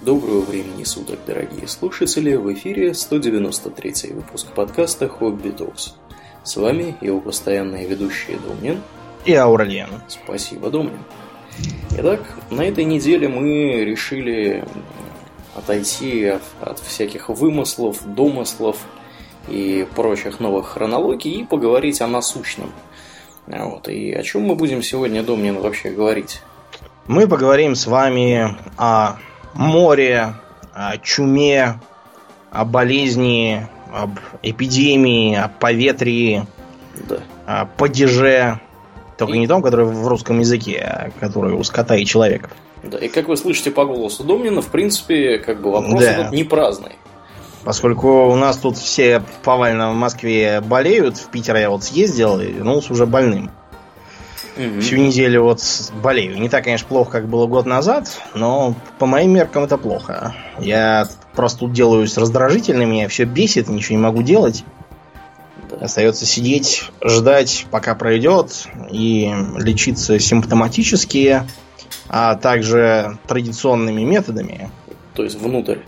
[0.00, 2.34] Доброго времени суток, дорогие слушатели!
[2.34, 5.94] В эфире 193 выпуск подкаста «Хобби Токс».
[6.42, 8.80] С вами его постоянные ведущие Домнин
[9.24, 9.88] и Аурлиен.
[10.08, 10.98] Спасибо, Домнин.
[11.92, 14.64] Итак, на этой неделе мы решили
[15.54, 16.26] отойти
[16.60, 18.78] от всяких вымыслов, домыслов
[19.48, 22.72] и прочих новых хронологий и поговорить о насущном.
[23.46, 23.88] Вот.
[23.88, 26.40] И о чем мы будем сегодня, Домнин, вообще говорить?
[27.06, 29.18] Мы поговорим с вами о
[29.54, 30.34] море,
[30.74, 31.80] о чуме,
[32.50, 36.46] о болезни, об эпидемии, о поветрии,
[37.08, 37.18] да.
[37.46, 38.60] о падеже.
[39.18, 39.38] Только и...
[39.38, 42.50] не том, который в русском языке, а который у скота и человека.
[42.82, 46.12] Да, и как вы слышите по голосу Домнина, в принципе, как бы вопрос да.
[46.12, 46.92] этот не праздный.
[47.64, 52.46] Поскольку у нас тут все повально в Москве болеют, в Питер я вот съездил и
[52.46, 53.50] вернулся уже больным.
[54.56, 54.80] Угу.
[54.80, 55.62] Всю неделю вот
[56.02, 56.38] болею.
[56.38, 60.34] Не так, конечно, плохо, как было год назад, но по моим меркам это плохо.
[60.58, 64.64] Я просто тут делаюсь раздражительным, меня все бесит, ничего не могу делать.
[65.80, 71.42] Остается сидеть, ждать, пока пройдет, и лечиться симптоматически,
[72.08, 74.70] а также традиционными методами.
[75.14, 75.78] То есть внутрь.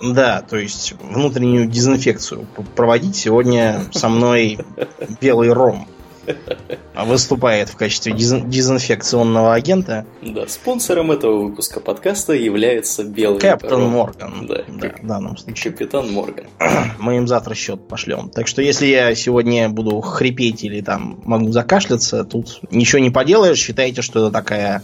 [0.00, 4.58] Да, то есть внутреннюю дезинфекцию проводить сегодня со мной
[5.20, 5.86] белый ром.
[7.06, 10.06] Выступает в качестве дезин- дезинфекционного агента.
[10.22, 14.46] Да, спонсором этого выпуска подкаста является Белый Капитан Морган.
[14.46, 15.72] Да, да, в данном случае.
[15.72, 16.46] Капитан Морган.
[16.98, 18.28] Мы им завтра счет пошлем.
[18.30, 23.58] Так что если я сегодня буду хрипеть или там могу закашляться, тут ничего не поделаешь.
[23.58, 24.82] Считайте, что это такая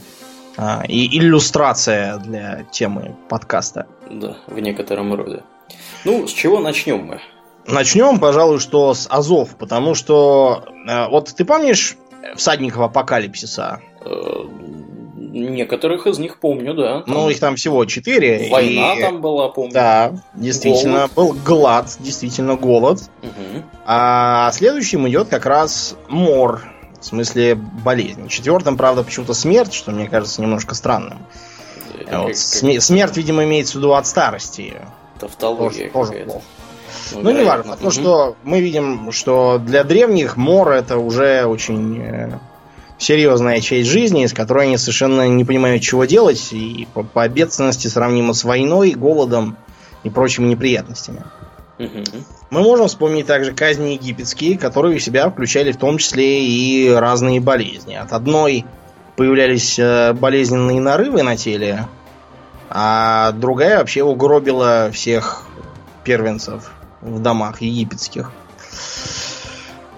[0.56, 3.86] а, и иллюстрация для темы подкаста.
[4.10, 5.42] Да, в некотором роде.
[6.04, 7.20] Ну, с чего начнем мы?
[7.68, 11.96] Начнем, пожалуй, что с Азов, потому что э, вот ты помнишь
[12.34, 13.80] всадников апокалипсиса?
[14.00, 14.44] Э,
[15.16, 17.02] некоторых из них помню, да.
[17.02, 17.14] Там...
[17.14, 18.48] Ну, их там всего четыре.
[18.50, 19.02] Война и...
[19.02, 19.72] там была, помню.
[19.72, 21.12] Да, действительно, голод.
[21.14, 23.02] был глад, действительно голод.
[23.22, 23.62] Угу.
[23.84, 26.62] А следующим идет как раз мор,
[26.98, 28.28] в смысле болезнь.
[28.28, 31.18] Четвертым, правда, почему-то смерть, что мне кажется немножко странным.
[32.10, 34.74] вот, как, Смерть, видимо, имеется в виду от старости.
[35.20, 36.42] Тавтология тоже, тоже плохо.
[37.12, 37.72] Ну, ну не важно.
[37.72, 42.38] Потому что мы видим, что для древних мор это уже очень э,
[42.98, 47.86] серьезная часть жизни, с которой они совершенно не понимают, чего делать, и по, по ответственности
[47.86, 49.56] сравнимо с войной, голодом
[50.02, 51.22] и прочими неприятностями.
[51.78, 57.40] Мы можем вспомнить также казни египетские, которые в себя включали в том числе и разные
[57.40, 57.94] болезни.
[57.94, 58.64] От одной
[59.16, 61.86] появлялись э, болезненные нарывы на теле,
[62.68, 65.44] а другая вообще угробила всех
[66.04, 68.32] первенцев в домах египетских.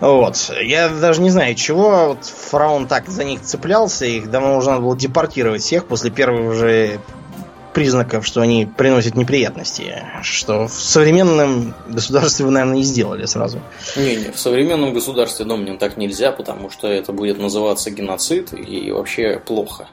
[0.00, 0.50] Вот.
[0.62, 4.06] Я даже не знаю, чего вот фараон так за них цеплялся.
[4.06, 7.00] Их давно уже надо было депортировать всех после первых же
[7.74, 10.02] признаков, что они приносят неприятности.
[10.22, 13.60] Что в современном государстве вы, наверное, и сделали сразу.
[13.94, 19.40] Не-не, в современном государстве, Домнин, так нельзя, потому что это будет называться геноцид и вообще
[19.44, 19.86] плохо.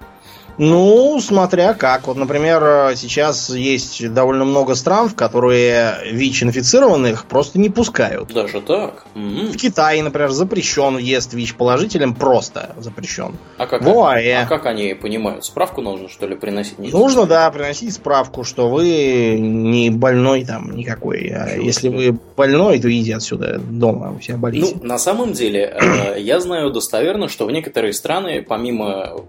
[0.57, 2.07] Ну, смотря как.
[2.07, 8.33] Вот, например, сейчас есть довольно много стран, в которые ВИЧ-инфицированных просто не пускают.
[8.33, 9.05] Даже так?
[9.13, 13.35] В Китае, например, запрещен въезд ВИЧ-положителям, просто запрещен.
[13.57, 14.43] А как, в ОАЭ.
[14.43, 15.45] а как они понимают?
[15.45, 16.79] Справку нужно, что ли, приносить?
[16.79, 21.27] Не нужно, да, приносить справку, что вы не больной там никакой.
[21.29, 24.75] А Чего если вы больной, то идите отсюда дома, у себя болите.
[24.75, 29.21] Ну, на самом деле, э, я знаю достоверно, что в некоторые страны, помимо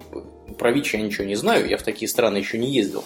[0.59, 3.05] про ВИЧ я ничего не знаю, я в такие страны еще не ездил.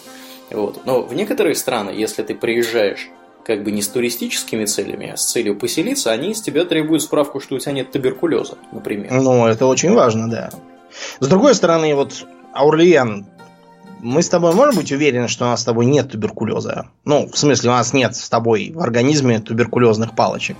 [0.49, 0.85] Вот.
[0.85, 3.09] Но в некоторые страны, если ты приезжаешь
[3.45, 7.39] как бы не с туристическими целями, а с целью поселиться, они из тебя требуют справку,
[7.39, 9.11] что у тебя нет туберкулеза, например.
[9.11, 10.49] Ну, это очень важно, да.
[11.19, 13.25] С другой стороны, вот, Аурлиен,
[13.99, 16.87] мы с тобой можем быть уверены, что у нас с тобой нет туберкулеза?
[17.05, 20.57] Ну, в смысле, у нас нет с тобой в организме туберкулезных палочек.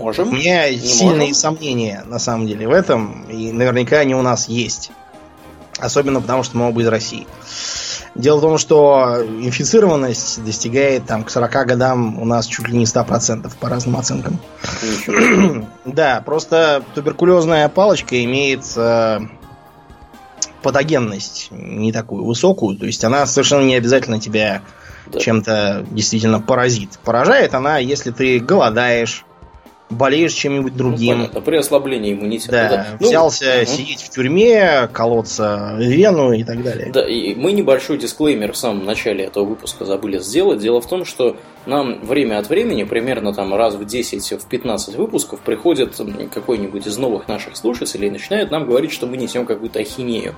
[0.00, 0.28] Можем.
[0.28, 1.34] У меня сильные можем.
[1.34, 3.24] сомнения, на самом деле, в этом.
[3.28, 4.90] И наверняка они у нас есть.
[5.78, 7.26] Особенно потому, что мы оба из России.
[8.14, 12.84] Дело в том, что инфицированность достигает там, к 40 годам у нас чуть ли не
[12.84, 14.40] 100% по разным оценкам.
[15.84, 19.20] да, просто туберкулезная палочка имеет э,
[20.62, 22.76] патогенность не такую высокую.
[22.76, 24.62] То есть она совершенно не обязательно тебя
[25.06, 25.20] да.
[25.20, 26.98] чем-то действительно поразит.
[27.04, 29.24] Поражает она, если ты голодаешь,
[29.90, 31.18] болеешь чем-нибудь другим.
[31.18, 32.52] Ну, понятно, при ослаблении иммунитета.
[32.52, 32.86] Да, да.
[32.98, 33.66] Ну, взялся угу.
[33.66, 36.90] сидеть в тюрьме, колоться вену и так далее.
[36.92, 40.60] Да, и мы небольшой дисклеймер в самом начале этого выпуска забыли сделать.
[40.60, 44.94] Дело в том, что нам время от времени, примерно там раз в 10, в 15
[44.94, 46.00] выпусков, приходит
[46.32, 50.34] какой-нибудь из новых наших слушателей и начинает нам говорить, что мы несем какую-то ахинею.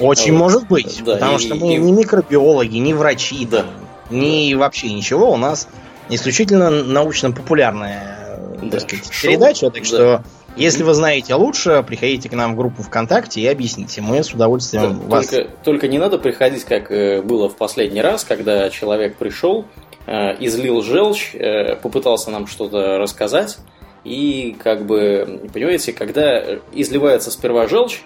[0.00, 0.38] Очень вот.
[0.38, 1.78] может быть, да, потому и, что мы и...
[1.78, 3.64] не микробиологи, не врачи, да.
[4.10, 5.32] не вообще ничего.
[5.32, 5.68] У нас
[6.08, 8.25] исключительно научно-популярная
[8.62, 8.80] да.
[8.80, 9.84] сказать, передача, так да.
[9.84, 10.24] что
[10.56, 14.00] если вы знаете лучше, приходите к нам в группу ВКонтакте и объясните.
[14.00, 15.28] Мы с удовольствием да, вас...
[15.28, 19.66] Только, только не надо приходить, как э, было в последний раз, когда человек пришел,
[20.06, 23.58] э, излил желчь, э, попытался нам что-то рассказать,
[24.04, 26.42] и как бы, понимаете, когда
[26.72, 28.02] изливается сперва желчь,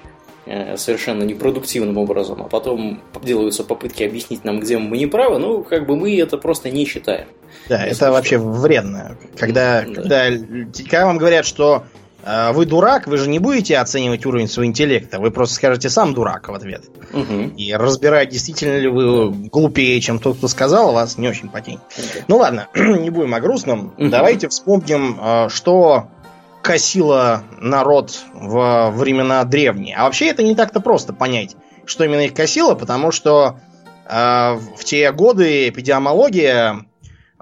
[0.76, 5.87] совершенно непродуктивным образом, а потом делаются попытки объяснить нам, где мы не правы, ну, как
[5.87, 7.26] бы мы это просто не считаем.
[7.69, 8.12] Да, это что.
[8.12, 9.16] вообще вредно.
[9.37, 9.94] Когда, да.
[9.94, 10.31] когда,
[10.75, 11.84] когда вам говорят, что
[12.25, 16.14] э, вы дурак, вы же не будете оценивать уровень своего интеллекта, вы просто скажете сам
[16.14, 16.84] дурак в ответ.
[17.12, 17.54] Угу.
[17.56, 21.78] И разбирать, действительно ли вы глупее, чем тот, кто сказал, вас не очень потень.
[21.96, 22.25] Okay.
[22.28, 23.94] Ну ладно, не будем о грустном.
[23.98, 24.08] Угу.
[24.08, 26.08] Давайте вспомним, э, что
[26.62, 29.97] косило народ в времена древние.
[29.97, 33.61] А вообще это не так-то просто понять, что именно их косило, потому что
[34.07, 36.85] э, в те годы эпидемиология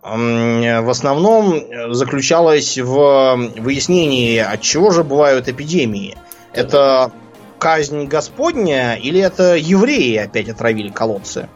[0.00, 6.16] в основном заключалась в выяснении, от чего же бывают эпидемии.
[6.52, 7.10] Это
[7.58, 11.48] казнь Господня или это евреи опять отравили колодцы?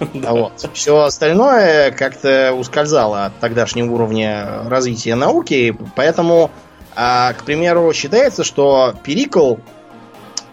[0.00, 0.68] Вот.
[0.72, 6.50] Все остальное как-то ускользало от тогдашнего уровня развития науки, поэтому,
[6.96, 9.56] а, к примеру, считается, что Перикл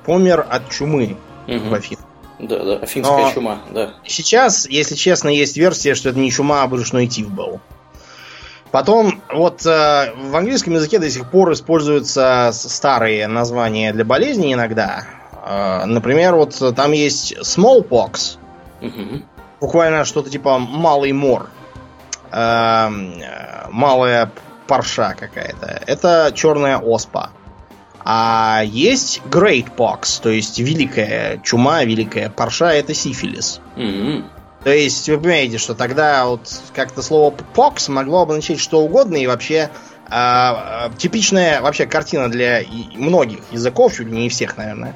[0.06, 1.18] помер от чумы
[1.48, 1.70] угу.
[1.70, 2.06] в Афинах.
[2.40, 3.94] Да, да, афинская Но чума, да.
[4.04, 7.62] Сейчас, если честно, есть версия, что это не чума, а брюшной тиф был.
[8.72, 15.04] Потом, вот э, в английском языке до сих пор используются старые названия для болезней иногда.
[15.46, 18.38] Э, например, вот там есть smallpox.
[18.82, 19.24] Угу.
[19.62, 21.50] Буквально что-то типа малый мор.
[22.32, 22.90] Э,
[23.70, 24.32] малая
[24.68, 25.82] парша какая-то.
[25.86, 27.30] Это черная оспа.
[28.04, 33.62] А есть Great Pox, то есть великая чума, великая парша, это сифилис.
[33.76, 34.24] Mm-hmm.
[34.64, 39.28] То есть вы понимаете, что тогда вот как-то слово pox могло обозначать что угодно, и
[39.28, 39.70] вообще
[40.10, 42.62] э, типичная вообще картина для
[42.94, 44.96] многих языков, чуть ли не всех, наверное,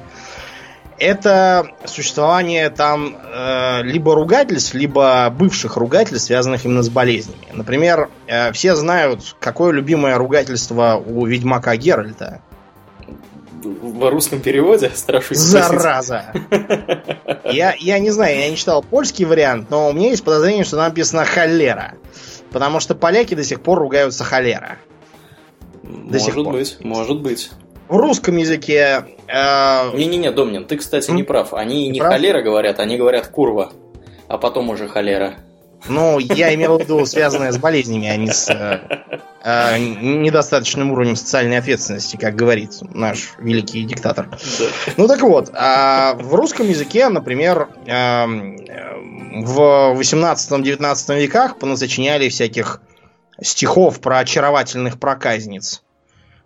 [0.98, 7.46] это существование там э, либо ругательств, либо бывших ругательств, связанных именно с болезнями.
[7.52, 12.40] Например, э, все знают, какое любимое ругательство у ведьмака Геральта
[13.66, 16.32] в русском переводе, страшусь Зараза!
[17.44, 20.76] Я, я не знаю, я не читал польский вариант, но у меня есть подозрение, что
[20.76, 21.94] там написано холера.
[22.50, 24.78] Потому что поляки до сих пор ругаются холера.
[25.82, 27.50] До может быть, может быть.
[27.88, 29.04] В русском языке...
[29.28, 29.96] Э...
[29.96, 31.54] Не-не-не, Домнин, ты, кстати, не прав.
[31.54, 32.12] Они не, не прав?
[32.12, 33.72] холера говорят, они говорят курва.
[34.28, 35.34] А потом уже холера.
[35.88, 38.80] Ну, я имел в виду связанное с болезнями, а не с э,
[39.44, 44.28] э, недостаточным уровнем социальной ответственности, как говорит наш великий диктатор.
[44.30, 44.64] Да.
[44.96, 48.26] Ну так вот, а в русском языке, например, э,
[49.44, 52.80] в 18-19 веках понасочиняли всяких
[53.40, 55.82] стихов про очаровательных проказниц.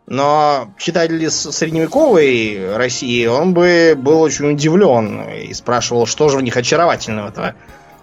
[0.07, 6.57] Но читатель средневековой России, он бы был очень удивлен и спрашивал, что же в них
[6.57, 7.55] очаровательного-то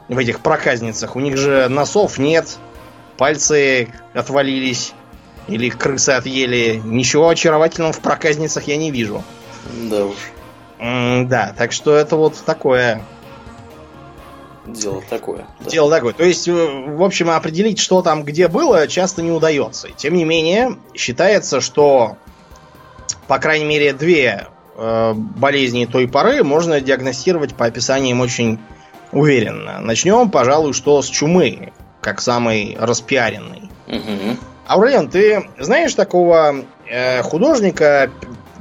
[0.07, 1.15] в этих проказницах.
[1.15, 2.57] У них же носов нет,
[3.17, 4.93] пальцы отвалились
[5.47, 6.81] или крысы отъели.
[6.83, 9.23] Ничего очаровательного в проказницах я не вижу.
[9.89, 10.15] Да уж.
[10.79, 13.01] М да, так что это вот такое.
[14.67, 15.45] Дело такое.
[15.59, 15.69] Да.
[15.69, 16.13] Дело такое.
[16.13, 19.89] То есть, э, в общем, определить, что там где было, часто не удается.
[19.95, 22.17] Тем не менее, считается, что,
[23.27, 28.59] по крайней мере, две э, болезни той поры можно диагностировать по описаниям очень
[29.11, 29.79] уверенно.
[29.79, 31.71] Начнем, пожалуй, что с чумы,
[32.01, 33.69] как самый распиаренный.
[33.87, 34.37] Угу.
[34.67, 38.11] Аурлен, ты знаешь такого э, художника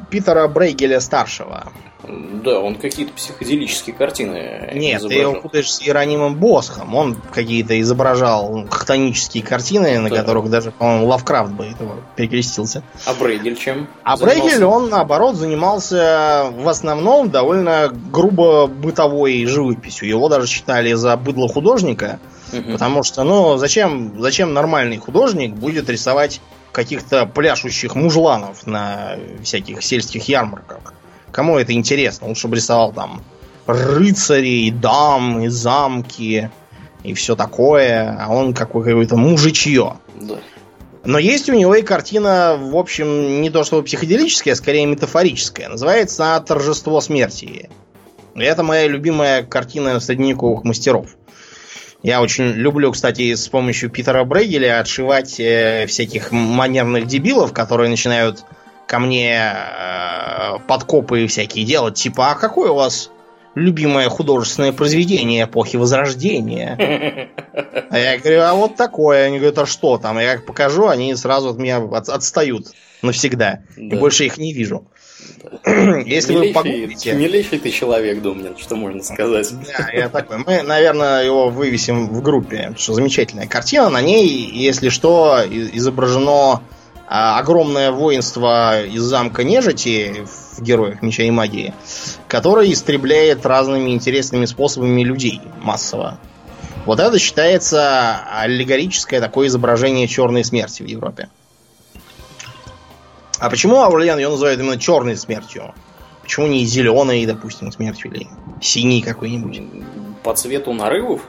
[0.09, 1.73] Питера Брейгеля старшего?
[2.09, 5.09] Да, он какие-то психоделические картины Нет, изображал.
[5.09, 6.95] ты его путаешь с Иеронимом Босхом.
[6.95, 10.17] Он какие-то изображал хтонические картины, на да.
[10.17, 12.83] которых даже, по-моему, Лавкрафт бы этого перекрестился.
[13.07, 13.89] А Брейгель чем?
[14.05, 14.41] А занимался?
[14.41, 20.09] Брейгель, он, наоборот, занимался в основном довольно грубо бытовой живописью.
[20.09, 22.21] Его даже считали за быдло художника,
[22.53, 22.73] угу.
[22.73, 30.29] потому что, ну, зачем, зачем нормальный художник будет рисовать каких-то пляшущих мужланов на всяких сельских
[30.29, 30.95] ярмарках?
[31.37, 32.29] Кому это интересно?
[32.29, 33.23] Лучше бы рисовал там
[33.67, 36.51] рыцарей, дам и замки
[37.05, 39.99] и все такое, а он какое-то мужичье.
[40.19, 40.37] Да.
[41.05, 45.69] Но есть у него и картина, в общем, не то чтобы психоделическая, а скорее метафорическая.
[45.69, 47.69] Называется она «Торжество смерти».
[48.35, 51.19] И это моя любимая картина средневековых мастеров.
[52.03, 58.47] Я очень люблю, кстати, с помощью Питера Брейгеля отшивать э, всяких манерных дебилов, которые начинают
[58.87, 61.95] ко мне э, подкопы всякие делать.
[61.95, 63.11] Типа, а какое у вас
[63.55, 67.31] любимое художественное произведение эпохи Возрождения.
[67.89, 69.27] А я говорю, а вот такое.
[69.27, 70.19] Они говорят, а что там?
[70.19, 72.67] Я как покажу, они сразу от меня от, отстают
[73.01, 73.61] навсегда.
[73.77, 73.97] Да.
[73.97, 74.85] И больше их не вижу.
[74.85, 74.97] Да.
[76.05, 77.13] Если милейший, вы погуглите...
[77.15, 79.53] Милейший ты человек, Думнин, что можно сказать.
[79.67, 80.39] Да, я такой.
[80.39, 82.75] Мы, наверное, его вывесим в группе.
[82.77, 83.89] Что замечательная картина.
[83.89, 86.63] На ней, если что, изображено
[87.09, 91.73] а, огромное воинство из замка нежити в героях меча и магии,
[92.27, 96.19] которое истребляет разными интересными способами людей массово.
[96.85, 101.29] Вот это считается аллегорическое такое изображение черной смерти в Европе.
[103.39, 105.75] А почему Аурлиан ее называют именно черной смертью?
[106.23, 108.27] Почему не зеленой, допустим, смертью или
[108.61, 109.63] синей какой-нибудь?
[110.25, 111.23] По цвету нарывов?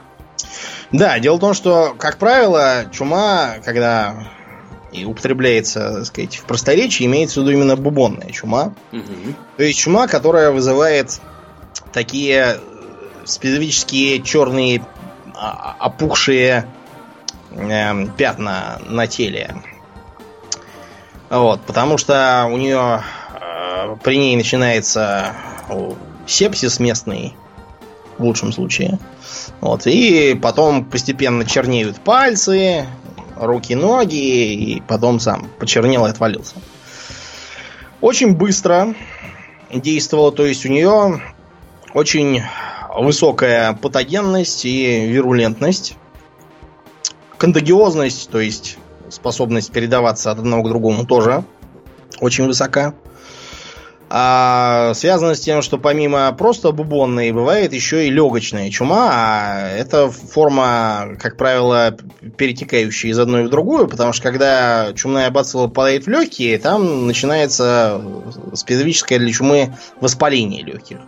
[0.90, 4.28] Да, дело в том, что, как правило, чума, когда
[4.92, 8.74] и употребляется, так сказать, в просторечии, имеется в виду именно бубонная чума.
[8.92, 9.34] Угу.
[9.56, 11.20] То есть чума, которая вызывает
[11.92, 12.58] такие э,
[13.24, 14.84] специфические черные
[15.34, 16.66] а, опухшие
[17.50, 19.56] э, пятна на теле.
[21.28, 23.02] Вот, потому что у нее
[23.40, 25.34] э, при ней начинается
[26.26, 27.34] сепсис местный,
[28.18, 28.98] в лучшем случае.
[29.60, 32.86] Вот, и потом постепенно чернеют пальцы,
[33.40, 36.56] руки-ноги, и потом сам почернел и отвалился.
[38.00, 38.94] Очень быстро
[39.72, 41.20] действовала, то есть у нее
[41.94, 42.42] очень
[42.96, 45.96] высокая патогенность и вирулентность.
[47.36, 48.78] Контагиозность, то есть
[49.10, 51.44] способность передаваться от одного к другому тоже
[52.20, 52.94] очень высока.
[54.10, 60.10] А связано с тем, что помимо просто бубонной бывает еще и легочная чума, а это
[60.10, 61.94] форма, как правило,
[62.38, 68.00] перетекающая из одной в другую, потому что когда чумная бацилла попадает в легкие, там начинается
[68.54, 70.98] специфическое для чумы воспаление легких.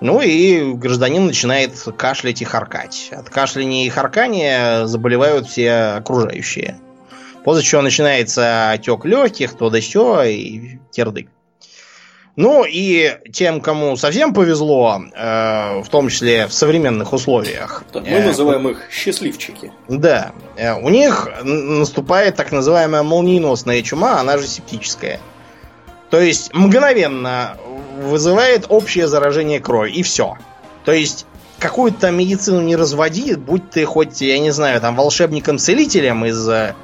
[0.00, 3.10] Ну и гражданин начинает кашлять и харкать.
[3.12, 6.78] От кашляния и харкания заболевают все окружающие.
[7.44, 11.28] После чего начинается отек легких, то да сё, и тердык.
[12.38, 17.82] Ну и тем, кому совсем повезло, э, в том числе в современных условиях.
[17.92, 19.72] мы э, называем их счастливчики.
[19.88, 20.30] Да.
[20.56, 25.18] Э, у них наступает так называемая молниеносная чума, она же септическая.
[26.10, 27.56] То есть мгновенно
[28.00, 30.36] вызывает общее заражение крови, и все.
[30.84, 31.26] То есть
[31.58, 36.76] какую-то медицину не разводи, будь ты хоть, я не знаю, там волшебником-целителем из э,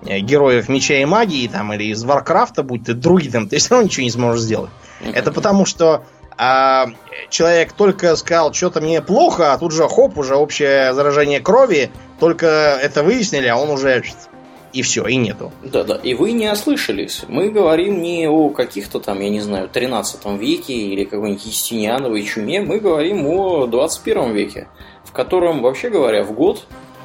[0.00, 4.04] героев меча и магии, там, или из Варкрафта, будь ты друидом, ты все равно ничего
[4.04, 4.70] не сможешь сделать.
[5.00, 6.04] Это потому, что
[6.36, 6.86] а,
[7.28, 12.46] человек только сказал, что-то мне плохо, а тут же хоп, уже общее заражение крови, только
[12.46, 14.02] это выяснили, а он уже
[14.72, 15.52] и все, и нету.
[15.62, 17.24] Да-да, и вы не ослышались.
[17.28, 22.60] Мы говорим не о каких-то там, я не знаю, 13 веке или какой-нибудь Естиниановой чуме,
[22.60, 24.68] мы говорим о 21 веке,
[25.04, 26.64] в котором, вообще говоря, в год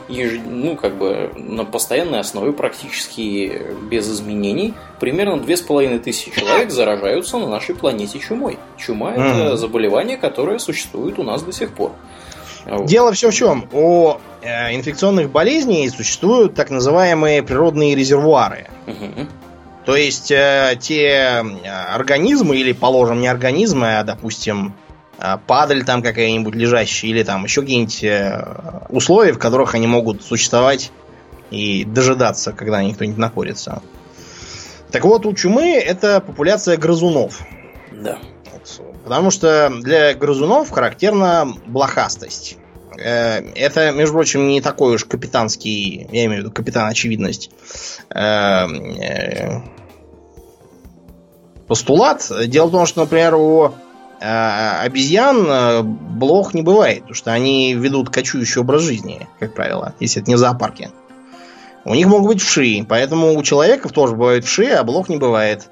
[0.10, 0.40] еж...
[0.46, 6.72] ну, как бы на постоянной основе, практически без изменений, примерно две с половиной тысячи человек
[6.72, 8.58] заражаются на нашей планете чумой.
[8.78, 9.22] Чума mm.
[9.22, 11.92] это заболевание, которое существует у нас до сих пор.
[12.86, 13.68] Дело все в чем.
[13.72, 18.68] У э, инфекционных болезней существуют так называемые природные резервуары.
[18.88, 19.28] Угу.
[19.86, 21.46] То есть э, те
[21.94, 24.74] организмы, или, положим, не организмы, а, допустим,
[25.48, 30.92] падаль там какая-нибудь лежащая, или там еще какие-нибудь э, условия, в которых они могут существовать
[31.50, 33.82] и дожидаться, когда них кто-нибудь находится.
[34.92, 37.42] Так вот, у чумы это популяция грызунов.
[37.92, 38.20] Да.
[39.04, 42.58] Потому что для грызунов характерна блохастость.
[42.98, 47.50] Э, это, между прочим, не такой уж капитанский, я имею в виду капитан очевидность,
[48.14, 49.62] э,
[51.68, 52.30] постулат.
[52.48, 53.74] Дело в том, что, например, у
[54.22, 59.94] а обезьян э, блох не бывает, потому что они ведут кочующий образ жизни, как правило,
[60.00, 60.92] если это не в зоопарке.
[61.86, 65.70] У них могут быть вши, поэтому у человеков тоже бывают вши, а блох не бывает.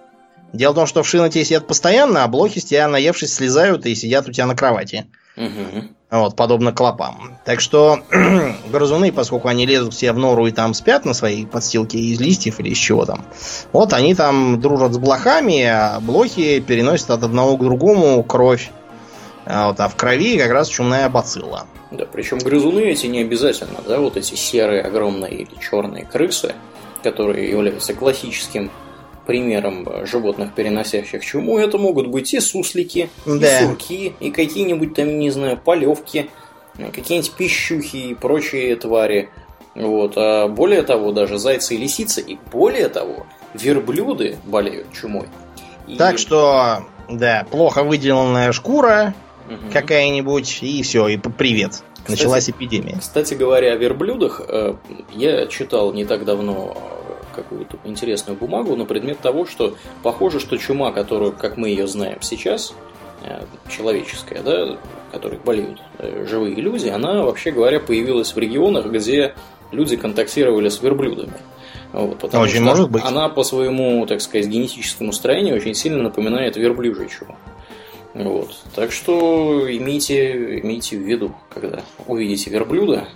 [0.54, 3.86] Дело в том, что вши на тебе сидят постоянно, а блохи с тебя наевшись слезают
[3.86, 5.06] и сидят у тебя на кровати.
[5.38, 5.88] Угу.
[6.12, 7.38] Вот, подобно клопам.
[7.46, 8.00] Так что
[8.72, 12.60] грызуны, поскольку они лезут все в нору и там спят на своей подстилке из листьев
[12.60, 13.26] или из чего там,
[13.74, 18.72] вот они там дружат с блохами, а блохи переносят от одного к другому кровь.
[19.46, 21.68] А, вот, а в крови как раз чумная бацилла.
[21.92, 26.56] Да, причем грызуны эти не обязательно, да, вот эти серые огромные или черные крысы.
[27.04, 28.72] которые являются классическим
[29.26, 33.60] примером животных, переносящих чуму, это могут быть и суслики, да.
[33.60, 36.30] и сурки, и какие-нибудь там, не знаю, полевки,
[36.78, 39.30] какие-нибудь пищухи и прочие твари.
[39.76, 40.14] Вот.
[40.16, 45.28] А более того, даже зайцы и лисицы, и более того, верблюды болеют чумой.
[45.88, 45.98] И...
[45.98, 49.14] Так что, да, плохо выделенная шкура
[49.48, 49.72] угу.
[49.72, 51.84] какая-нибудь, и все, и привет.
[52.06, 52.98] Кстати, Началась эпидемия.
[53.00, 54.76] Кстати говоря, о верблюдах, э,
[55.14, 56.78] я читал не так давно
[57.36, 62.22] какую-то интересную бумагу на предмет того, что похоже, что чума, которую, как мы ее знаем
[62.22, 62.74] сейчас,
[63.24, 64.78] э, человеческая, да,
[65.12, 69.36] которых болеют э, живые люди, она, вообще говоря, появилась в регионах, где
[69.72, 71.34] люди контактировали с верблюдами.
[71.94, 73.04] Вот, потому очень что может быть.
[73.06, 77.38] она по своему, так сказать, генетическому строению очень сильно напоминает верблюжью чуму.
[78.14, 78.56] Вот.
[78.74, 83.08] Так что имейте, имейте в виду, когда увидите верблюда,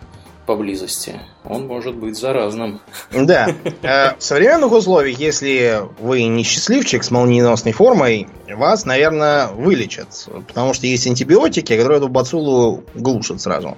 [0.49, 2.79] поблизости, он может быть заразным.
[3.11, 3.49] Да.
[3.83, 10.27] Э, в современных условиях, если вы не счастливчик с молниеносной формой, вас, наверное, вылечат.
[10.47, 13.77] Потому что есть антибиотики, которые эту бациллу глушат сразу.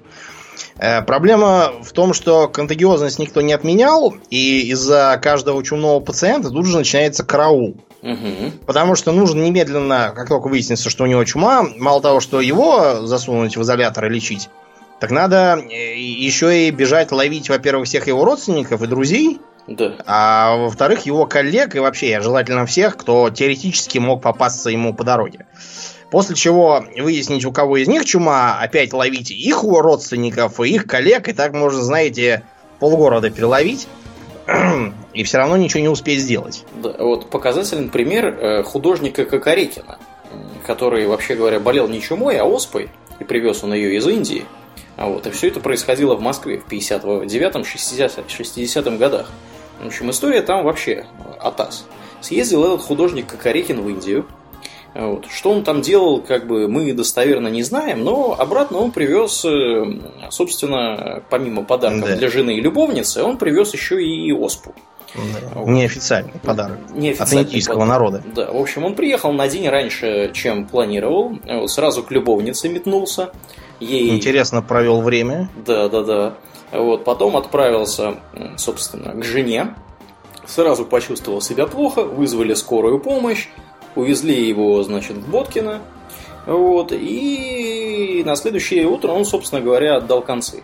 [0.77, 6.65] Э, проблема в том, что контагиозность никто не отменял, и из-за каждого чумного пациента тут
[6.65, 7.75] же начинается караул.
[8.01, 8.65] Угу.
[8.65, 13.05] Потому что нужно немедленно, как только выяснится, что у него чума, мало того, что его
[13.05, 14.49] засунуть в изолятор и лечить,
[15.01, 19.95] так надо э, еще и бежать ловить, во-первых, всех его родственников и друзей, да.
[20.05, 25.47] а во-вторых, его коллег и вообще желательно всех, кто теоретически мог попасться ему по дороге.
[26.11, 31.29] После чего выяснить, у кого из них чума, опять ловить их родственников и их коллег,
[31.29, 32.43] и так можно, знаете,
[32.79, 33.87] полгорода переловить
[35.13, 36.63] и все равно ничего не успеть сделать.
[36.75, 39.97] Да, вот показательный пример э, художника Кокорекина,
[40.67, 42.89] который, вообще говоря, болел не чумой, а оспой,
[43.19, 44.45] и привез он ее из Индии.
[45.01, 49.31] А вот, и все это происходило в Москве в 59-м, 60-м годах.
[49.81, 51.07] В общем, история там вообще
[51.39, 51.87] атас.
[52.21, 54.27] Съездил этот художник Кокорекин в Индию.
[54.93, 55.25] Вот.
[55.25, 60.29] Что он там делал, как бы мы достоверно не знаем, но обратно он привез, э,
[60.29, 62.15] собственно, помимо подарков да.
[62.17, 64.75] для жены и любовницы, он привез еще и оспу.
[65.15, 65.63] Да.
[65.63, 66.77] Неофициальный подарок.
[66.93, 67.89] Неофициальный от индийского подарок.
[67.89, 68.23] народа.
[68.35, 71.39] Да, в общем, он приехал на день раньше, чем планировал.
[71.67, 73.31] Сразу к любовнице метнулся.
[73.81, 74.15] Ей...
[74.15, 75.49] Интересно провел время.
[75.65, 76.33] Да, да, да.
[76.71, 78.15] Вот, потом отправился,
[78.55, 79.75] собственно, к жене.
[80.45, 83.47] Сразу почувствовал себя плохо, вызвали скорую помощь,
[83.95, 85.81] увезли его, значит, в Боткино.
[86.45, 90.63] Вот, и на следующее утро он, собственно говоря, отдал концы.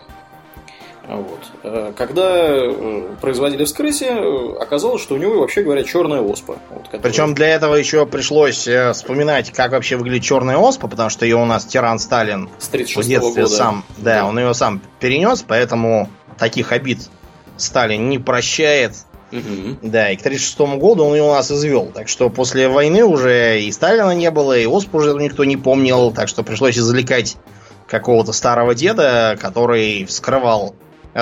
[1.08, 1.40] Вот.
[1.62, 6.58] Э, когда э, производили вскрытие, э, оказалось, что у него, вообще говоря, черная оспа.
[6.68, 7.00] Вот, которая...
[7.00, 11.46] Причем для этого еще пришлось вспоминать, как вообще выглядит черная оспа, потому что ее у
[11.46, 13.46] нас тиран Сталин С в детстве года.
[13.48, 17.00] сам, да, да, он ее сам перенес, поэтому таких обид
[17.56, 18.92] Сталин не прощает.
[19.32, 19.78] Угу.
[19.82, 21.86] Да, и к 1936 году он ее у нас извел.
[21.86, 26.12] Так что после войны уже и Сталина не было, и оспу уже никто не помнил.
[26.12, 27.36] Так что пришлось извлекать
[27.86, 30.74] какого-то старого деда, который вскрывал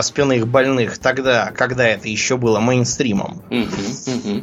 [0.03, 3.43] спинных больных тогда, когда это еще было мейнстримом.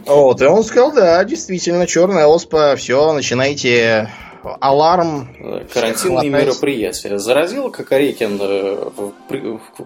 [0.06, 4.10] Вот, и он сказал, да, действительно, черная оспа, все, начинайте
[4.60, 5.28] аларм.
[5.74, 7.18] Карантинные мероприятия.
[7.18, 8.90] Заразил Кокорекин э,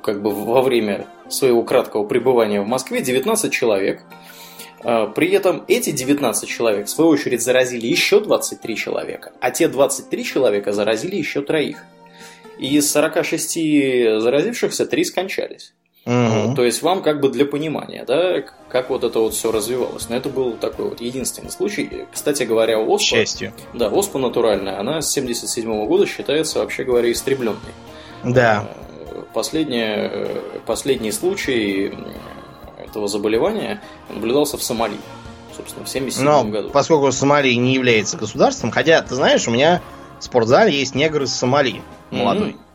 [0.02, 4.02] как бы во время своего краткого пребывания в Москве 19 человек.
[4.84, 9.67] Э, при этом эти 19 человек, в свою очередь, заразили еще 23 человека, а те
[9.67, 11.84] 23 человека заразили еще троих.
[12.60, 15.74] И из 46 заразившихся 3 скончались.
[16.08, 16.56] Угу.
[16.56, 20.08] То есть вам как бы для понимания, да, как вот это вот все развивалось.
[20.08, 22.06] Но это был такой вот единственный случай.
[22.13, 22.98] Кстати говоря, оспа...
[22.98, 23.52] К счастью.
[23.74, 27.58] Да, оспа натуральная, она с 77 года считается, вообще говоря, истребленной.
[28.24, 28.70] Да.
[29.12, 30.30] Э, последний,
[30.65, 31.93] последний случай
[32.78, 34.96] этого заболевания наблюдался в Сомали.
[35.58, 36.70] Собственно, в 77 Но, году.
[36.70, 39.82] поскольку Сомали не является государством, хотя, ты знаешь, у меня
[40.20, 42.52] в спортзале есть негр из Сомали молодой.
[42.52, 42.68] Mm-hmm.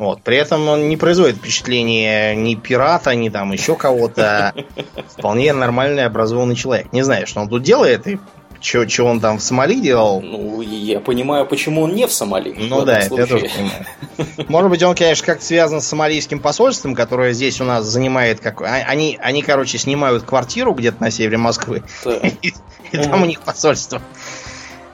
[0.00, 0.22] Вот.
[0.22, 4.54] При этом он не производит впечатление ни пирата, ни там еще кого-то.
[5.18, 6.90] Вполне нормальный образованный человек.
[6.92, 8.18] Не знаю, что он тут делает и
[8.60, 10.20] что он там в Сомали делал.
[10.20, 12.54] Ну, я понимаю, почему он не в Сомали.
[12.56, 14.48] Ну да, это я тоже понимаю.
[14.48, 18.40] Может быть, он, конечно, как-то связан с сомалийским посольством, которое здесь у нас занимает...
[18.40, 18.60] Как...
[18.62, 21.82] А, они, они, короче, снимают квартиру где-то на севере Москвы.
[22.42, 22.52] И
[22.92, 24.00] там у них посольство.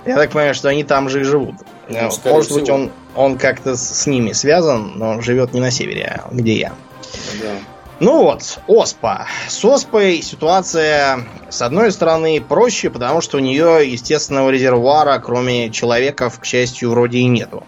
[0.06, 1.56] Я так понимаю, что они там же и живут.
[1.88, 6.28] Ну, Может быть, он, он как-то с ними связан, но живет не на севере, а
[6.32, 6.72] где я.
[7.42, 7.52] Да.
[7.98, 9.26] Ну вот, оспа.
[9.48, 16.38] С оспой ситуация, с одной стороны, проще, потому что у нее естественного резервуара, кроме человеков,
[16.38, 17.64] к счастью, вроде и нету.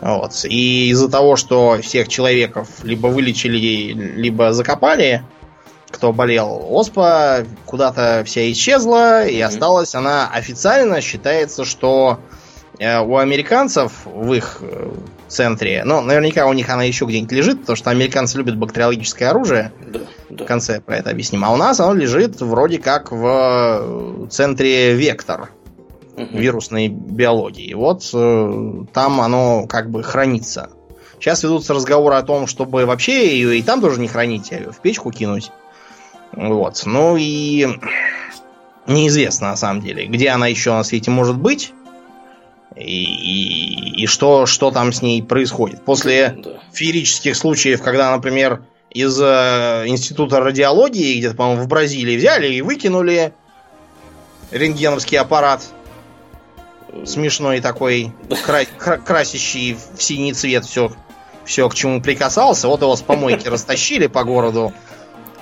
[0.00, 0.44] Вот.
[0.44, 5.24] И из-за того, что всех человеков либо вылечили, либо закопали,
[5.90, 12.20] кто болел оспа, куда-то вся исчезла, и осталась она официально считается, что
[12.78, 14.90] э, у американцев в их э,
[15.28, 19.72] центре, ну, наверняка у них она еще где-нибудь лежит, потому что американцы любят бактериологическое оружие.
[19.86, 20.44] Да, да.
[20.44, 21.44] В конце про это объясним.
[21.44, 25.50] А у нас оно лежит вроде как в центре Вектор
[26.16, 26.38] угу.
[26.38, 27.74] вирусной биологии.
[27.74, 28.08] Вот
[28.92, 30.70] там оно как бы хранится.
[31.18, 34.80] Сейчас ведутся разговоры о том, чтобы вообще ее и там тоже не хранить, а в
[34.80, 35.50] печку кинуть.
[36.32, 36.82] Вот.
[36.86, 37.66] Ну и
[38.86, 41.72] неизвестно на самом деле, где она еще на свете может быть.
[42.76, 45.84] И, и, и что, что там с ней происходит.
[45.84, 46.50] После да.
[46.72, 53.32] феерических случаев, когда, например, из э, института радиологии, где-то, по-моему, в Бразилии взяли и выкинули
[54.52, 55.66] рентгеновский аппарат
[57.04, 58.12] смешной такой,
[58.46, 60.92] кра- кра- красящий в синий цвет все
[61.44, 64.72] все, к чему прикасался, вот его с помойки растащили по городу,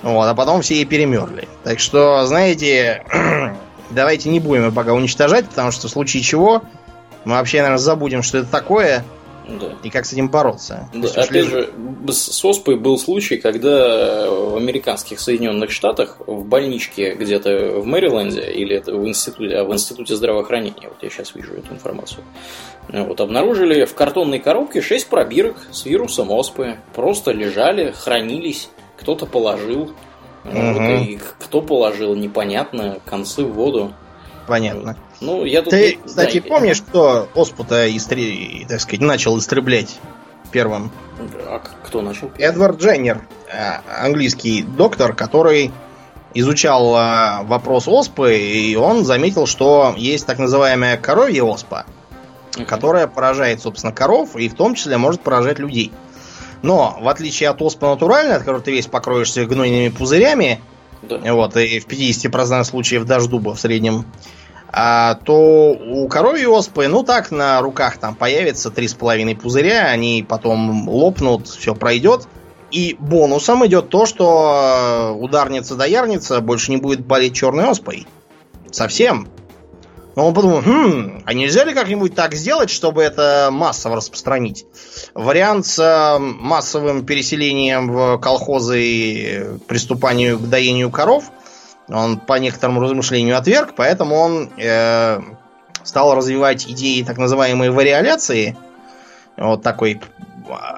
[0.01, 1.47] вот, а потом все и перемерли.
[1.63, 3.03] Так что, знаете,
[3.89, 6.63] давайте не будем его пока уничтожать, потому что в случае чего
[7.25, 9.03] мы вообще, наверное, забудем, что это такое,
[9.59, 9.73] да.
[9.83, 10.89] И как с этим бороться?
[10.93, 11.51] Да, опять лежит...
[11.51, 18.51] же, с оспой был случай, когда в американских Соединенных Штатах в больничке где-то в Мэриленде
[18.51, 22.23] или это в институте, а в институте здравоохранения, вот я сейчас вижу эту информацию,
[22.89, 26.77] вот, обнаружили в картонной коробке 6 пробирок с вирусом оспы.
[26.93, 29.93] Просто лежали, хранились, кто-то положил.
[30.45, 30.83] Угу.
[30.83, 33.93] И кто положил, непонятно, концы в воду.
[34.47, 34.97] Понятно.
[35.21, 35.71] Ну, я тут...
[35.71, 38.65] Ты, кстати, да, помнишь, кто оспу-то, истри...
[38.67, 39.99] так сказать, начал истреблять
[40.51, 40.91] первым?
[41.45, 42.31] А кто начал?
[42.37, 45.71] Эдвард Дженнер, э, английский доктор, который
[46.33, 51.85] изучал э, вопрос оспы, и он заметил, что есть так называемая коровья оспа,
[52.67, 55.91] которая поражает, собственно, коров, и в том числе может поражать людей.
[56.61, 60.59] Но, в отличие от оспы натуральной, от которой ты весь покроешься гнойными пузырями,
[61.01, 61.33] да.
[61.33, 64.05] вот, и в 50% случаев даже дуба в среднем,
[64.71, 70.87] а, то у коровьей оспы, ну так, на руках там появится 3,5 пузыря, они потом
[70.87, 72.27] лопнут, все пройдет.
[72.71, 78.05] И бонусом идет то, что ударница-доярница больше не будет болеть черной оспой.
[78.69, 79.27] Совсем.
[80.19, 84.65] Но он подумал, хм, а нельзя ли как-нибудь так сделать, чтобы это массово распространить?
[85.13, 91.31] Вариант с э, массовым переселением в колхозы и приступанию к доению коров
[91.87, 95.21] он по некоторому размышлению отверг, поэтому он э,
[95.85, 98.57] стал развивать идеи так называемой вариоляции,
[99.37, 100.01] вот такой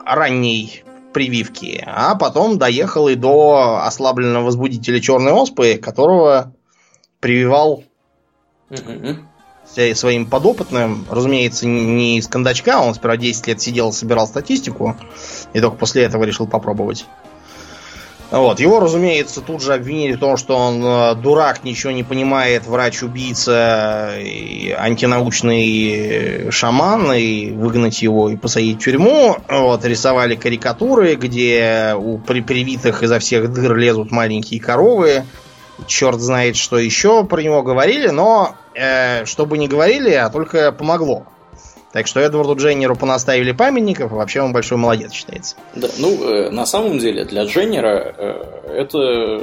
[0.05, 6.53] ранней прививки, а потом доехал и до ослабленного возбудителя черной оспы, которого
[7.19, 7.83] прививал.
[9.93, 11.05] Своим подопытным.
[11.09, 14.95] Разумеется, не из кондачка, он сперва 10 лет сидел, собирал статистику,
[15.53, 17.05] и только после этого решил попробовать.
[18.31, 18.61] Вот.
[18.61, 24.13] Его, разумеется, тут же обвинили в том, что он э, дурак, ничего не понимает, врач-убийца,
[24.77, 29.35] антинаучный шаман, и выгнать его и посадить в тюрьму.
[29.49, 29.83] Вот.
[29.83, 35.25] Рисовали карикатуры, где у привитых изо всех дыр лезут маленькие коровы.
[35.87, 40.71] Черт знает, что еще про него говорили, но э, что бы ни говорили, а только
[40.71, 41.25] помогло.
[41.91, 45.55] Так что Эдварду Дженнеру понаставили памятников, и вообще он большой молодец считается.
[45.75, 49.41] Да, ну, э, на самом деле, для Дженнера э, это,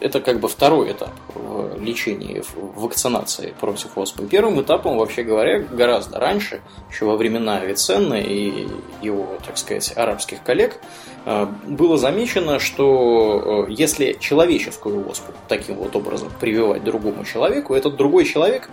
[0.00, 4.26] это как бы второй этап в лечении, в вакцинации против оспы.
[4.26, 8.68] Первым этапом, вообще говоря, гораздо раньше, еще во времена Авиценны и
[9.02, 10.78] его, так сказать, арабских коллег,
[11.24, 18.24] было замечено, что э, если человеческую оспу таким вот образом прививать другому человеку, этот другой
[18.24, 18.68] человек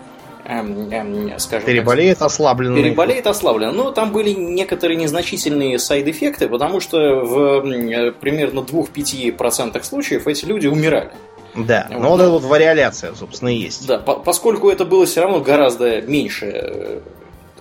[0.45, 2.75] эм, эм, скажем переболеет так, ослабленно.
[2.75, 3.71] Переболеет ослабленно.
[3.71, 10.65] Но там были некоторые незначительные сайд-эффекты, потому что в э, примерно 2-5% случаев эти люди
[10.65, 11.11] умирали.
[11.55, 11.99] Да, вот.
[11.99, 13.85] но вот эта вот вариоляция, собственно, и есть.
[13.87, 16.99] Да, по поскольку это было все равно гораздо меньше э,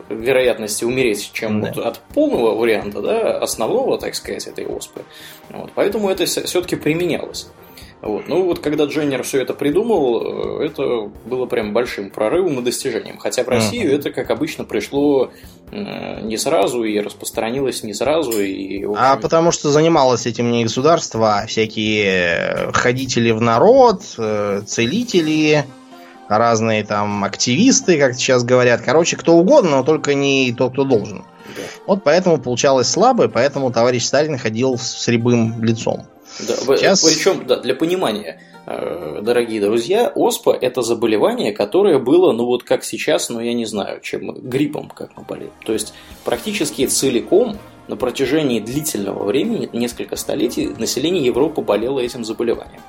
[0.09, 1.73] вероятности умереть, чем да.
[1.75, 5.03] вот от полного варианта, да, основного, так сказать, этой оспы.
[5.51, 7.49] Вот, поэтому это все-таки применялось.
[8.01, 8.29] Вот.
[8.29, 13.19] Ну вот когда Дженнер все это придумал, э, это было прям большим прорывом и достижением.
[13.19, 13.99] Хотя в Россию uh-huh.
[13.99, 15.33] это, как обычно, пришло
[15.73, 18.41] э, не сразу и распространилось не сразу.
[18.41, 18.97] И, общем...
[18.97, 25.65] А потому что занималось этим не государство, а всякие ходители в народ, э, целители,
[26.29, 28.83] разные там активисты, как сейчас говорят.
[28.83, 31.25] Короче, кто угодно, но только не тот, кто должен.
[31.57, 31.63] Да.
[31.87, 36.07] Вот поэтому получалось слабо, и поэтому товарищ Сталин ходил с рябым лицом.
[36.47, 37.03] Да, Сейчас...
[37.03, 42.85] Причем, да, для понимания, э, дорогие друзья, оспа– это заболевание, которое было, ну вот как
[42.85, 45.53] сейчас, ну я не знаю, чем гриппом, как мы болеем.
[45.65, 47.57] То есть практически целиком
[47.89, 52.83] на протяжении длительного времени, несколько столетий, население Европы болело этим заболеванием.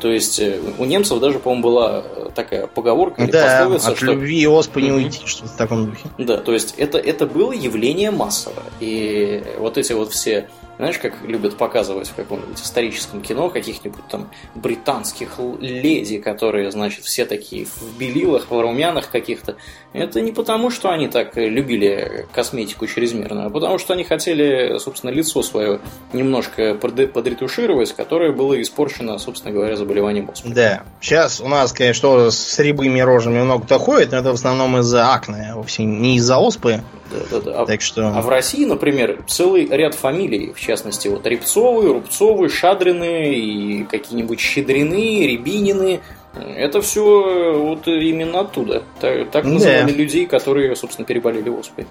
[0.00, 2.04] То есть э, у немцев даже, по-моему, была
[2.34, 4.06] такая поговорка или да, пословица, от что...
[4.06, 6.08] любви и оспы не уйти, что-то в таком духе.
[6.18, 8.64] Да, то есть это, это было явление массовое.
[8.80, 14.30] И вот эти вот все знаешь, как любят показывать в каком-нибудь историческом кино каких-нибудь там
[14.54, 19.56] британских леди, которые, значит, все такие в белилах, в румянах каких-то.
[19.92, 25.10] Это не потому, что они так любили косметику чрезмерно, а потому, что они хотели, собственно,
[25.10, 25.80] лицо свое
[26.12, 30.48] немножко подретушировать, которое было испорчено, собственно говоря, заболеванием оспы.
[30.48, 30.82] Да.
[31.00, 35.50] Сейчас у нас, конечно, с рябыми рожами много-то ходит, но это в основном из-за акне,
[35.52, 36.80] а вовсе не из-за оспы.
[37.10, 37.62] Да, да, да.
[37.62, 38.08] А, так что...
[38.08, 44.40] а в России, например, целый ряд фамилий, в частности, вот Репцовы, Рубцовы, Шадрины и какие-нибудь
[44.40, 46.00] Щедрины, Рябинины.
[46.34, 48.82] Это все вот именно оттуда.
[49.00, 49.96] Так, так называли да.
[49.96, 51.86] людей, которые, собственно, переболели оспой.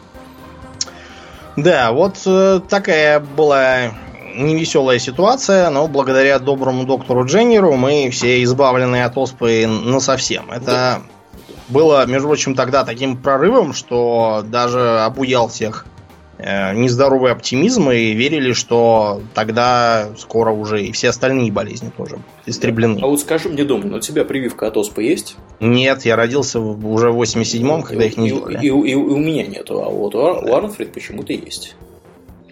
[1.56, 3.94] Да, вот э, такая была
[4.36, 10.50] невеселая ситуация, но благодаря доброму доктору Дженнеру мы все избавлены от оспы на совсем.
[10.50, 11.02] Это да
[11.70, 15.93] было, между прочим, тогда таким прорывом, что даже обуял всех э,
[16.74, 23.00] нездоровый оптимизм и верили, что тогда скоро уже и все остальные болезни тоже истреблены.
[23.02, 25.38] А вот скажи мне, Дом, у тебя прививка от оспы есть?
[25.60, 28.60] Нет, я родился уже в 87-м, когда и, их не делали.
[28.62, 31.76] И, и, и, и у меня нету, а вот у, у Арнфрид почему-то есть.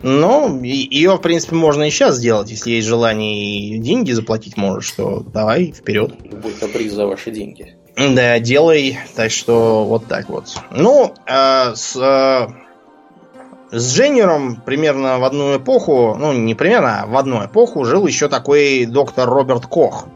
[0.04, 4.92] Ну, ее, в принципе, можно и сейчас сделать, если есть желание и деньги заплатить можешь,
[4.92, 6.14] то давай, вперед.
[6.32, 7.76] Будет каприз за ваши деньги.
[7.96, 8.98] Да, делай.
[9.16, 10.46] Так что вот так вот.
[10.72, 12.48] Ну, э, с, э,
[13.72, 18.28] с Дженнером примерно в одну эпоху, ну не примерно, а в одну эпоху жил еще
[18.28, 20.08] такой доктор Роберт Кох.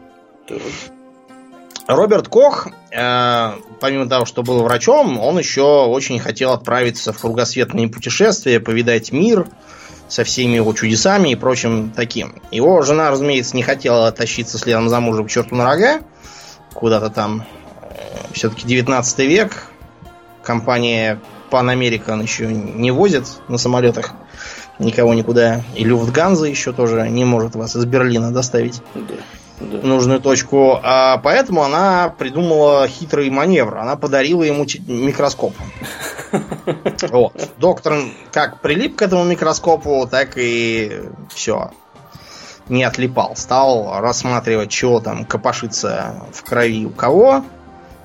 [1.86, 7.88] Роберт Кох, э, помимо того, что был врачом, он еще очень хотел отправиться в кругосветные
[7.88, 9.46] путешествия, повидать мир
[10.08, 12.42] со всеми его чудесами и прочим таким.
[12.50, 16.00] Его жена, разумеется, не хотела тащиться следом за мужем к черту на рога,
[16.74, 17.44] куда-то там
[18.32, 19.68] все-таки 19 век.
[20.42, 21.20] Компания
[21.56, 24.12] Pan American еще не возит на самолетах
[24.78, 25.62] никого никуда.
[25.74, 29.14] И Люфтганза еще тоже не может вас из Берлина доставить да,
[29.60, 29.78] да.
[29.82, 30.78] нужную точку.
[30.82, 33.78] А поэтому она придумала хитрый маневр.
[33.78, 35.54] Она подарила ему микроскоп.
[37.10, 37.50] Вот.
[37.56, 38.00] Доктор
[38.32, 41.00] как прилип к этому микроскопу, так и
[41.32, 41.70] все.
[42.68, 43.36] Не отлипал.
[43.36, 47.44] Стал рассматривать, чего там копошится в крови у кого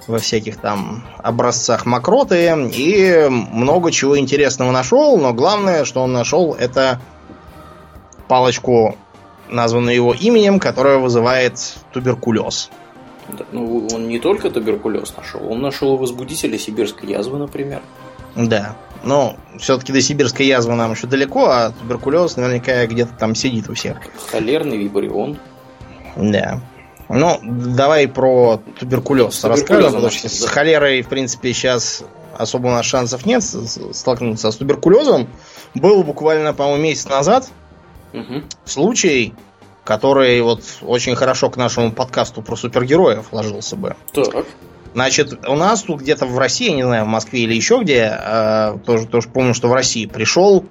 [0.07, 6.53] во всяких там образцах мокроты и много чего интересного нашел, но главное, что он нашел,
[6.53, 6.99] это
[8.27, 8.95] палочку,
[9.49, 11.59] названную его именем, которая вызывает
[11.91, 12.69] туберкулез.
[13.29, 17.81] Да, ну, он не только туберкулез нашел, он нашел возбудители сибирской язвы, например.
[18.35, 23.69] Да, но все-таки до сибирской язвы нам еще далеко, а туберкулез наверняка где-то там сидит
[23.69, 23.97] у всех.
[24.31, 25.37] Холерный вибрион.
[26.15, 26.61] Да.
[27.13, 32.03] Ну, давай про туберкулез расскажем, потому что с холерой, в принципе, сейчас
[32.37, 34.51] особо у нас шансов нет столкнуться.
[34.51, 35.27] с туберкулезом
[35.75, 37.49] был буквально, по-моему, месяц назад
[38.13, 38.43] угу.
[38.65, 39.33] случай,
[39.83, 43.95] который вот очень хорошо к нашему подкасту про супергероев ложился бы.
[44.13, 44.45] Так.
[44.93, 48.77] Значит, у нас тут где-то в России, не знаю, в Москве или еще где, э,
[48.85, 50.65] тоже, тоже помню, что в России пришел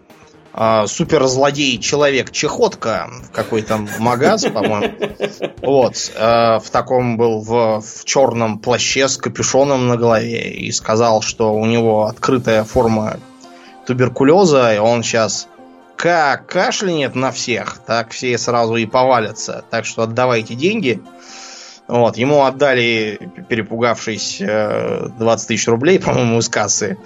[0.52, 4.94] суперзлодей человек Чехотка в какой-то магаз, по-моему.
[5.62, 6.10] Вот.
[6.16, 11.54] Э, в таком был в, в черном плаще с капюшоном на голове и сказал, что
[11.54, 13.18] у него открытая форма
[13.86, 15.46] туберкулеза, и он сейчас
[15.96, 19.64] как кашлянет на всех, так все сразу и повалятся.
[19.70, 21.00] Так что отдавайте деньги.
[21.86, 26.98] Вот, ему отдали, перепугавшись, 20 тысяч рублей, по-моему, из кассы,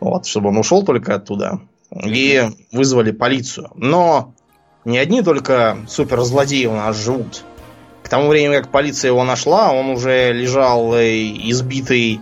[0.00, 1.60] вот, чтобы он ушел только оттуда
[2.04, 3.70] и вызвали полицию.
[3.74, 4.34] Но
[4.84, 7.42] не одни только суперзлодеи у нас живут.
[8.02, 12.20] К тому времени, как полиция его нашла, он уже лежал избитый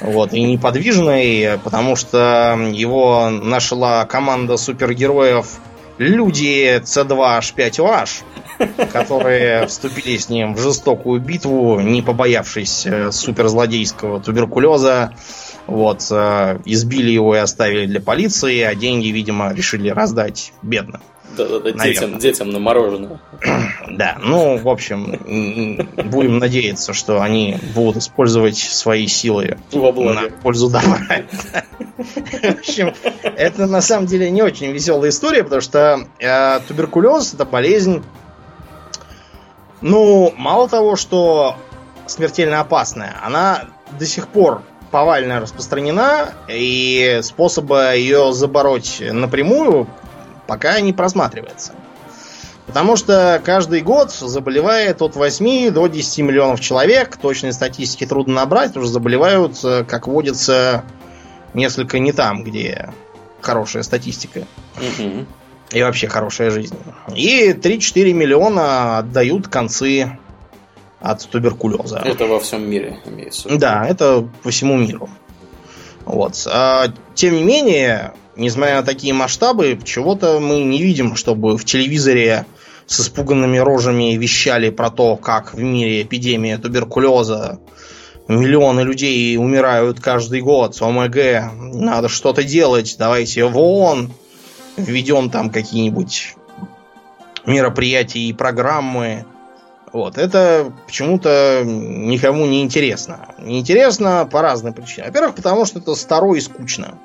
[0.00, 5.58] вот, и неподвижный, потому что его нашла команда супергероев
[5.98, 15.12] люди C2H5OH, которые вступили с ним в жестокую битву, не побоявшись э, суперзлодейского туберкулеза,
[15.66, 21.00] вот, э, избили его и оставили для полиции, а деньги, видимо, решили раздать бедным.
[21.36, 23.20] Да-да-да, детям, детям на мороженое.
[23.88, 25.18] Да, ну, в общем,
[26.10, 30.98] будем надеяться, что они будут использовать свои силы на пользу добра.
[31.96, 37.44] В общем, это на самом деле не очень веселая история, потому что э, туберкулез это
[37.44, 38.02] болезнь,
[39.80, 41.56] ну, мало того, что
[42.06, 43.66] смертельно опасная, она
[43.98, 44.62] до сих пор
[44.96, 49.88] повально распространена, и способа ее забороть напрямую
[50.46, 51.74] пока не просматривается.
[52.66, 57.18] Потому что каждый год заболевает от 8 до 10 миллионов человек.
[57.18, 60.82] Точной статистики трудно набрать, потому что заболевают, э, как водится,
[61.52, 62.88] несколько не там, где
[63.42, 64.46] хорошая статистика.
[64.78, 65.26] Угу.
[65.72, 66.74] И вообще хорошая жизнь.
[67.14, 70.18] И 3-4 миллиона отдают концы
[71.00, 71.98] от туберкулеза.
[72.04, 73.48] Это во всем мире имеется.
[73.56, 75.08] Да, это по всему миру.
[76.04, 76.46] Вот.
[76.50, 82.46] А, тем не менее, несмотря на такие масштабы, чего-то мы не видим, чтобы в телевизоре
[82.86, 87.58] с испуганными рожами вещали про то, как в мире эпидемия туберкулеза,
[88.28, 91.16] миллионы людей умирают каждый год, ОМГ,
[91.74, 94.12] надо что-то делать, давайте в ООН
[94.76, 96.34] введем там какие-нибудь
[97.46, 99.24] мероприятия и программы.
[99.96, 103.34] Вот, это почему-то никому не интересно.
[103.38, 105.06] Не интересно по разным причинам.
[105.06, 106.98] Во-первых, потому что это старо и скучно.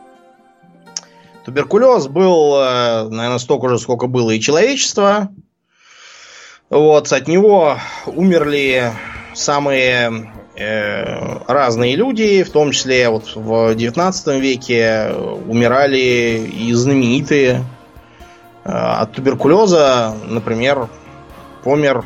[1.45, 5.30] Туберкулез был, э, наверное, столько же, сколько было и человечество.
[6.69, 8.91] Вот, от него умерли
[9.36, 15.13] самые э, разные люди, в том числе вот в 19 веке
[15.47, 17.63] умирали и знаменитые.
[18.65, 20.89] Э, от туберкулеза, например,
[21.63, 22.04] помер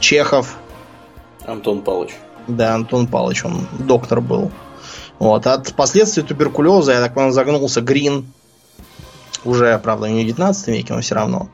[0.00, 0.56] Чехов.
[1.46, 2.14] Антон Павлович.
[2.48, 4.50] Да, Антон Павлович, он доктор был.
[5.18, 5.46] Вот.
[5.46, 8.32] От последствий туберкулеза, я так понял, загнулся Грин.
[9.44, 11.48] Уже, правда, не в 19 веке, но все равно.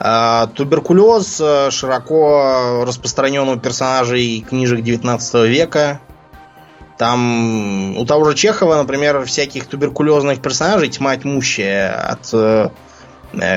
[0.00, 6.00] А, туберкулез э, широко распространен у персонажей книжек 19 века.
[6.96, 11.92] Там у того же Чехова, например, всяких туберкулезных персонажей тьма тьмущая.
[11.92, 12.70] От э, э,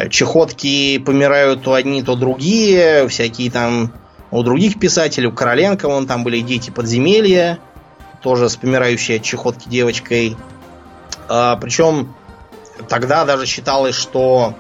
[0.09, 3.07] чехотки помирают то одни, то другие.
[3.07, 3.93] Всякие там
[4.31, 7.59] у других писателей, у Короленко, вон там были дети подземелья,
[8.21, 10.37] тоже с помирающей от чехотки девочкой.
[11.27, 12.13] А, причем
[12.87, 14.55] тогда даже считалось, что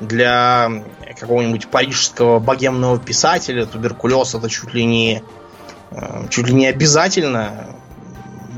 [0.00, 0.70] для
[1.18, 5.22] какого-нибудь парижского богемного писателя туберкулез это чуть ли не
[5.90, 7.76] э, чуть ли не обязательно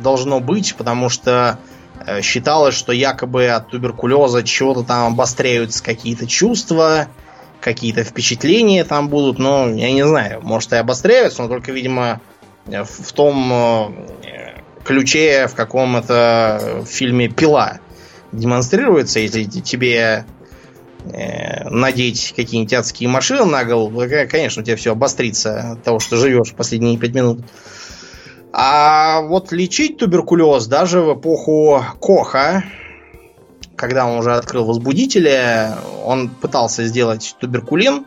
[0.02, 1.73] должно быть, потому что э,
[2.22, 7.08] считалось, что якобы от туберкулеза чего-то там обостряются какие-то чувства,
[7.60, 12.20] какие-то впечатления там будут, но я не знаю, может и обостряются, но только, видимо,
[12.66, 17.78] в том э, ключе, в каком это фильме «Пила»
[18.32, 20.26] демонстрируется, если тебе
[21.04, 26.16] э, надеть какие-нибудь адские машины на голову, конечно, у тебя все обострится от того, что
[26.16, 27.40] живешь последние пять минут.
[28.56, 32.62] А вот лечить туберкулез даже в эпоху Коха,
[33.74, 35.72] когда он уже открыл возбудители,
[36.04, 38.06] он пытался сделать туберкулин,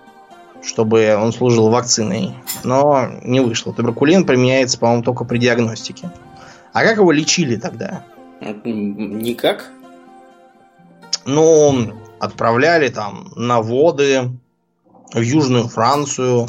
[0.63, 2.33] чтобы он служил вакциной,
[2.63, 3.73] но не вышло.
[3.73, 6.11] Туберкулин применяется, по-моему, только при диагностике.
[6.71, 8.05] А как его лечили тогда?
[8.39, 9.69] Никак.
[11.25, 14.29] Ну, отправляли там на воды
[15.11, 16.47] в Южную Францию,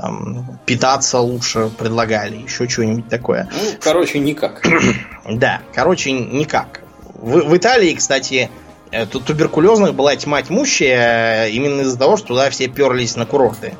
[0.00, 3.48] там питаться лучше предлагали, еще что-нибудь такое.
[3.52, 4.64] Ну, короче, никак.
[5.28, 6.82] да, короче, никак.
[7.14, 8.48] В, в Италии, кстати,
[8.92, 13.26] э, тут туберкулезных была тьма тьмущая э, именно из-за того, что туда все перлись на
[13.26, 13.74] курорты.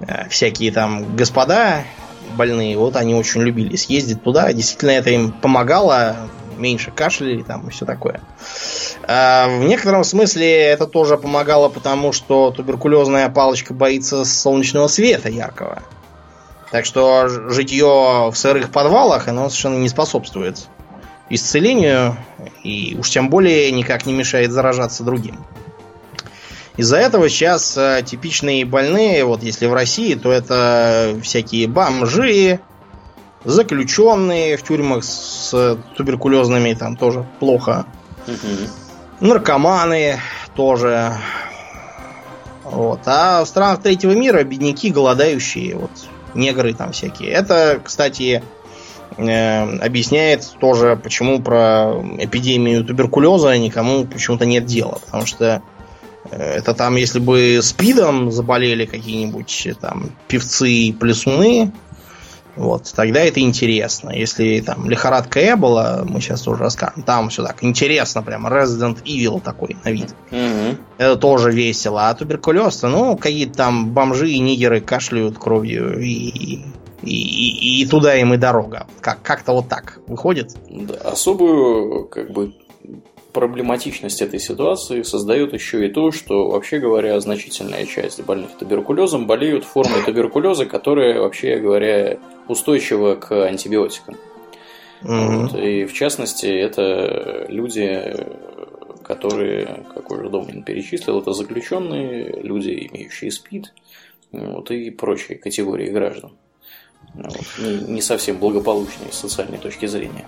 [0.00, 1.82] Э, всякие там господа
[2.36, 4.52] больные, вот они очень любили съездить туда.
[4.52, 6.16] Действительно, это им помогало,
[6.58, 8.20] меньше кашляли там и все такое.
[9.06, 15.82] А в некотором смысле это тоже помогало, потому что туберкулезная палочка боится солнечного света яркого.
[16.70, 20.68] Так что житье в сырых подвалах, оно совершенно не способствует
[21.30, 22.16] исцелению
[22.62, 25.44] и уж тем более никак не мешает заражаться другим.
[26.76, 32.60] Из-за этого сейчас э, типичные больные, вот если в России, то это всякие бомжи,
[33.44, 37.86] заключенные в тюрьмах с туберкулезными, там тоже плохо.
[38.26, 39.26] Угу.
[39.26, 40.20] Наркоманы
[40.54, 41.12] тоже.
[42.64, 43.00] Вот.
[43.06, 45.90] А в странах третьего мира бедняки, голодающие, вот
[46.34, 47.30] негры там всякие.
[47.30, 48.42] Это, кстати,
[49.16, 54.98] э, объясняет тоже, почему про эпидемию туберкулеза никому почему-то нет дела.
[55.06, 55.62] Потому что
[56.30, 61.72] это там, если бы спидом заболели какие-нибудь там певцы и плесуны,
[62.58, 64.10] вот, тогда это интересно.
[64.10, 69.40] Если там лихорадка Эбола, мы сейчас тоже расскажем, там все так интересно, прям Resident Evil
[69.40, 70.12] такой на вид.
[70.30, 70.76] Mm-hmm.
[70.98, 72.08] Это тоже весело.
[72.08, 76.64] А туберкулез, ну, какие-то там бомжи и нигеры кашляют кровью и, и,
[77.02, 78.88] и, и туда им и дорога.
[79.00, 80.56] Как, как-то вот так выходит.
[80.68, 82.54] Да, особую, как бы,
[83.32, 89.64] проблематичность этой ситуации создает еще и то, что, вообще говоря, значительная часть больных туберкулезом болеют
[89.64, 92.18] формой туберкулеза, которая, вообще говоря,
[92.48, 94.16] устойчива к антибиотикам.
[95.02, 95.36] Mm-hmm.
[95.36, 95.58] Вот.
[95.58, 98.26] И в частности, это люди,
[99.04, 103.72] которые, как уже Домнин перечислил, это заключенные, люди, имеющие СПИД,
[104.32, 106.32] вот, и прочие категории граждан.
[107.14, 110.26] Вот, не, не совсем благополучные с социальной точки зрения.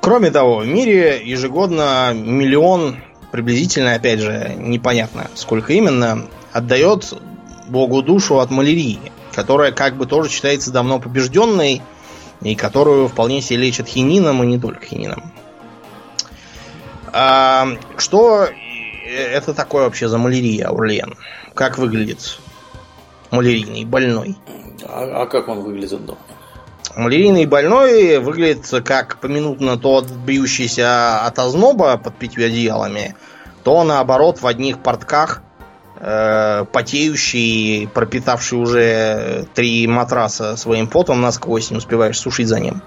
[0.00, 2.96] Кроме того, в мире ежегодно миллион,
[3.32, 7.14] приблизительно, опять же, непонятно сколько именно, отдает
[7.68, 9.00] Богу душу от малярии,
[9.34, 11.82] которая как бы тоже считается давно побежденной,
[12.42, 15.32] и которую вполне себе лечат хинином, и не только хинином.
[17.12, 18.48] А, что
[19.06, 21.14] это такое вообще за малярия, Аурлиен?
[21.54, 22.38] Как выглядит
[23.30, 24.36] малярийный больной?
[24.84, 26.18] А, а как он выглядит дома?
[26.96, 33.16] Малярийный больной выглядит как поминутно то бьющийся от озноба под пятью одеялами,
[33.64, 35.42] то наоборот в одних портках
[36.04, 42.82] э, потеющий, пропитавший уже три матраса своим потом насквозь, не успеваешь сушить за ним.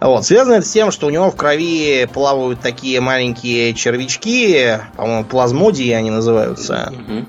[0.00, 0.24] Вот.
[0.24, 5.90] Связано это с тем, что у него в крови плавают такие маленькие червячки, по-моему, плазмодии
[5.90, 6.92] они называются.
[6.92, 7.26] Mm-hmm.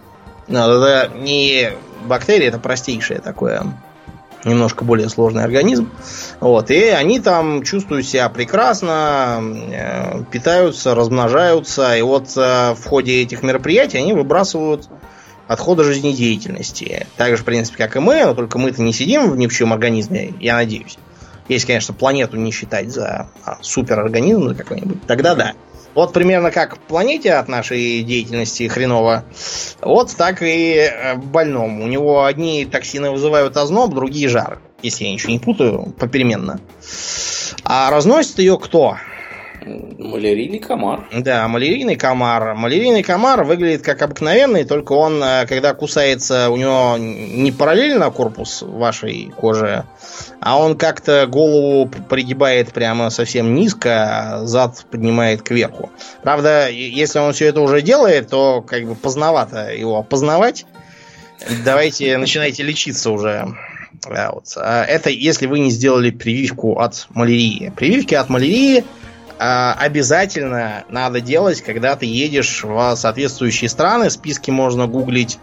[0.49, 1.71] Но это не
[2.05, 3.63] бактерии, это простейшее такое
[4.45, 5.89] немножко более сложный организм.
[6.39, 11.95] Вот, и они там чувствуют себя прекрасно, э, питаются, размножаются.
[11.95, 14.89] И вот э, в ходе этих мероприятий они выбрасывают
[15.47, 17.07] отходы жизнедеятельности.
[17.17, 19.53] Так же, в принципе, как и мы, но только мы-то не сидим в ни в
[19.53, 20.97] чем организме, я надеюсь.
[21.47, 25.53] Если, конечно, планету не считать за а, суперорганизм какой-нибудь, тогда да.
[25.99, 29.25] Вот примерно как планете от нашей деятельности хреново,
[29.81, 31.83] вот так и э, больному.
[31.83, 34.61] У него одни токсины вызывают озноб, другие жар.
[34.81, 36.61] Если я ничего не путаю, попеременно.
[37.65, 38.95] А разносит ее кто?
[39.65, 41.07] Малярийный комар.
[41.11, 42.55] Да, малярийный комар.
[42.55, 48.61] Малярийный комар выглядит как обыкновенный, только он, э, когда кусается, у него не параллельно корпус
[48.61, 49.83] вашей кожи,
[50.39, 55.89] а он как-то голову пригибает прямо совсем низко, а зад поднимает кверху.
[56.23, 60.65] Правда, если он все это уже делает, то как бы поздновато его опознавать.
[61.63, 63.47] Давайте начинайте лечиться уже.
[64.05, 64.53] Вот.
[64.55, 67.71] А это если вы не сделали прививку от малярии.
[67.75, 68.83] Прививки от малярии
[69.39, 74.09] обязательно надо делать, когда ты едешь в соответствующие страны.
[74.09, 75.39] Списки можно гуглить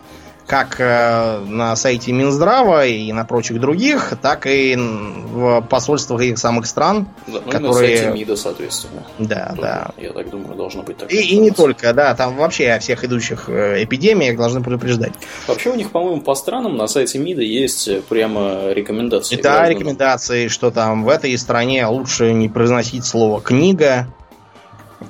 [0.46, 6.66] как э, на сайте Минздрава и на прочих других, так и в посольствах этих самых
[6.66, 7.66] стран, да, ну которые...
[7.66, 9.02] и на сайте МИДа, соответственно.
[9.18, 9.90] Да, ну, да.
[9.96, 11.12] Я так думаю, должно быть так.
[11.12, 15.12] И, и не только, да, там вообще о всех идущих э, эпидемиях должны предупреждать.
[15.48, 19.36] Вообще у них, по-моему, по странам на сайте МИДа есть прямо рекомендации.
[19.36, 19.70] Да, гражданам.
[19.70, 24.06] рекомендации, что там в этой стране лучше не произносить слово «книга»,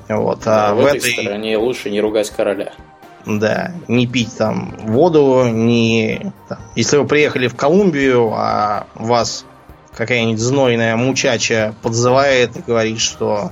[0.08, 2.72] вот, а да, а в, в этой стране лучше не ругать короля.
[3.26, 6.32] Да, не пить там воду, не...
[6.76, 9.44] Если вы приехали в Колумбию, а вас
[9.94, 13.50] какая-нибудь знойная мучача подзывает и говорит, что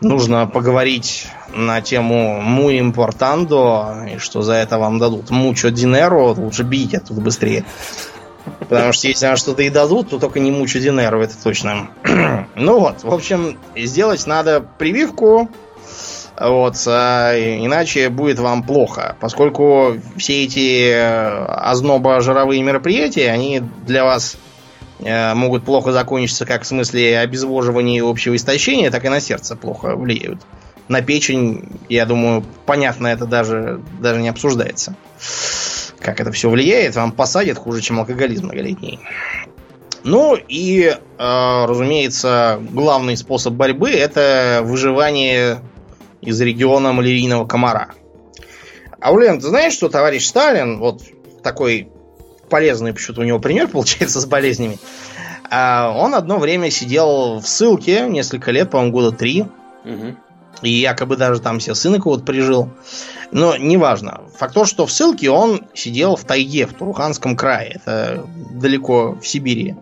[0.00, 6.62] нужно поговорить на тему «muy importando», и что за это вам дадут «mucho dinero», лучше
[6.62, 7.64] бить оттуда быстрее.
[8.58, 11.90] Потому что если вам что-то и дадут, то только не мучу Динеру, это точно.
[12.54, 15.50] ну вот, в общем, сделать надо прививку,
[16.40, 24.38] вот, а иначе будет вам плохо, поскольку все эти э, ознобо-жировые мероприятия, они для вас
[25.00, 29.54] э, могут плохо закончиться как в смысле обезвоживания и общего истощения, так и на сердце
[29.54, 30.40] плохо влияют.
[30.88, 34.96] На печень, я думаю, понятно, это даже, даже не обсуждается.
[35.98, 38.98] Как это все влияет, вам посадят хуже, чем алкоголизм многолетний.
[40.04, 45.60] Ну и, э, разумеется, главный способ борьбы это выживание
[46.20, 47.90] из региона малярийного комара.
[49.00, 51.02] Аулен, ты знаешь, что товарищ Сталин, вот
[51.42, 51.90] такой
[52.48, 54.78] полезный почему-то у него пример получается с болезнями,
[55.50, 59.46] а он одно время сидел в ссылке, несколько лет, по-моему, года три,
[59.84, 60.16] угу.
[60.62, 62.70] и якобы даже там себе сына кого-то прижил.
[63.32, 64.22] Но неважно.
[64.38, 67.72] Факт то, что в ссылке он сидел в тайге, в Туруханском крае.
[67.76, 69.76] Это далеко в Сибири.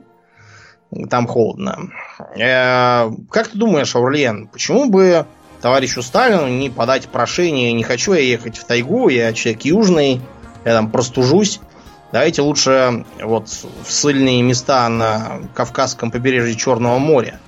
[1.10, 1.90] Там холодно.
[2.36, 5.26] Э, как ты думаешь, Аурлиен, почему бы
[5.60, 10.20] товарищу Сталину не подать прошение, не хочу я ехать в тайгу, я человек южный,
[10.64, 11.60] я там простужусь.
[12.10, 17.38] Давайте лучше вот в сильные места на Кавказском побережье Черного моря.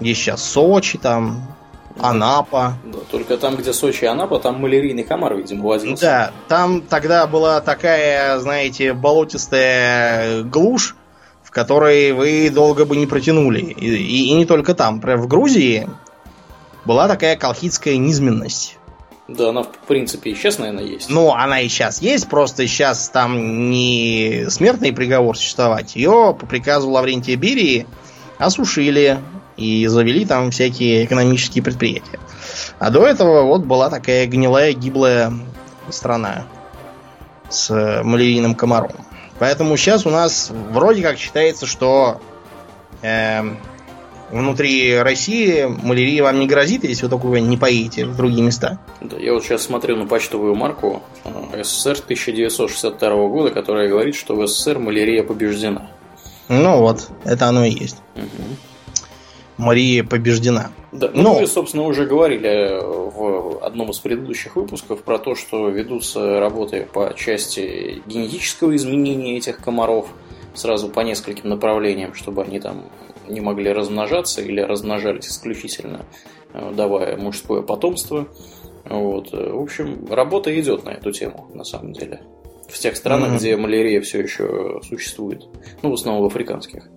[0.00, 1.56] Где сейчас Сочи, там,
[2.00, 2.74] Анапа.
[2.84, 6.02] Да, только там, где Сочи и Анапа, там малярийный комар, видимо, возился.
[6.04, 10.96] Да, там тогда была такая, знаете, болотистая глушь,
[11.44, 13.60] в которой вы долго бы не протянули.
[13.60, 14.96] И, и, и не только там.
[14.96, 15.88] Например, в Грузии
[16.86, 18.78] была такая колхидская низменность.
[19.28, 21.10] Да, она в принципе и сейчас, наверное, есть.
[21.10, 25.96] Ну, она и сейчас есть, просто сейчас там не смертный приговор существовать.
[25.96, 27.86] Ее по приказу Лаврентия Берии
[28.38, 29.18] осушили
[29.56, 32.20] и завели там всякие экономические предприятия.
[32.78, 35.32] А до этого вот была такая гнилая, гиблая
[35.90, 36.44] страна
[37.48, 37.70] с
[38.04, 38.92] малярийным комаром.
[39.38, 42.20] Поэтому сейчас у нас вроде как считается, что
[43.02, 43.42] э,
[44.30, 48.78] внутри России малярия вам не грозит, если вы только не поедете в другие места.
[49.00, 54.34] Да, я вот сейчас смотрю на почтовую марку э, СССР 1962 года, которая говорит, что
[54.34, 55.90] в СССР малярия побеждена.
[56.48, 57.96] Ну вот, это оно и есть.
[58.14, 58.56] Угу.
[59.58, 60.70] Мария побеждена.
[60.92, 61.40] Да, ну, Но...
[61.40, 67.14] мы, собственно, уже говорили в одном из предыдущих выпусков про то, что ведутся работы по
[67.16, 70.08] части генетического изменения этих комаров
[70.54, 72.84] сразу по нескольким направлениям, чтобы они там
[73.28, 76.06] не могли размножаться или размножались исключительно
[76.52, 78.28] э, давая мужское потомство.
[78.84, 79.32] Вот.
[79.32, 82.20] В общем, работа идет на эту тему, на самом деле.
[82.68, 83.36] В тех странах, mm-hmm.
[83.36, 85.44] где малярия все еще существует.
[85.82, 86.88] Ну, в основном в африканских.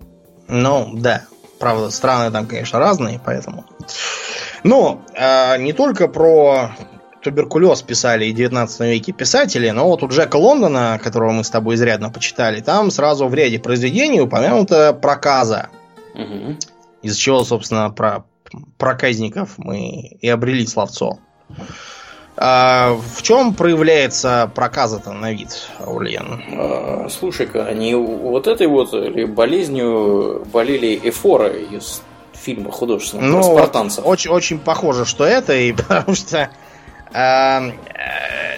[0.48, 1.26] Ну, да.
[1.58, 3.66] Правда, страны там, конечно, разные, поэтому.
[4.64, 6.70] Но э, не только про
[7.22, 11.74] туберкулез писали и 19 веке писатели, но вот у Джека Лондона, которого мы с тобой
[11.74, 15.68] изрядно почитали, там сразу в ряде произведений упомянута проказа.
[16.22, 16.56] Угу.
[17.02, 18.24] Из чего, собственно, про
[18.78, 21.18] проказников мы и обрели словцо.
[22.36, 26.42] А в чем проявляется проказа-то на вид, Аурлиен?
[26.52, 28.94] А, Слушай-ка, они вот этой вот
[29.28, 32.02] болезнью болели эфоры из
[32.32, 34.06] фильма художественного ну, про спартанцев.
[34.06, 36.50] Очень, очень похоже, что это, и потому что
[37.12, 37.72] э,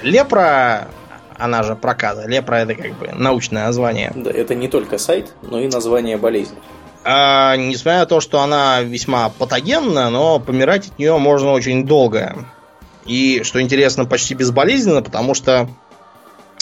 [0.03, 0.89] лепра,
[1.37, 4.13] она же проказа, лепра это как бы научное название.
[4.15, 6.59] Да, это не только сайт, но и название болезни.
[7.05, 12.47] А, несмотря на то, что она весьма патогенна, но помирать от нее можно очень долго.
[13.05, 15.69] И, что интересно, почти безболезненно, потому что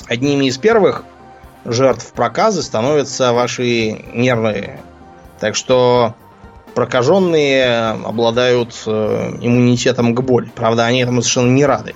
[0.09, 1.05] одними из первых
[1.65, 4.81] жертв проказы становятся ваши нервные.
[5.39, 6.15] Так что
[6.75, 10.51] прокаженные обладают э, иммунитетом к боли.
[10.55, 11.95] Правда, они этому совершенно не рады.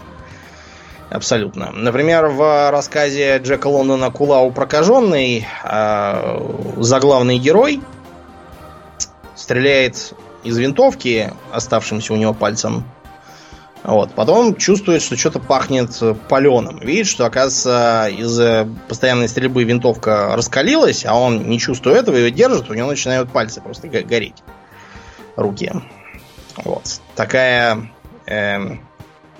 [1.10, 1.70] Абсолютно.
[1.70, 7.80] Например, в рассказе Джека Лондона «Кулау прокаженный» э, заглавный герой
[9.36, 12.84] стреляет из винтовки, оставшимся у него пальцем,
[13.84, 14.14] вот.
[14.14, 15.90] Потом чувствует, что что-то пахнет
[16.28, 16.78] паленым.
[16.78, 22.70] Видит, что, оказывается, из-за постоянной стрельбы винтовка раскалилась, а он, не чувствуя этого, ее держит,
[22.70, 24.42] у него начинают пальцы просто гореть.
[25.36, 25.70] Руки.
[26.56, 27.00] Вот.
[27.14, 27.90] Такая
[28.26, 28.76] э,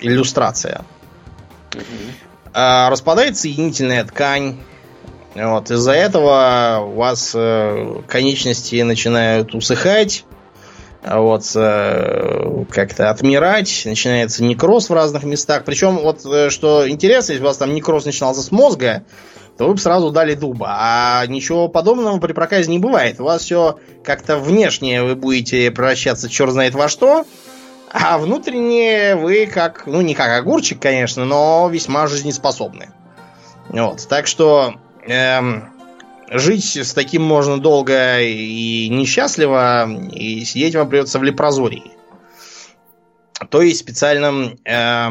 [0.00, 0.84] иллюстрация.
[2.52, 4.58] А, распадается соединительная ткань.
[5.34, 5.70] Вот.
[5.70, 10.24] Из-за этого у вас э, конечности начинают усыхать
[11.04, 15.64] вот, э, как-то отмирать, начинается некроз в разных местах.
[15.64, 19.04] Причем, вот э, что интересно, если у вас там некроз начинался с мозга,
[19.58, 20.68] то вы бы сразу дали дуба.
[20.70, 23.20] А ничего подобного при проказе не бывает.
[23.20, 27.26] У вас все как-то внешне вы будете превращаться черт знает во что,
[27.92, 32.90] а внутренне вы как, ну не как огурчик, конечно, но весьма жизнеспособны.
[33.68, 34.74] Вот, так что
[35.06, 35.70] эм,
[36.30, 41.92] жить с таким можно долго и несчастливо, и сидеть вам придется в лепрозории.
[43.50, 45.08] То есть специальном, э,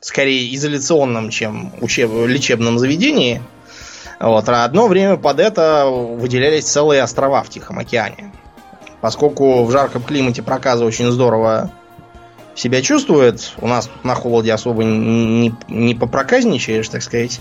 [0.00, 2.10] скорее изоляционном, чем учеб...
[2.26, 3.42] лечебном заведении.
[4.20, 4.48] Вот.
[4.48, 8.32] А одно время под это выделялись целые острова в Тихом океане.
[9.00, 11.70] Поскольку в жарком климате проказа очень здорово
[12.56, 17.40] себя чувствует, у нас на холоде особо не, не попроказничаешь, так сказать,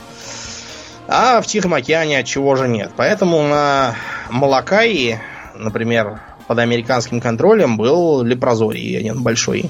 [1.08, 2.92] а в Тихом океане от чего же нет.
[2.96, 3.96] Поэтому на
[4.30, 5.20] Малакаи,
[5.56, 9.70] например, под американским контролем был лепрозорий один большой.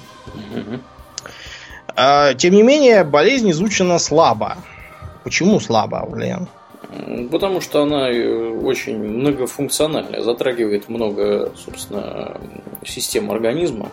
[1.95, 4.57] А, тем не менее, болезнь изучена слабо.
[5.23, 6.47] Почему слабо, Лен?
[7.31, 12.39] Потому что она э, очень многофункциональная, затрагивает много, собственно,
[12.85, 13.89] систем организма.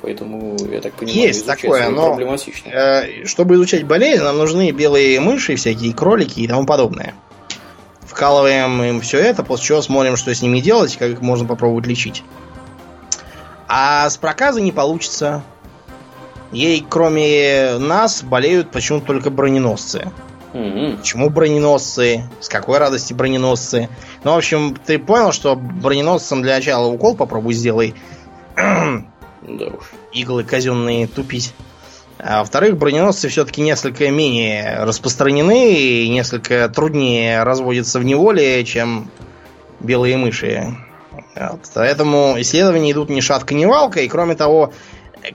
[0.00, 2.68] Поэтому, я так понимаю, есть такое, но проблематично.
[2.68, 7.14] Э, чтобы изучать болезнь, нам нужны белые мыши, всякие кролики и тому подобное.
[8.02, 11.86] Вкалываем им все это, после чего смотрим, что с ними делать, как их можно попробовать
[11.86, 12.22] лечить.
[13.66, 15.42] А с проказой не получится.
[16.52, 20.10] Ей, кроме нас, болеют почему-то только броненосцы.
[20.54, 22.22] mm Почему броненосцы?
[22.40, 23.90] С какой радости броненосцы?
[24.24, 27.94] Ну, в общем, ты понял, что броненосцам для начала укол попробуй сделай.
[29.42, 29.90] Да уж.
[30.12, 31.54] Иглы казенные тупить.
[32.18, 39.10] А во-вторых, броненосцы все-таки несколько менее распространены и несколько труднее разводятся в неволе, чем
[39.78, 40.74] белые мыши.
[41.36, 41.60] Вот.
[41.74, 44.72] Поэтому исследования идут ни шатка, ни валка, и кроме того,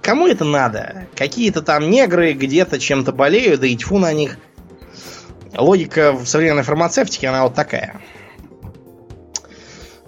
[0.01, 1.07] кому это надо?
[1.15, 4.37] Какие-то там негры где-то чем-то болеют, да и тьфу на них.
[5.55, 8.01] Логика в современной фармацевтике, она вот такая.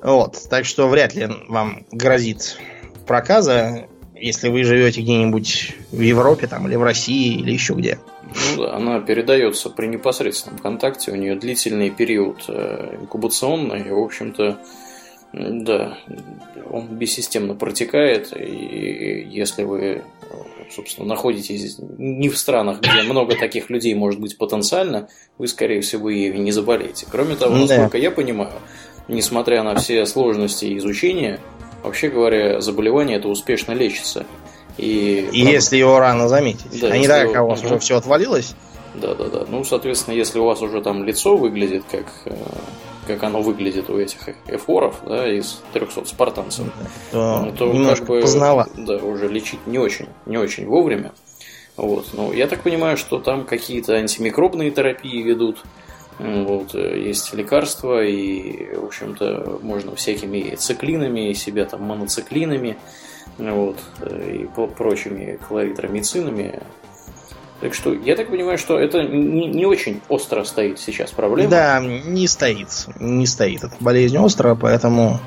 [0.01, 2.57] Вот, так что вряд ли вам грозит
[3.06, 7.99] проказа, если вы живете где-нибудь в Европе там, или в России, или еще где.
[8.24, 13.99] Ну да, она передается при непосредственном контакте, у нее длительный период э, инкубационный, и, в
[13.99, 14.58] общем-то,
[15.34, 15.97] да,
[16.70, 20.03] он бессистемно протекает, и если вы,
[20.72, 26.10] собственно, находитесь не в странах, где много таких людей может быть потенциально, вы, скорее всего,
[26.10, 27.06] и не заболеете.
[27.12, 27.97] Кроме того, насколько да.
[27.97, 28.53] я понимаю,
[29.08, 31.39] несмотря на все сложности изучения,
[31.86, 34.25] вообще говоря, заболевание это успешно лечится.
[34.77, 36.79] И, и если его рано заметить.
[36.81, 37.67] Да, а не так, у вас угу.
[37.67, 38.55] уже все отвалилось?
[38.93, 39.45] Да, да, да.
[39.47, 42.36] Ну, соответственно, если у вас уже там лицо выглядит как э,
[43.05, 46.65] как оно выглядит у этих эфоров, да, из 300 спартанцев,
[47.11, 48.71] то, то немножко как бы, поздновато.
[48.77, 51.11] Да, уже лечить не очень, не очень вовремя.
[51.77, 52.07] Вот.
[52.13, 55.63] Ну, я так понимаю, что там какие-то антимикробные терапии ведут.
[56.18, 62.78] Вот, есть лекарства, и, в общем-то, можно всякими циклинами, себя там моноциклинами,
[63.38, 64.47] вот, и
[64.78, 66.61] прочими кларитромицинами
[67.61, 71.49] так что я так понимаю, что это не, не очень остро стоит сейчас проблема.
[71.49, 72.68] Да, не стоит.
[72.99, 73.63] Не стоит.
[73.63, 75.20] Это болезнь острая, поэтому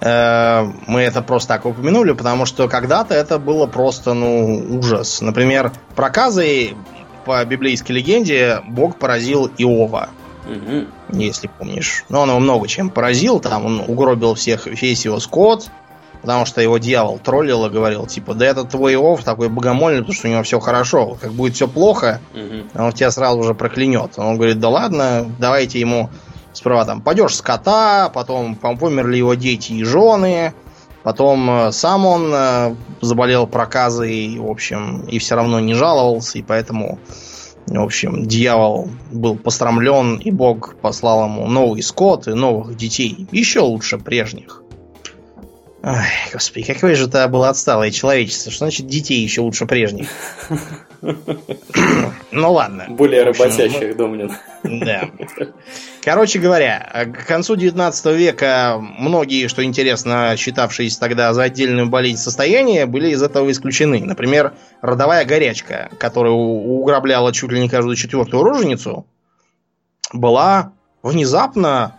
[0.00, 5.20] э, мы это просто так упомянули, потому что когда-то это было просто, ну, ужас.
[5.20, 6.74] Например, проказой
[7.24, 10.10] по библейской легенде Бог поразил Иова.
[10.46, 11.18] Угу.
[11.18, 12.04] Если помнишь.
[12.08, 13.40] Но он его много чем поразил.
[13.40, 15.70] Там он угробил всех, весь его скот,
[16.24, 20.14] Потому что его дьявол троллил и говорил, типа, да это твой Ов такой богомольный, потому
[20.14, 21.18] что у него все хорошо.
[21.20, 22.82] Как будет все плохо, угу.
[22.82, 24.12] он тебя сразу же проклянет.
[24.16, 26.08] Он говорит, да ладно, давайте ему
[26.54, 30.54] справа там падеж скота, потом померли его дети и жены,
[31.04, 36.42] потом э, сам он э, заболел проказой, в общем, и все равно не жаловался, и
[36.42, 36.98] поэтому,
[37.66, 43.60] в общем, дьявол был пострамлен, и Бог послал ему новый скот и новых детей, еще
[43.60, 44.63] лучше прежних.
[45.86, 48.50] Ой, господи, какое же это было отсталое человечество.
[48.50, 50.08] Что значит детей еще лучше прежних?
[52.30, 52.86] Ну ладно.
[52.88, 54.32] Более работящих, Домнин.
[54.64, 55.10] Да.
[56.02, 62.86] Короче говоря, к концу 19 века многие, что интересно, считавшиеся тогда за отдельную болезнь состояния,
[62.86, 64.02] были из этого исключены.
[64.02, 69.06] Например, родовая горячка, которая уграбляла чуть ли не каждую четвертую роженицу,
[70.12, 70.72] была
[71.02, 71.94] внезапно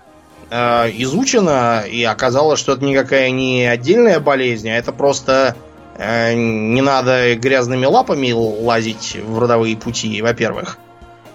[0.50, 5.56] э, изучено, и оказалось, что это никакая не отдельная болезнь, а это просто
[5.98, 10.78] э, не надо грязными лапами лазить в родовые пути, во-первых.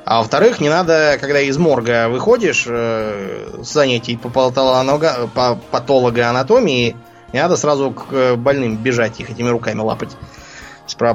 [0.04, 6.96] А во-вторых, не надо, когда из морга выходишь э, с занятий по, по патологоанатомии,
[7.32, 10.16] не надо сразу к э, больным бежать их этими руками лапать.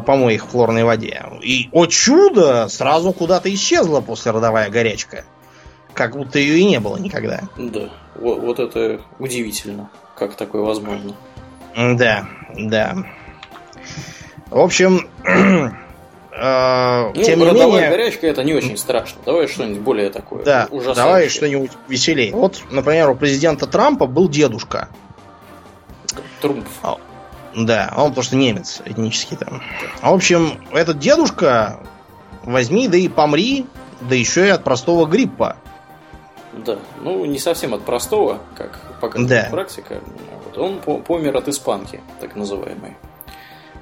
[0.05, 1.21] Помой их в хлорной воде.
[1.41, 5.25] И, о чудо, сразу куда-то исчезла после родовая горячка
[5.95, 7.41] как будто ее и не было никогда.
[7.57, 11.15] Да, вот, вот это удивительно, как такое возможно.
[11.75, 12.97] Да, да.
[14.49, 17.89] В общем, э, ну, тем не менее...
[17.89, 19.21] горячка это не очень страшно.
[19.25, 20.43] Давай что-нибудь более такое.
[20.43, 22.31] Да, давай что-нибудь веселее.
[22.33, 24.89] Вот, например, у президента Трампа был дедушка.
[26.41, 26.67] Трумп.
[27.55, 29.61] Да, он просто немец этнический там.
[30.01, 31.79] В общем, этот дедушка
[32.43, 33.65] возьми, да и помри,
[34.01, 35.57] да еще и от простого гриппа.
[36.63, 39.49] Да, ну не совсем от простого, как показывает да.
[39.51, 39.99] практика.
[40.45, 40.57] Вот.
[40.57, 42.95] Он помер от испанки, так называемой.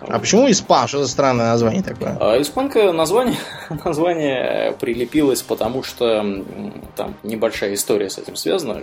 [0.08, 0.88] А почему испан?
[0.88, 2.18] Что за странное название такое?
[2.20, 3.38] А испанка название,
[3.86, 6.44] название прилепилось, потому что
[6.96, 8.82] там небольшая история с этим связана.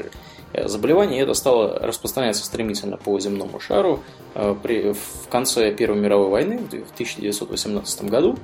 [0.53, 4.01] Заболевание это стало распространяться стремительно по земному шару
[4.35, 8.37] э, при, в конце Первой мировой войны в 1918 году.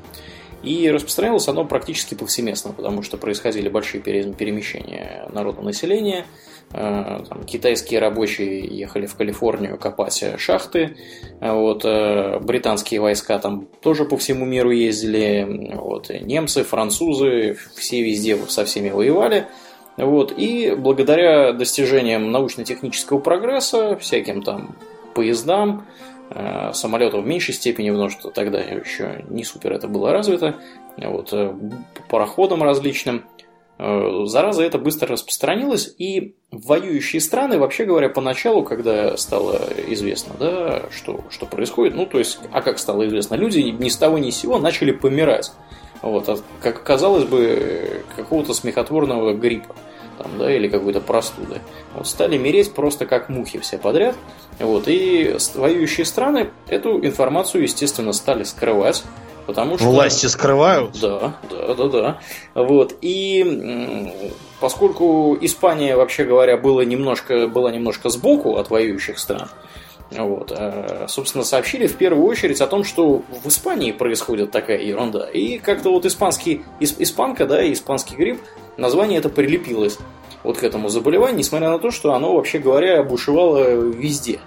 [0.63, 6.27] И распространялось оно практически повсеместно, потому что происходили большие перемещения народу населения.
[6.73, 10.97] Э, там, китайские рабочие ехали в Калифорнию копать шахты.
[11.41, 15.75] Вот, э, британские войска там тоже по всему миру ездили.
[15.77, 19.47] Вот, немцы, французы, все везде со всеми воевали.
[19.97, 24.77] Вот, и благодаря достижениям научно-технического прогресса, всяким там
[25.15, 25.87] поездам,
[26.29, 30.57] Э, самолетов в меньшей степени, потому что тогда еще не супер это было развито,
[30.97, 31.55] вот, э,
[32.09, 33.25] пароходам различным.
[33.79, 40.83] Э, зараза это быстро распространилась, и воюющие страны, вообще говоря, поначалу, когда стало известно, да,
[40.91, 44.31] что, что происходит, ну, то есть, а как стало известно, люди ни с того ни
[44.31, 45.53] с сего начали помирать.
[46.03, 49.77] Вот, от, как казалось бы, какого-то смехотворного гриппа
[50.19, 51.61] там, да, или какой-то простуды.
[51.95, 54.17] Вот, стали мереть просто как мухи все подряд.
[54.59, 59.05] Вот, и воюющие страны эту информацию, естественно, стали скрывать.
[59.47, 59.87] Потому что...
[59.87, 60.99] Власти скрывают?
[61.01, 62.21] Да, да, да, да.
[62.55, 62.97] Вот.
[63.01, 69.49] И поскольку Испания, вообще говоря, была немножко, была немножко сбоку от воюющих стран,
[70.11, 70.53] Вот.
[70.55, 75.29] А, собственно, сообщили в первую очередь о том, что в Испании происходит такая ерунда.
[75.29, 78.41] И как-то вот испанский, испанка, да, и испанский грипп,
[78.77, 79.99] название это прилепилось
[80.43, 84.39] вот к этому заболеванию, несмотря на то, что оно, вообще говоря, бушевало везде.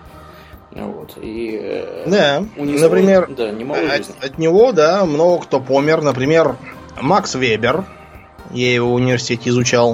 [0.72, 1.18] Вот.
[1.22, 6.01] И, э, да, унесло, например, да, от, от него, да, много кто помер.
[6.01, 6.55] Например,
[7.01, 7.86] Макс Вебер,
[8.51, 9.91] я его в университете изучал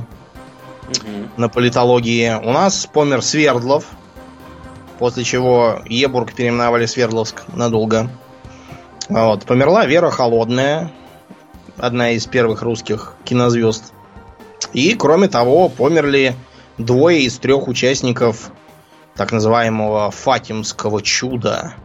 [0.89, 1.30] угу.
[1.38, 2.34] на политологии.
[2.43, 3.86] У нас помер Свердлов,
[4.99, 8.09] после чего Ебург переименовали Свердловск надолго.
[9.09, 9.45] Вот.
[9.45, 10.91] Померла Вера Холодная,
[11.77, 13.93] одна из первых русских кинозвезд.
[14.73, 16.35] И, кроме того, померли
[16.77, 18.51] двое из трех участников
[19.15, 21.75] так называемого Фатимского чуда.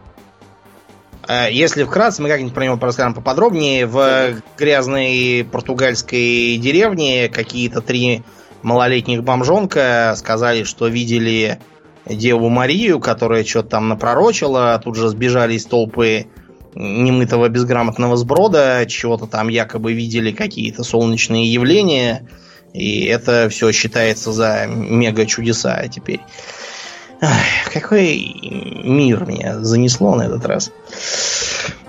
[1.27, 3.85] Э, если вкратце, мы как-нибудь про него расскажем поподробнее.
[3.85, 8.23] В грязной португальской деревне какие-то три
[8.61, 11.59] малолетних бомжонка сказали, что видели
[12.13, 14.79] Деву Марию, которая что-то там напророчила.
[14.83, 16.27] Тут же сбежали из толпы
[16.75, 22.27] немытого безграмотного сброда, чего-то там якобы видели какие-то солнечные явления.
[22.73, 26.21] И это все считается за мега чудеса теперь.
[27.21, 28.17] Ах, какой
[28.83, 30.71] мир меня занесло на этот раз.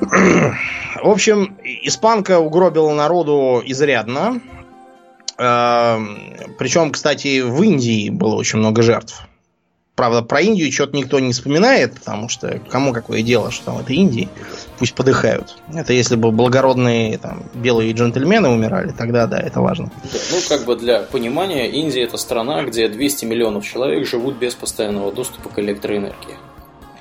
[0.01, 4.41] В общем, испанка угробила народу изрядно.
[5.39, 6.19] Эм,
[6.59, 9.27] Причем, кстати, в Индии было очень много жертв.
[9.95, 13.93] Правда, про Индию что-то никто не вспоминает, потому что кому какое дело, что там это
[13.93, 14.29] Индии.
[14.79, 15.59] Пусть подыхают.
[15.75, 19.93] Это если бы благородные там, белые джентльмены умирали, тогда да, это важно.
[20.03, 25.13] ну, как бы для понимания, Индия это страна, где 200 миллионов человек живут без постоянного
[25.13, 26.39] доступа к электроэнергии.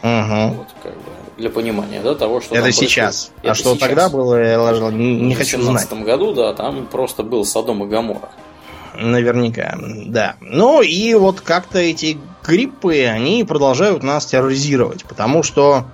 [0.04, 0.58] Угу.
[0.58, 3.32] Вот, как бы, для понимания, да, того, что Это сейчас.
[3.44, 3.88] А что сейчас.
[3.88, 5.86] тогда было, я не, не хочу знать.
[5.86, 8.30] В 2017 году, да, там просто был Содом и Гамора.
[9.00, 9.78] Наверняка,
[10.08, 10.36] да.
[10.42, 15.86] Ну и вот как-то эти гриппы, они продолжают нас терроризировать, потому что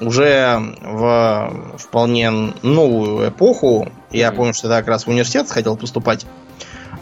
[0.00, 6.26] уже в вполне новую эпоху, я помню, что я как раз в университет хотел поступать,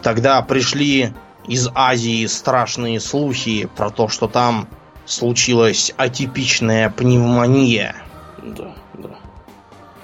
[0.01, 1.13] тогда пришли
[1.47, 4.67] из Азии страшные слухи про то, что там
[5.05, 7.95] случилась атипичная пневмония.
[8.43, 9.09] Да, да.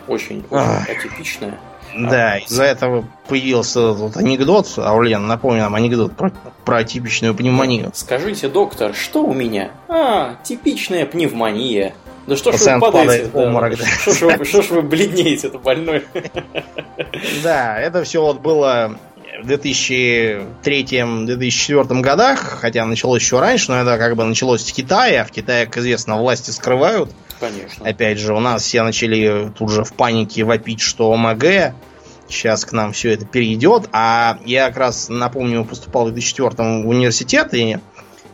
[0.07, 1.59] Очень, очень атипичная.
[1.97, 4.67] Да, из-за этого появился вот анекдот.
[4.77, 6.31] Аурлен, напомню нам анекдот про,
[6.63, 7.91] про типичную пневмонию.
[7.93, 9.71] Скажите, доктор, что у меня?
[9.87, 11.93] А, типичная пневмония.
[12.27, 13.29] Да что ж вы падаете?
[13.31, 13.85] Да, обморок, да.
[13.85, 16.05] Что ж вы, что ж вы бледнеете, это больной?
[17.43, 18.97] Да, это все вот было
[19.41, 25.25] в 2003-2004 годах, хотя началось еще раньше, но это как бы началось в Китае, а
[25.25, 27.09] в Китае, как известно, власти скрывают.
[27.39, 27.87] Конечно.
[27.87, 31.73] Опять же, у нас все начали тут же в панике вопить, что ОМГ,
[32.29, 33.89] сейчас к нам все это перейдет.
[33.91, 37.77] А я как раз, напомню, поступал в 2004 в университет, и,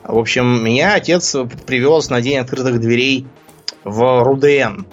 [0.04, 1.36] в общем, меня отец
[1.66, 3.26] привез на день открытых дверей
[3.84, 4.86] в РУДН.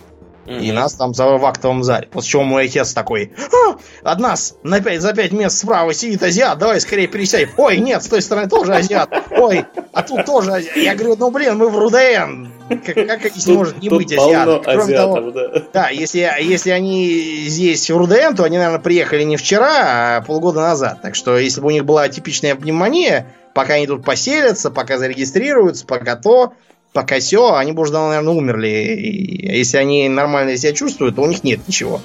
[0.49, 0.61] Mm-hmm.
[0.63, 2.09] И нас там в актовом зале.
[2.11, 3.77] После чего мой отец такой, а,
[4.11, 7.51] от нас на 5, за пять мест справа сидит азиат, давай скорее пересядь.
[7.59, 9.11] Ой, нет, с той стороны тоже азиат.
[9.31, 10.77] Ой, а тут тоже азиат.
[10.77, 12.47] Я говорю, ну блин, мы в РУДН.
[12.69, 14.65] Как, как здесь тут, может не быть азиатов?
[14.65, 15.63] Кроме того, да.
[15.73, 20.61] да, если, если они здесь в РУДН, то они, наверное, приехали не вчера, а полгода
[20.61, 21.03] назад.
[21.03, 25.85] Так что, если бы у них была типичная пневмония, пока они тут поселятся, пока зарегистрируются,
[25.85, 26.55] пока то,
[26.93, 28.69] пока все, они бы уже давно, наверное, умерли.
[28.69, 32.01] И если они нормально себя чувствуют, то у них нет ничего.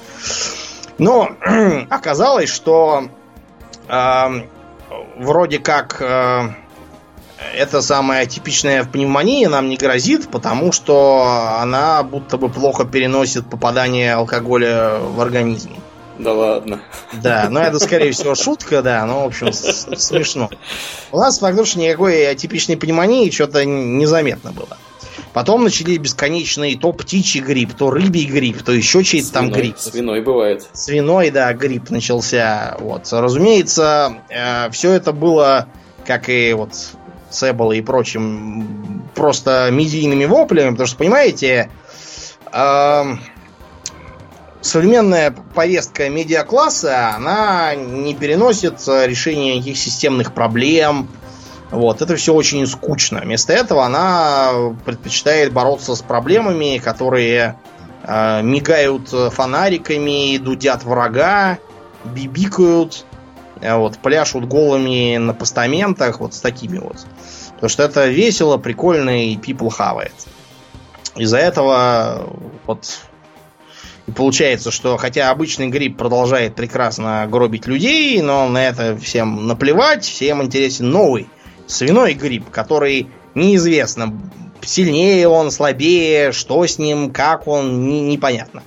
[0.97, 1.31] Но
[1.89, 3.09] оказалось, что
[3.87, 4.25] э,
[5.17, 6.49] вроде как э,
[7.55, 14.13] эта самая типичная пневмония нам не грозит, потому что она будто бы плохо переносит попадание
[14.13, 15.71] алкоголя в организм.
[16.23, 16.81] Да ладно.
[17.21, 20.49] Да, но это, скорее всего, шутка, да, но, в общем, смешно.
[21.11, 24.77] У нас, фактически, никакой атипичной пневмонии что-то незаметно было.
[25.33, 29.79] Потом начали бесконечные то птичий грипп, то рыбий грипп, то еще чей-то там грипп.
[29.79, 30.67] Свиной бывает.
[30.73, 32.77] Свиной, да, грипп начался.
[32.79, 33.11] Вот.
[33.11, 35.67] Разумеется, э, все это было,
[36.05, 36.73] как и вот
[37.29, 41.71] с Эболой и прочим, просто медийными воплями, потому что, понимаете,
[42.51, 43.03] э,
[44.63, 51.09] современная повестка медиакласса, она не переносит решения никаких системных проблем.
[51.69, 53.21] Вот, это все очень скучно.
[53.21, 57.57] Вместо этого она предпочитает бороться с проблемами, которые
[58.03, 61.57] э, мигают фонариками, дудят врага,
[62.05, 63.05] бибикают,
[63.59, 66.97] э, вот, пляшут голыми на постаментах, вот с такими вот.
[67.55, 70.13] Потому что это весело, прикольно и people хавает.
[71.15, 72.29] Из-за этого
[72.65, 72.99] вот
[74.07, 80.03] и получается, что хотя обычный грипп продолжает прекрасно гробить людей, но на это всем наплевать,
[80.03, 81.27] всем интересен новый
[81.67, 84.13] свиной грипп, который неизвестно,
[84.61, 88.63] сильнее он, слабее, что с ним, как он, не, непонятно.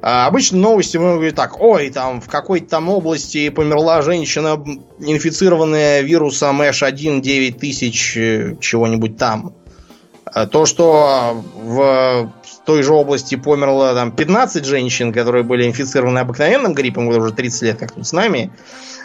[0.00, 4.62] А обычно новости мы говорим так, ой, там в какой-то там области померла женщина,
[5.00, 9.54] инфицированная вирусом H1 9000 э, чего-нибудь там.
[10.24, 12.32] А то, что в
[12.68, 17.78] той же области померло там 15 женщин, которые были инфицированы обыкновенным гриппом, уже 30 лет
[17.78, 18.50] как тут с нами,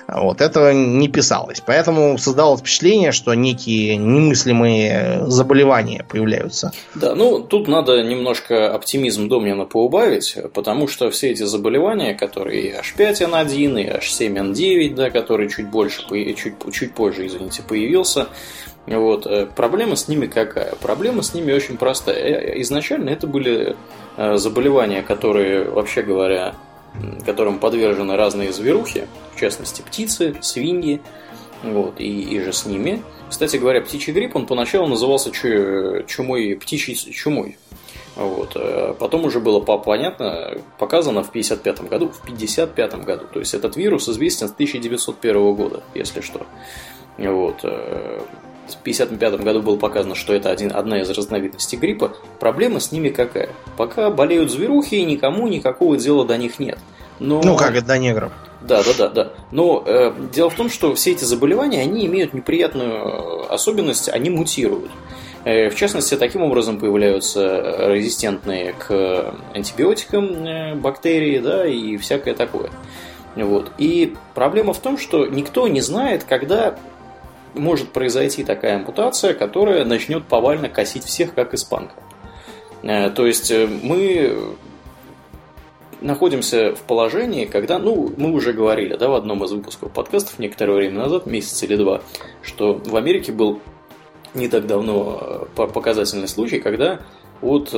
[0.06, 1.64] вот, этого не писалось.
[1.66, 6.74] Поэтому создалось впечатление, что некие немыслимые заболевания появляются.
[6.94, 12.74] Да, ну тут надо немножко оптимизм Домнина поубавить, потому что все эти заболевания, которые и
[12.74, 16.02] H5N1, и H7N9, да, который чуть больше,
[16.36, 18.28] чуть, чуть позже, извините, появился,
[18.86, 19.26] вот.
[19.26, 20.76] Э, проблема с ними какая?
[20.76, 22.18] Проблема с ними очень простая.
[22.18, 23.76] Э, изначально это были
[24.18, 26.56] э, заболевания, которые, вообще говоря,
[27.26, 31.02] которым подвержены разные зверухи, в частности птицы, свиньи,
[31.64, 33.02] вот, и, и же с ними.
[33.30, 37.58] Кстати говоря, птичий грипп, он поначалу назывался чумой, птичьей чумой.
[38.16, 38.56] Вот.
[39.00, 43.26] Потом уже было понятно, показано в 1955 году, в 1955 году.
[43.34, 46.46] То есть этот вирус известен с 1901 года, если что.
[47.18, 47.66] Вот.
[48.68, 52.14] Э, в 1955 году было показано, что это один, одна из разновидностей гриппа.
[52.40, 53.50] Проблема с ними какая?
[53.78, 56.80] Пока болеют зверухи, никому никакого дела до них нет.
[57.20, 57.42] Но...
[57.42, 58.32] Ну, как это до негров.
[58.62, 59.34] Да, да, да, да.
[59.52, 64.30] Но э, дело в том, что все эти заболевания, они имеют неприятную э, особенность, они
[64.30, 64.92] мутируют.
[65.44, 72.70] Э, в частности, таким образом появляются резистентные к антибиотикам э, бактерии, да, и всякое такое.
[73.36, 73.72] Вот.
[73.78, 76.76] И проблема в том, что никто не знает, когда
[77.54, 81.96] может произойти такая ампутация, которая начнет повально косить всех, как испанка.
[82.82, 84.56] Э, то есть э, мы
[86.02, 90.74] находимся в положении, когда, ну, мы уже говорили, да, в одном из выпусков подкастов некоторое
[90.74, 92.02] время назад, месяц или два,
[92.42, 93.62] что в Америке был
[94.34, 97.02] не так давно э, показательный случай, когда
[97.42, 97.76] от,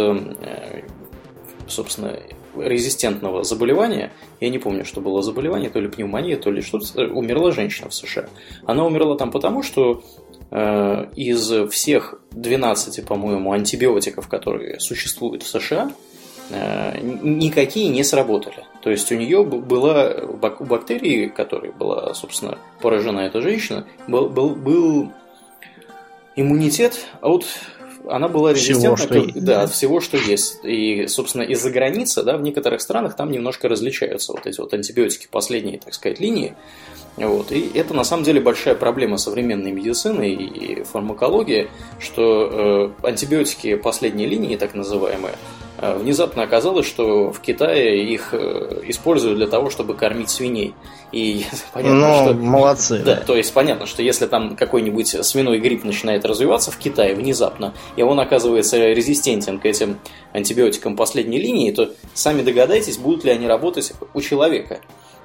[1.67, 2.19] собственно,
[2.57, 7.51] резистентного заболевания, я не помню, что было заболевание, то ли пневмония, то ли что-то, умерла
[7.51, 8.27] женщина в США.
[8.65, 10.03] Она умерла там потому, что
[10.51, 15.91] э, из всех 12, по-моему, антибиотиков, которые существуют в США,
[16.49, 18.65] э, никакие не сработали.
[18.81, 24.55] То есть у нее была у бактерии, которой была, собственно, поражена эта женщина, был, был,
[24.55, 25.11] был
[26.35, 27.45] иммунитет от
[28.09, 30.59] она была резистентна всего, к, да, от всего, что есть.
[30.63, 35.27] И, собственно, из-за границы, да, в некоторых странах там немножко различаются вот эти вот антибиотики
[35.29, 36.55] последней, так сказать, линии.
[37.17, 37.51] Вот.
[37.51, 44.25] И это на самом деле большая проблема современной медицины и фармакологии, что э, антибиотики последней
[44.25, 45.35] линии, так называемые,
[45.93, 50.73] внезапно оказалось, что в Китае их э, используют для того, чтобы кормить свиней.
[51.11, 52.33] И понятно, ну, что...
[52.33, 52.99] молодцы.
[52.99, 57.15] Да, да, то есть понятно, что если там какой-нибудь свиной грипп начинает развиваться в Китае
[57.15, 59.99] внезапно, и он оказывается резистентен к этим
[60.33, 64.79] антибиотикам последней линии, то сами догадайтесь, будут ли они работать у человека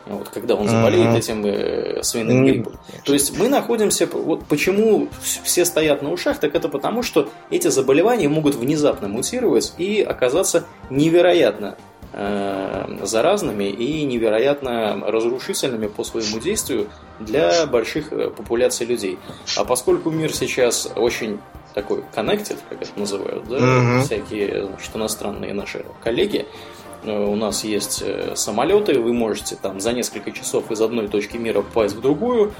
[0.07, 1.19] вот, когда он заболеет uh-huh.
[1.19, 2.73] этим э, свиным гриппом.
[2.73, 3.05] Mm-hmm.
[3.05, 7.69] То есть мы находимся, вот почему все стоят на ушах, так это потому, что эти
[7.69, 11.77] заболевания могут внезапно мутировать и оказаться невероятно
[12.13, 16.89] э, заразными и невероятно разрушительными по своему действию
[17.19, 19.19] для больших э, популяций людей.
[19.57, 21.39] А поскольку мир сейчас очень
[21.75, 24.03] такой connected, как это называют, да, uh-huh.
[24.03, 29.93] всякие значит, иностранные наши коллеги, Э, у нас есть э, самолеты, вы можете там за
[29.93, 32.53] несколько часов из одной точки мира попасть в другую,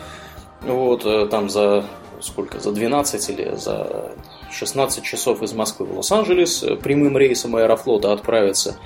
[0.63, 1.85] вот, э, там за
[2.21, 4.13] сколько, за 12 или за
[4.51, 8.77] 16 часов из Москвы в Лос-Анджелес прямым рейсом аэрофлота отправиться.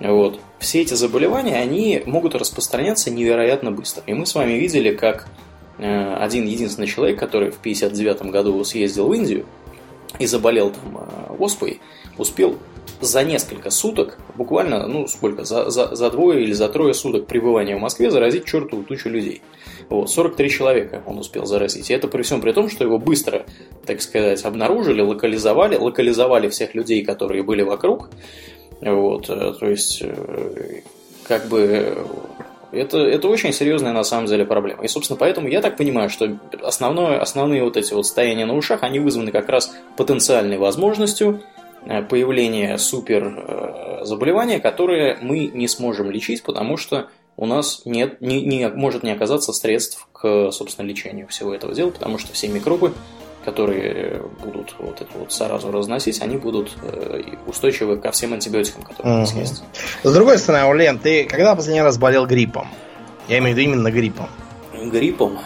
[0.00, 0.40] Вот.
[0.58, 4.02] Все эти заболевания, они могут распространяться невероятно быстро.
[4.06, 5.28] И мы с вами видели, как
[5.78, 9.46] один единственный человек, который в 59 году съездил в Индию
[10.18, 11.08] и заболел там
[11.38, 11.80] оспой,
[12.18, 12.58] успел
[13.00, 17.76] за несколько суток, буквально, ну сколько, за, за, за двое или за трое суток пребывания
[17.76, 19.42] в Москве заразить чертову тучу людей.
[19.88, 21.90] Вот, 43 человека он успел заразить.
[21.90, 23.44] И это при всем при том, что его быстро,
[23.84, 28.10] так сказать, обнаружили, локализовали, локализовали всех людей, которые были вокруг.
[28.80, 30.82] Вот, э, то есть, э,
[31.26, 32.06] как бы
[32.72, 34.82] это, это очень серьезная на самом деле проблема.
[34.82, 38.82] И, собственно, поэтому я так понимаю, что основное, основные вот эти вот стояния на ушах,
[38.82, 41.42] они вызваны как раз потенциальной возможностью
[42.08, 48.44] появление супер э, заболевания, которые мы не сможем лечить, потому что у нас нет, не,
[48.44, 52.92] не, может не оказаться средств к, собственно, лечению всего этого дела, потому что все микробы,
[53.44, 59.16] которые будут вот эту вот заразу разносить, они будут э, устойчивы ко всем антибиотикам, которые
[59.16, 59.64] у нас есть.
[60.02, 62.68] С другой стороны, Улен, ты когда последний раз болел гриппом?
[63.28, 64.28] Я имею в виду именно гриппом.
[64.72, 65.38] Гриппом?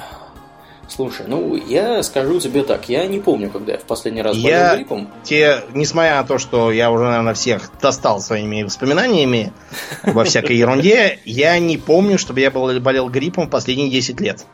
[0.89, 4.49] Слушай, ну я скажу тебе так, я не помню, когда я в последний раз болел
[4.49, 5.11] Я гриппом.
[5.25, 9.53] те, несмотря на то, что я уже, наверное, всех достал своими воспоминаниями
[10.05, 14.45] во всякой ерунде, я не помню, чтобы я болел гриппом последние 10 лет.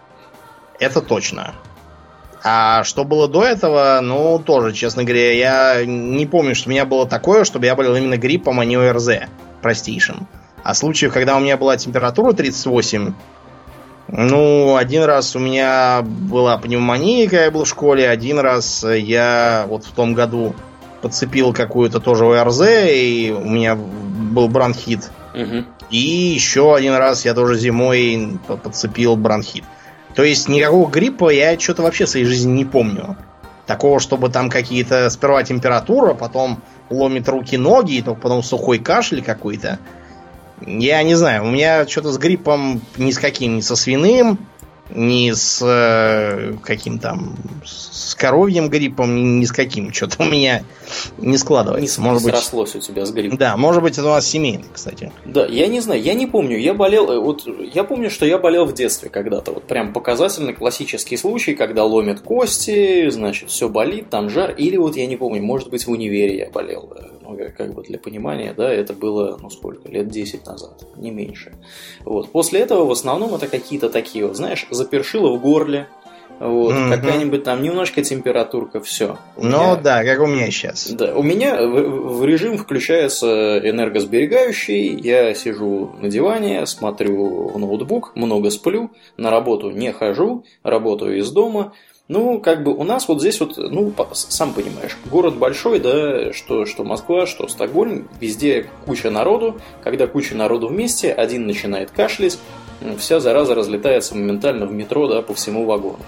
[0.80, 1.55] Это точно.
[2.43, 6.85] А что было до этого, ну, тоже, честно говоря, я не помню, что у меня
[6.85, 9.11] было такое, чтобы я болел именно гриппом, а не ОРЗ
[9.61, 10.26] простейшим.
[10.64, 13.14] А случаев, когда у меня была температура 38,
[14.09, 19.67] ну, один раз у меня была пневмония, когда я был в школе, один раз я
[19.69, 20.55] вот в том году
[21.01, 25.11] подцепил какую-то тоже ОРЗ, и у меня был бронхит.
[25.35, 25.67] Мгм.
[25.91, 29.65] И еще один раз я тоже зимой по- подцепил бронхит.
[30.15, 33.17] То есть никакого гриппа я что-то вообще в своей жизни не помню.
[33.67, 39.79] Такого, чтобы там какие-то сперва температура, потом ломит руки-ноги, и только потом сухой кашель какой-то.
[40.67, 44.39] Я не знаю, у меня что-то с гриппом ни с каким, ни со свиным,
[44.95, 49.93] ни с э, каким там, с коровьим гриппом, ни, ни с каким.
[49.93, 50.64] Что-то у меня
[51.18, 51.95] не Не, складывается.
[51.95, 53.38] с- Может не быть, срослось у тебя с гриппом.
[53.38, 55.12] да, может быть, это у нас семейный, кстати.
[55.24, 58.38] Да, я не знаю, я не помню, я болел, э, вот я помню, что я
[58.38, 64.11] болел в детстве когда-то, вот прям показательный классический случай, когда ломят кости, значит, все болит,
[64.11, 67.36] там жар, или вот я не помню, может быть в универе я болел, э, ну,
[67.36, 71.53] как- как бы для понимания, да, это было, ну сколько, лет 10 назад, не меньше.
[72.05, 75.87] Вот, после этого в основном это какие-то такие, вот, знаешь, запершило в горле,
[76.41, 76.91] вот, Мгм.
[76.91, 79.16] какая-нибудь там немножко температурка, все.
[79.37, 80.91] Ну да, как у меня сейчас.
[80.91, 88.12] Да, у меня в, в режим включается энергосберегающий, я сижу на диване, смотрю в ноутбук,
[88.16, 91.72] много сплю, на работу не хожу, работаю из дома.
[92.13, 96.67] Ну, как бы у нас вот здесь вот, ну, сам понимаешь, город большой, да, что,
[96.67, 99.59] что Москва, что Стокгольм, везде куча народу.
[99.83, 102.39] Когда куча народу вместе, один начинает кашлять,
[102.99, 106.01] вся зараза разлетается моментально в метро, да, по всему вагону.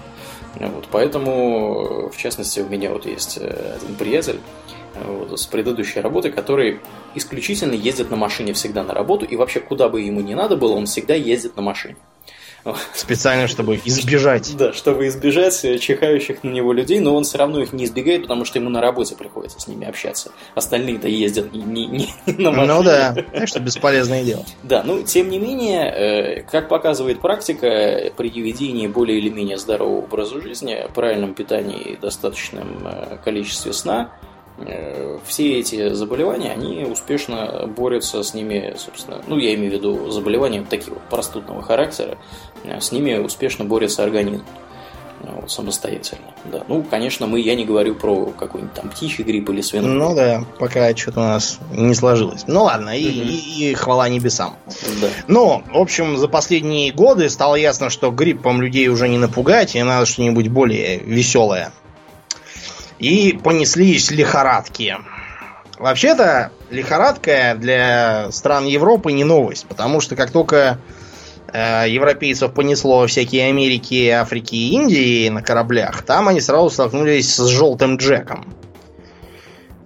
[0.59, 4.39] Вот, поэтому, э, в частности, у меня вот есть э, один приятель
[4.93, 6.81] э, вот, с предыдущей работы, который
[7.15, 10.73] исключительно ездит на машине всегда на работу, и вообще куда бы ему ни надо было,
[10.73, 11.97] он всегда ездит на машине.
[12.93, 14.55] Специально, чтобы избежать.
[14.57, 18.45] Да, чтобы избежать чихающих на него людей, но он все равно их не избегает, потому
[18.45, 20.31] что ему на работе приходится с ними общаться.
[20.55, 22.07] Остальные-то ездят не, не- не
[22.37, 22.73] на машине.
[22.73, 24.43] Ну да, так что бесполезное дело.
[24.63, 30.03] Да, ну, тем не менее, э, как показывает практика, при ведении более или менее здорового
[30.03, 34.11] образа жизни, правильном питании и достаточном э, количестве сна,
[34.57, 40.11] э, все эти заболевания, они успешно борются с ними, собственно, ну, я имею в виду
[40.11, 42.17] заболевания такие вот простудного характера,
[42.79, 44.43] с ними успешно борется организм
[45.21, 46.25] э, вот, самостоятельно.
[46.45, 46.63] Да.
[46.67, 49.89] Ну, конечно, мы, я не говорю про какой-нибудь там птичий грипп или свиной.
[49.91, 52.43] Ну да, пока что-то у нас не сложилось.
[52.47, 53.29] Ну ладно, и, Мгм.
[53.29, 54.55] и- и хвала небесам.
[55.01, 55.07] Да.
[55.27, 59.81] Ну, в общем, за последние годы стало ясно, что гриппом людей уже не напугать, и
[59.83, 61.71] надо что-нибудь более веселое.
[62.99, 64.97] И понеслись лихорадки.
[65.77, 70.77] Вообще-то, лихорадка для стран Европы не новость, потому что как только э,
[71.53, 77.97] европейцев понесло всякие Америки, Африки и Индии на кораблях, там они сразу столкнулись с желтым
[77.97, 78.53] Джеком.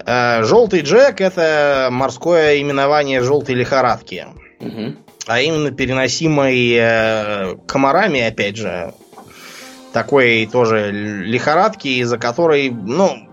[0.05, 4.25] Э, желтый Джек это морское именование желтой лихорадки
[4.59, 4.97] Мгм.
[5.27, 8.93] а именно переносимой э, комарами, опять же,
[9.93, 13.29] такой тоже лихорадки, из-за которой, ну,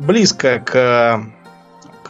[0.00, 1.24] близко к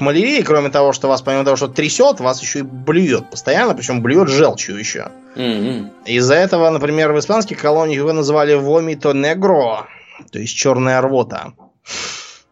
[0.02, 4.02] малярии, кроме того, что вас, помимо того, что трясет, вас еще и блюет постоянно, причем
[4.02, 5.08] блюет желчью еще.
[5.36, 5.90] М-м.
[6.04, 9.86] Из-за этого, например, в испанских колониях его называли вомито негро,
[10.30, 11.52] то есть черная рвота.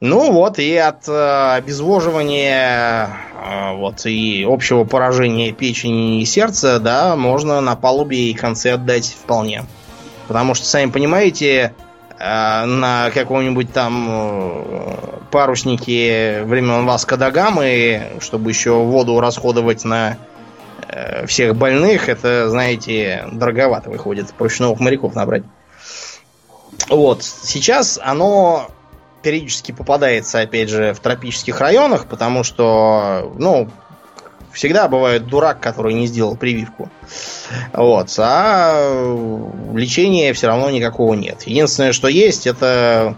[0.00, 7.16] Ну вот, и от э, обезвоживания э, вот, и общего поражения печени и сердца, да,
[7.16, 9.66] можно на палубе и концы отдать вполне.
[10.26, 11.74] Потому что, сами понимаете,
[12.20, 14.94] на каком-нибудь там э,
[15.30, 20.18] паруснике времен Васко да Гамы, чтобы еще воду расходовать на
[20.86, 24.34] э, всех больных, это, знаете, дороговато выходит.
[24.34, 25.44] Проще новых моряков набрать.
[26.90, 27.22] Вот.
[27.22, 28.68] Сейчас оно
[29.22, 33.70] периодически попадается, опять же, в тропических районах, потому что, ну,
[34.52, 36.90] всегда бывает дурак, который не сделал прививку.
[37.72, 38.14] Вот.
[38.18, 39.14] А
[39.74, 41.42] лечения все равно никакого нет.
[41.42, 43.14] Единственное, что есть, это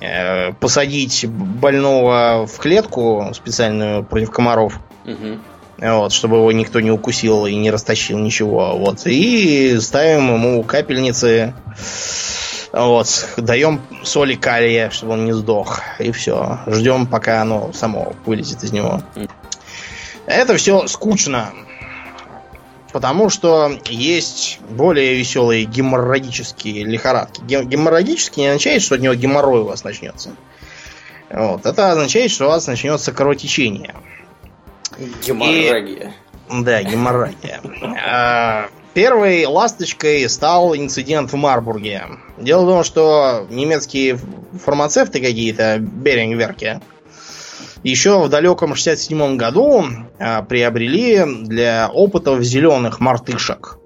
[0.00, 4.78] э, посадить больного в клетку специальную против комаров.
[5.04, 5.42] Мгм.
[5.78, 8.76] Вот, чтобы его никто не укусил и не растащил ничего.
[8.76, 9.04] Вот.
[9.04, 11.54] И ставим ему капельницы.
[12.72, 13.28] Вот.
[13.36, 15.80] Даем соли калия, чтобы он не сдох.
[15.98, 16.60] И все.
[16.68, 19.02] Ждем, пока оно само вылезет из него.
[20.26, 21.52] Это все скучно.
[22.92, 27.40] потому что есть более веселые геморрагические лихорадки.
[27.42, 30.30] Геморрагический не означает, что от него геморрой у вас начнется.
[31.30, 31.64] Вот.
[31.64, 33.94] Это означает, что у вас начнется кровотечение.
[35.26, 36.12] Геморрагия.
[36.50, 36.62] И...
[36.62, 37.62] Да, геморрагия.
[38.06, 42.02] А, первой ласточкой стал инцидент в Марбурге.
[42.36, 44.18] Дело в том, что немецкие
[44.62, 46.82] фармацевты какие-то, Берингверки,
[47.82, 49.84] еще в далеком 67 году
[50.18, 53.78] а, приобрели для опытов зеленых мартышек.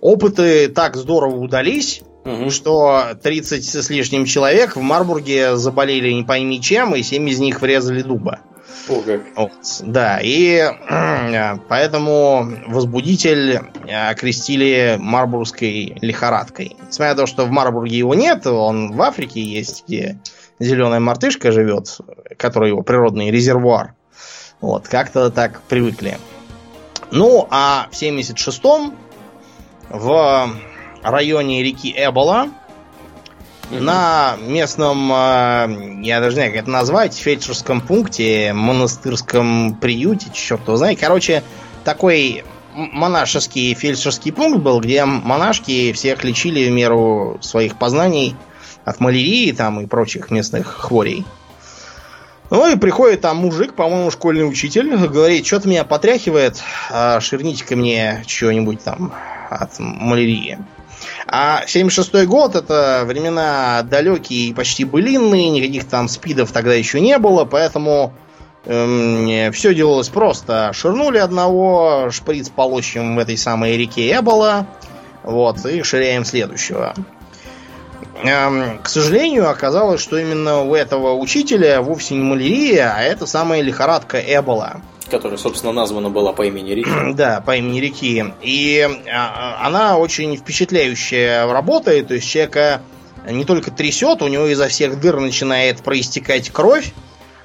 [0.00, 2.50] Опыты так здорово удались, угу.
[2.50, 7.60] что 30 с лишним человек в Марбурге заболели не пойми чем, и 7 из них
[7.60, 8.40] врезали дуба.
[8.88, 9.22] О, как.
[9.34, 16.76] Вот, да, и э, поэтому возбудитель окрестили марбургской лихорадкой.
[16.86, 20.20] Несмотря на то, что в Марбурге его нет, он в Африке есть, где
[20.58, 21.98] зеленая мартышка живет,
[22.38, 23.94] который его природный резервуар.
[24.60, 26.18] Вот, как-то так привыкли.
[27.10, 28.94] Ну, а в 76-м
[29.90, 30.50] в
[31.02, 32.48] районе реки Эбола
[33.70, 33.80] mm-hmm.
[33.80, 40.66] на местном, э, я даже не знаю, как это назвать, фельдшерском пункте, монастырском приюте, черт
[40.66, 40.98] его знает.
[40.98, 41.44] Короче,
[41.84, 42.44] такой
[42.74, 48.34] монашеский фельдшерский пункт был, где монашки всех лечили в меру своих познаний
[48.86, 51.26] от малярии там и прочих местных хворей.
[52.48, 58.22] Ну и приходит там мужик, по-моему, школьный учитель, говорит, что-то меня потряхивает, а ширните-ка мне
[58.28, 59.12] что-нибудь там
[59.50, 60.58] от малярии.
[61.26, 67.18] А 76-й год это времена далекие и почти былинные, никаких там спидов тогда еще не
[67.18, 68.14] было, поэтому
[68.66, 70.70] эм, все делалось просто.
[70.72, 74.68] Ширнули одного, шприц полощем в этой самой реке Эбола,
[75.24, 76.94] вот, и ширяем следующего.
[78.22, 83.60] Эм, к сожалению, оказалось, что именно у этого учителя вовсе не малярия, а это самая
[83.60, 84.80] лихорадка Эбола.
[85.10, 86.90] Которая, собственно, названа была по имени реки.
[87.14, 88.24] Да, по имени реки.
[88.42, 92.08] И а, она очень впечатляющая работает.
[92.08, 92.82] То есть человека
[93.28, 96.92] не только трясет, у него изо всех дыр начинает проистекать кровь.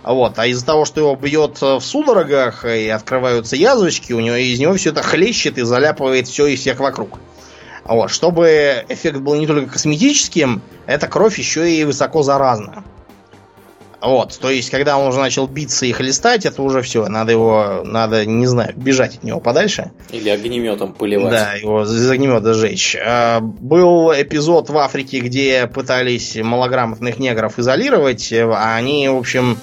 [0.04, 4.60] Вот, а из-за того, что его бьет в судорогах и открываются язвочки, у него из
[4.60, 7.20] него все это хлещет и заляпывает все и всех вокруг.
[7.84, 12.84] Вот, чтобы эффект был не только косметическим, эта кровь еще и высоко заразна.
[14.02, 17.84] Вот, то есть, когда он уже начал биться и хлестать, это уже все, надо его,
[17.86, 19.92] надо, не знаю, бежать от него подальше.
[20.10, 21.30] Или огнеметом поливать.
[21.30, 22.98] Да, его из огнемета сжечь.
[23.00, 29.60] А, был эпизод в Африке, где пытались малограмотных негров изолировать, а они, в общем,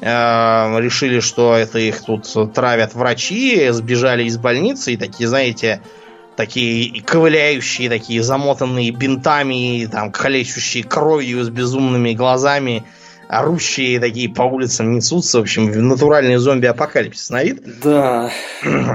[0.00, 5.82] а, решили, что это их тут травят врачи, сбежали из больницы и такие, знаете,
[6.40, 12.82] такие ковыляющие, такие замотанные бинтами, там, калечущие кровью с безумными глазами,
[13.28, 15.36] орущие такие по улицам несутся.
[15.36, 17.62] В общем, натуральный зомби-апокалипсис на вид.
[17.82, 18.30] Да.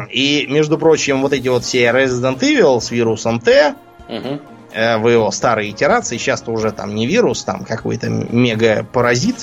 [0.10, 3.76] И, между прочим, вот эти вот все Resident Evil с вирусом Т,
[4.10, 4.40] угу.
[4.74, 9.36] в его старой итерации, сейчас-то уже там не вирус, там какой-то мега-паразит,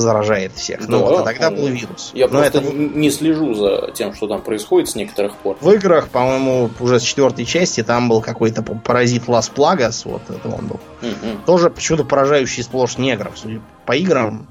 [0.00, 0.80] заражает всех.
[0.80, 2.10] Да, ну вот, а тогда был вирус.
[2.14, 2.72] Я Но просто это...
[2.72, 5.56] не слежу за тем, что там происходит с некоторых пор.
[5.60, 10.48] В играх, по-моему, уже с четвертой части там был какой-то паразит Лас Плагас, вот это
[10.48, 10.80] он был.
[11.02, 11.42] Угу.
[11.46, 14.46] Тоже почему-то поражающий сплошь негров, судя по играм.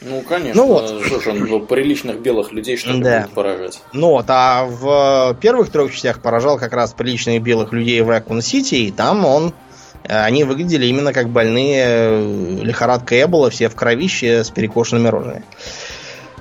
[0.00, 0.62] Ну, конечно.
[0.62, 1.02] Ну, вот.
[1.06, 3.20] Слушай, он ну, приличных белых людей что-то да.
[3.22, 3.82] будет поражать.
[3.92, 8.42] Ну вот, а в первых трех частях поражал как раз приличных белых людей в Raccoon
[8.42, 9.54] Сити, и там он
[10.06, 15.42] они выглядели именно как больные э, лихорадка Эбола, все в кровище с перекошенными рожами.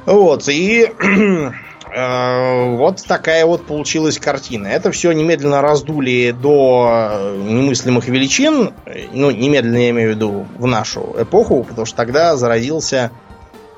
[0.05, 0.91] Вот, и
[1.95, 4.67] э, вот такая вот получилась картина.
[4.67, 8.73] Это все немедленно раздули до немыслимых величин.
[9.13, 13.11] Ну, немедленно я имею в виду в нашу эпоху, потому что тогда заразился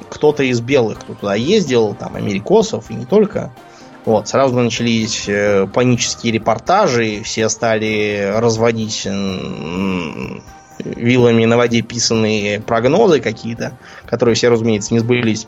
[0.10, 3.52] кто-то из белых, кто туда ездил, там, америкосов и не только.
[4.06, 9.08] Вот, сразу начались э, панические репортажи, все стали разводить
[10.80, 15.48] вилами на воде писанные прогнозы какие-то, которые все, разумеется, не сбылись.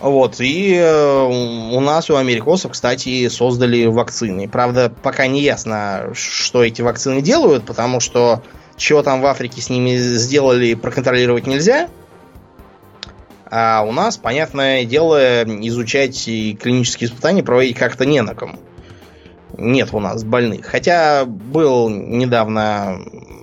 [0.00, 4.48] Вот, и э, у нас, у америкосов, кстати, создали вакцины.
[4.48, 8.42] Правда, пока не ясно, что эти вакцины делают, потому что
[8.76, 11.88] чего там в Африке с ними сделали, проконтролировать нельзя–
[13.54, 18.58] а у нас, понятное дело, изучать и клинические испытания проводить как-то не на ком.
[19.58, 20.64] Нет у нас больных.
[20.64, 23.00] Хотя был недавно,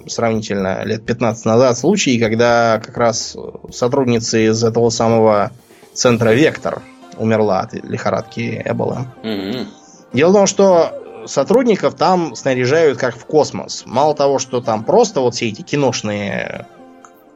[0.08, 3.38] сравнительно лет 15 назад, случай, когда как раз
[3.72, 5.52] сотрудница из этого самого
[5.94, 6.82] центра Вектор
[7.18, 9.14] умерла от лихорадки Эбола.
[9.22, 9.68] Mm-hmm.
[10.14, 13.84] Дело в том, что сотрудников там снаряжают как в космос.
[13.86, 16.66] Мало того, что там просто вот все эти киношные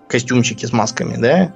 [0.08, 1.54] костюмчики с масками, да,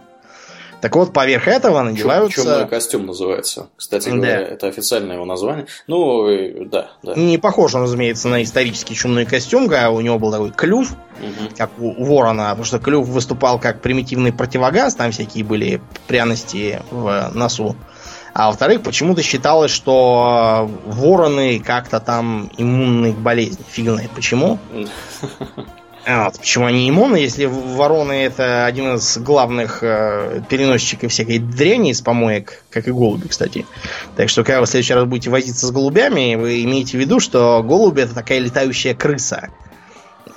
[0.82, 2.44] Так вот, поверх этого надеваются...
[2.44, 3.70] Чумной костюм называется.
[3.76, 4.45] Кстати говоря, да.
[4.45, 5.66] это официальное его название.
[5.88, 7.16] Ну, да, да.
[7.16, 11.49] Не похож он, разумеется, на исторический чумной костюм, когда у него был такой клюв, угу.
[11.58, 17.32] как у ворона, потому что клюв выступал как примитивный противогаз, там всякие были пряности в
[17.34, 17.76] носу.
[18.34, 23.64] А во-вторых, почему-то считалось, что вороны как-то там иммунны к болезни.
[23.68, 24.60] Фиг знает почему.
[26.10, 31.92] А, вот, почему они иммунны, если вороны это один из главных э, переносчиков всякой дряни
[31.92, 33.66] из помоек, как и голуби, кстати.
[34.16, 37.20] Так что, когда вы в следующий раз будете возиться с голубями, вы имеете в виду,
[37.20, 39.50] что голуби это такая летающая крыса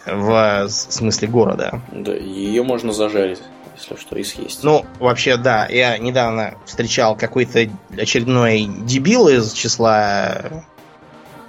[0.07, 1.81] в смысле города.
[1.93, 3.39] Да, ее можно зажарить
[3.77, 4.63] если что, и съесть.
[4.63, 5.67] Ну, вообще, да.
[5.67, 10.65] Я недавно встречал какой-то очередной дебил из числа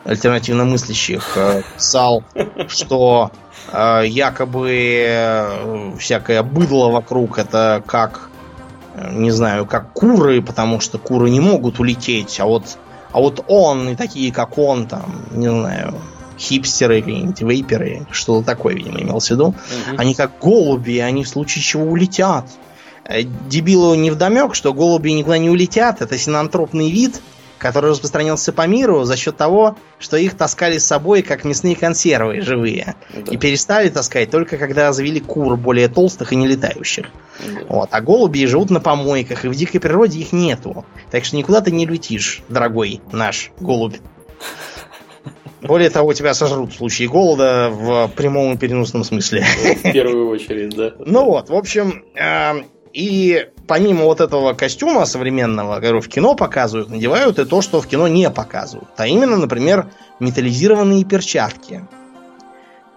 [0.03, 2.23] альтернативно мыслящих э, писал,
[2.67, 3.31] что
[3.71, 8.29] э, якобы э, всякое быдло вокруг это как,
[9.11, 12.77] не знаю, как куры, потому что куры не могут улететь, а вот,
[13.11, 15.95] а вот он и такие, как он, там, не знаю,
[16.39, 19.47] хипстеры какие-нибудь, вейперы, что-то такое, видимо, имел в виду.
[19.49, 19.55] Угу.
[19.97, 22.45] Они как голуби, они в случае чего улетят.
[23.47, 27.21] Дебилу не вдомек, что голуби никуда не улетят, это синантропный вид,
[27.61, 32.41] который распространился по миру за счет того, что их таскали с собой как мясные консервы
[32.41, 32.95] живые.
[33.13, 33.31] Да.
[33.31, 37.05] И перестали таскать только когда завели кур более толстых и не летающих.
[37.39, 37.61] Да.
[37.69, 37.89] Вот.
[37.91, 40.85] А голуби живут на помойках, и в дикой природе их нету.
[41.11, 43.97] Так что никуда ты не летишь, дорогой наш голубь.
[45.61, 49.45] Более того, тебя сожрут в случае голода в прямом и переносном смысле.
[49.83, 50.93] В первую очередь, да.
[50.97, 56.89] Ну вот, в общем, эм, и помимо вот этого костюма современного, который в кино показывают,
[56.89, 58.89] надевают и то, что в кино не показывают.
[58.97, 59.87] А именно, например,
[60.19, 61.87] металлизированные перчатки.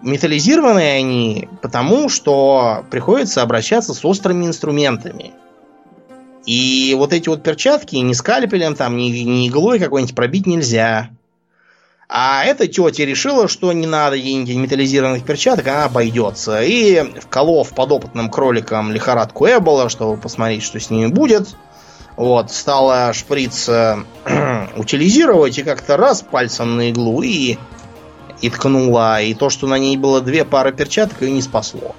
[0.01, 5.33] Металлизированные они потому, что приходится обращаться с острыми инструментами.
[6.45, 11.09] И вот эти вот перчатки ни скальпелем, там, ни, ни иглой какой-нибудь пробить нельзя.
[12.07, 16.61] А эта тетя решила, что не надо ей металлизированных перчаток, она обойдется.
[16.61, 21.55] И вколов подопытным кроликам лихорадку Эбола, чтобы посмотреть, что с ними будет.
[22.15, 23.97] Вот, стала шприц э,
[24.77, 27.57] утилизировать и как-то раз пальцем на иглу и,
[28.41, 29.21] и ткнула.
[29.21, 31.95] И то, что на ней было две пары перчаток, ее не спасло.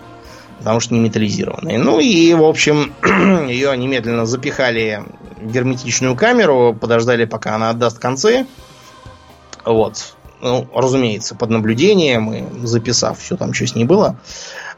[0.59, 1.79] Потому что не металлизированные.
[1.79, 2.95] Ну и, в общем,
[3.49, 5.03] ее немедленно запихали
[5.37, 8.47] в герметичную камеру, подождали, пока она отдаст концы.
[9.67, 10.15] Вот.
[10.41, 14.19] Ну, разумеется, под наблюдением и записав все там, что с ней было.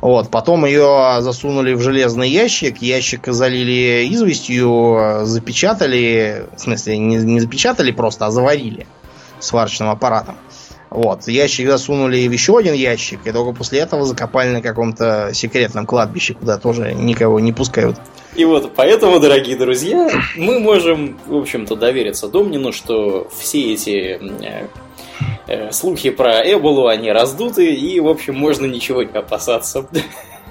[0.00, 0.30] Вот.
[0.30, 7.90] Потом ее засунули в железный ящик, ящик залили известью, запечатали, в смысле, не, не запечатали
[7.90, 8.86] просто, а заварили
[9.40, 10.36] сварочным аппаратом.
[10.90, 11.28] Вот.
[11.28, 16.34] Ящик засунули в еще один ящик, и только после этого закопали на каком-то секретном кладбище,
[16.34, 17.96] куда тоже никого не пускают.
[18.34, 24.20] И вот поэтому, дорогие друзья, мы можем, в общем-то, довериться Домнину, что все эти
[25.46, 29.86] э, слухи про Эболу, они раздуты, и, в общем, можно ничего не опасаться.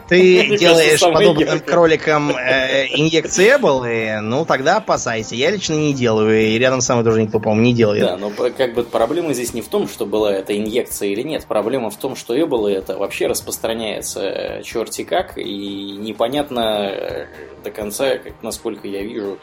[0.07, 5.35] Ты делаешь подобным кроликам э, инъекции Эболы, ну тогда опасайся.
[5.35, 8.03] Я лично не делаю, и рядом со мной тоже никто, по-моему, не делает.
[8.03, 11.45] Да, но как бы проблема здесь не в том, что была эта инъекция или нет.
[11.45, 17.27] Проблема в том, что Эбола это вообще распространяется э, черти как, и непонятно э,
[17.63, 19.39] до конца, как, насколько я вижу,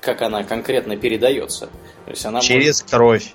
[0.00, 1.66] как она конкретно передается.
[2.04, 2.90] То есть она Через может...
[2.90, 3.34] кровь.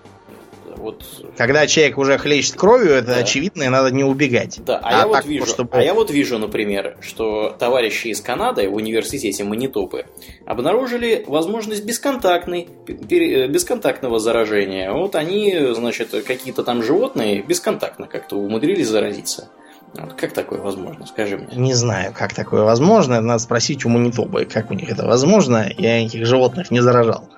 [0.77, 1.03] Вот...
[1.37, 3.15] Когда человек уже хлещет кровью, это да.
[3.17, 4.59] очевидно, и надо не убегать.
[4.65, 5.77] Да, а, а, я вот вижу, чтобы...
[5.77, 10.05] а я вот вижу, например, что товарищи из Канады в университете Манитопы
[10.45, 14.91] обнаружили возможность бесконтактной, э, бесконтактного заражения.
[14.91, 19.49] Вот они, значит, какие-то там животные бесконтактно как-то умудрились заразиться.
[19.95, 21.55] Вот как такое возможно, скажи мне?
[21.55, 23.21] Не знаю, как такое возможно.
[23.21, 25.69] Надо спросить у Манитопы, как у них это возможно.
[25.77, 27.29] Я этих животных не заражал.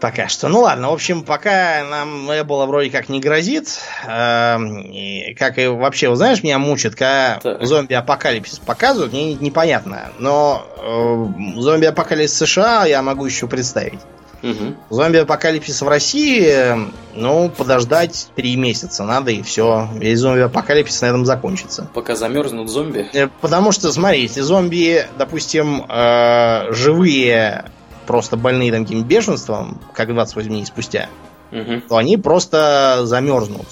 [0.00, 0.48] Пока что.
[0.48, 5.66] Ну ладно, в общем, пока нам Эбола вроде как не грозит, э, и, как и
[5.66, 10.10] вообще, знаешь, меня мучит, когда зомби-апокалипсис показывают, мне непонятно.
[10.18, 14.00] Но э, зомби-апокалипсис США я могу еще представить.
[14.42, 14.74] Угу.
[14.88, 16.74] Зомби-апокалипсис в России,
[17.14, 19.88] ну, подождать три месяца надо, и все.
[19.94, 21.88] Весь зомби-апокалипсис на этом закончится.
[21.92, 23.06] Пока замерзнут зомби?
[23.12, 27.66] Э, потому что, смотрите, зомби, допустим, э, живые
[28.10, 31.08] просто больные там каким-нибудь бешенством, как 28 дней спустя,
[31.52, 31.80] угу.
[31.88, 33.68] то они просто замерзнут.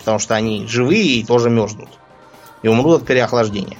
[0.00, 1.88] Потому что они живые и тоже мерзнут.
[2.62, 3.78] И умрут от переохлаждения.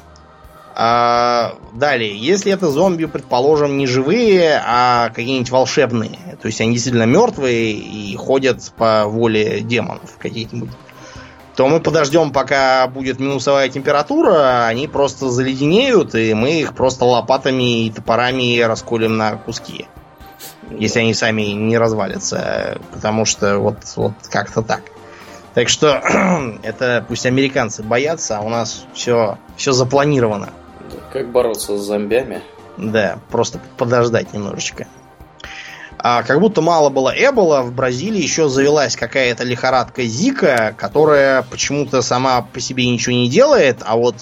[0.75, 7.05] А, далее, если это зомби, предположим, не живые, а какие-нибудь волшебные, то есть они действительно
[7.05, 10.71] мертвые и ходят по воле демонов каких-нибудь,
[11.57, 17.87] то мы подождем, пока будет минусовая температура, они просто заледенеют, и мы их просто лопатами
[17.87, 19.87] и топорами расколем на куски.
[20.71, 22.79] Если они сами не развалятся.
[22.93, 24.83] Потому что вот, вот как-то так.
[25.55, 26.03] Так что
[26.63, 30.51] это пусть американцы боятся, а у нас все, все запланировано.
[31.13, 32.43] Как бороться с зомбями?
[32.79, 34.87] Да, просто подождать немножечко.
[36.05, 42.03] А как будто мало было Эбола, в Бразилии еще завелась какая-то лихорадка Зика, которая почему-то
[42.03, 44.17] сама по себе ничего не делает, а вот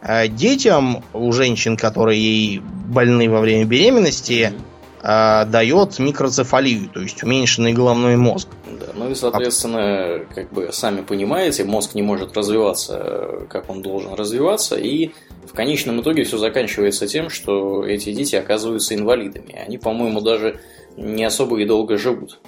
[0.00, 4.54] э, детям у женщин, которые больны во время беременности,
[5.02, 8.48] э, дает микроцефалию, то есть уменьшенный головной мозг.
[8.80, 13.82] Да, ну и, соответственно, как бы сами понимаете, мозг не может развиваться, э, как он
[13.82, 15.10] должен развиваться, и
[15.46, 19.54] в конечном итоге все заканчивается тем, что эти дети оказываются инвалидами.
[19.54, 20.60] Они, по-моему, даже
[20.96, 22.40] не особо и долго живут.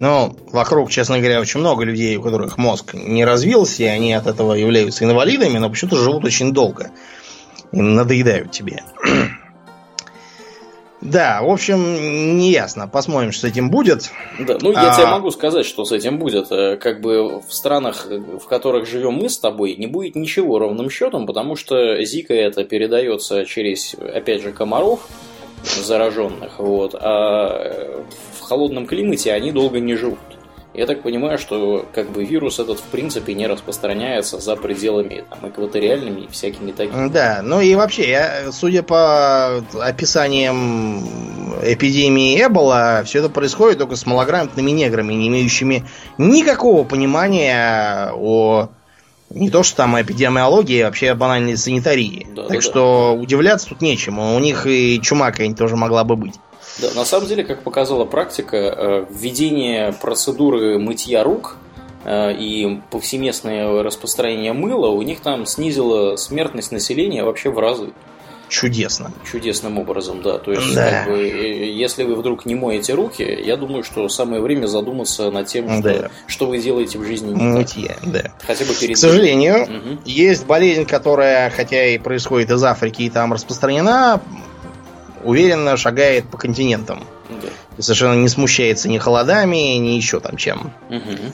[0.00, 4.26] Ну, вокруг, честно говоря, очень много людей, у которых мозг не развился, и они от
[4.26, 6.90] этого являются инвалидами, но почему-то живут очень долго.
[7.72, 8.82] И надоедают тебе.
[11.04, 12.88] Да, в общем, не ясно.
[12.88, 14.10] Посмотрим, что с этим будет.
[14.38, 14.96] Да, ну я а...
[14.96, 16.50] тебе могу сказать, что с этим будет.
[16.50, 20.88] Э, как бы в странах, в которых живем мы с тобой, не будет ничего ровным
[20.88, 25.06] счетом, потому что Зика это передается через, опять же, комаров,
[25.64, 28.02] зараженных, вот, а
[28.38, 30.18] в холодном климате они долго не живут.
[30.74, 35.48] Я так понимаю, что как бы вирус этот в принципе не распространяется за пределами там,
[35.48, 37.08] экваториальными и всякими такими.
[37.10, 41.04] Да, ну и вообще, я, судя по описаниям
[41.62, 45.84] эпидемии Эбола, все это происходит только с малограмотными неграми, не имеющими
[46.18, 48.68] никакого понимания о
[49.34, 52.26] не то, что там эпидемиологии, а вообще банальной санитарии.
[52.34, 53.20] Да, так да, что да.
[53.20, 54.34] удивляться тут нечему.
[54.34, 56.34] У них и чума какая-нибудь тоже могла бы быть.
[56.80, 61.56] Да, на самом деле, как показала практика, э, введение процедуры мытья рук
[62.04, 67.92] э, и повсеместное распространение мыла у них там снизило смертность населения вообще в разы
[68.48, 69.12] чудесно.
[69.30, 70.38] Чудесным образом, да.
[70.38, 71.04] То есть, да.
[71.04, 75.46] Как бы, если вы вдруг не моете руки, я думаю, что самое время задуматься над
[75.46, 76.10] тем, что, да.
[76.26, 78.32] что вы делаете в жизни не Мытье, да.
[78.46, 78.96] Хотя бы перед...
[78.96, 80.00] К сожалению, угу.
[80.04, 84.20] есть болезнь, которая, хотя и происходит из Африки и там распространена,
[85.24, 87.04] уверенно шагает по континентам.
[87.28, 87.48] Да.
[87.78, 90.72] И совершенно не смущается ни холодами, ни еще там чем.
[90.90, 91.32] Угу.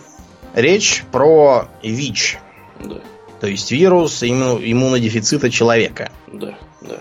[0.54, 2.38] Речь про ВИЧ.
[2.84, 2.96] Да.
[3.40, 6.12] То есть вирус иммунодефицита человека.
[6.26, 6.58] Да.
[6.82, 6.98] Да.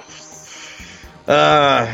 [1.27, 1.87] А,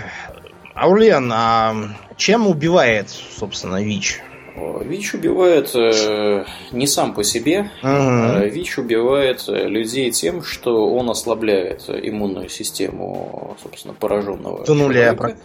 [0.76, 1.76] Аурлен, а
[2.16, 4.22] чем убивает, собственно, ВИЧ?
[4.56, 7.72] ВИЧ убивает э, не сам по себе.
[7.84, 8.50] Угу.
[8.50, 15.38] ВИЧ убивает людей тем, что он ослабляет иммунную систему, собственно, пораженного До нуля человека.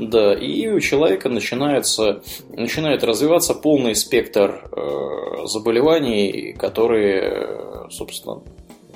[0.00, 8.42] Да, и у человека начинается, начинает развиваться полный спектр э, заболеваний, которые, собственно,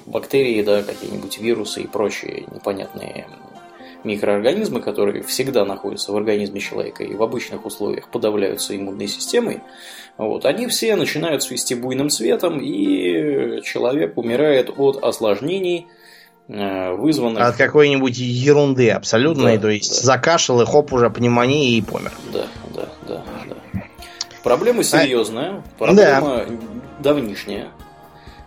[0.06, 3.26] бактерии, да, какие-нибудь вирусы и прочие непонятные
[4.04, 9.60] микроорганизмы, которые всегда находятся в организме человека и в обычных условиях подавляются иммунной системой,
[10.18, 15.86] вот, они все начинают свести буйным цветом, и человек умирает от осложнений,
[16.48, 17.42] э, вызванных...
[17.42, 20.06] От какой-нибудь ерунды абсолютной, да, то есть да.
[20.06, 22.12] закашлял и хоп, уже пневмония и помер.
[22.32, 23.24] Да, да, да.
[23.48, 23.82] да.
[24.42, 25.62] Проблема серьезная, а...
[25.78, 26.46] проблема да.
[27.00, 27.70] давнишняя.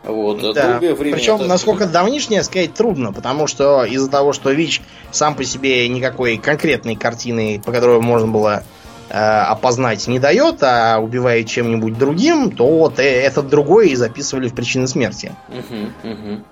[0.05, 0.71] Вот, да.
[0.71, 1.17] долгое время.
[1.17, 1.45] Причем, это...
[1.45, 6.95] насколько давнишнее сказать трудно, потому что из-за того, что ВИЧ сам по себе никакой конкретной
[6.95, 8.63] картины, по которой можно было
[9.09, 14.47] э, опознать, не дает, а убивает чем-нибудь другим, то вот э, этот другой и записывали
[14.47, 15.35] в причины смерти.
[15.49, 16.43] Угу, угу.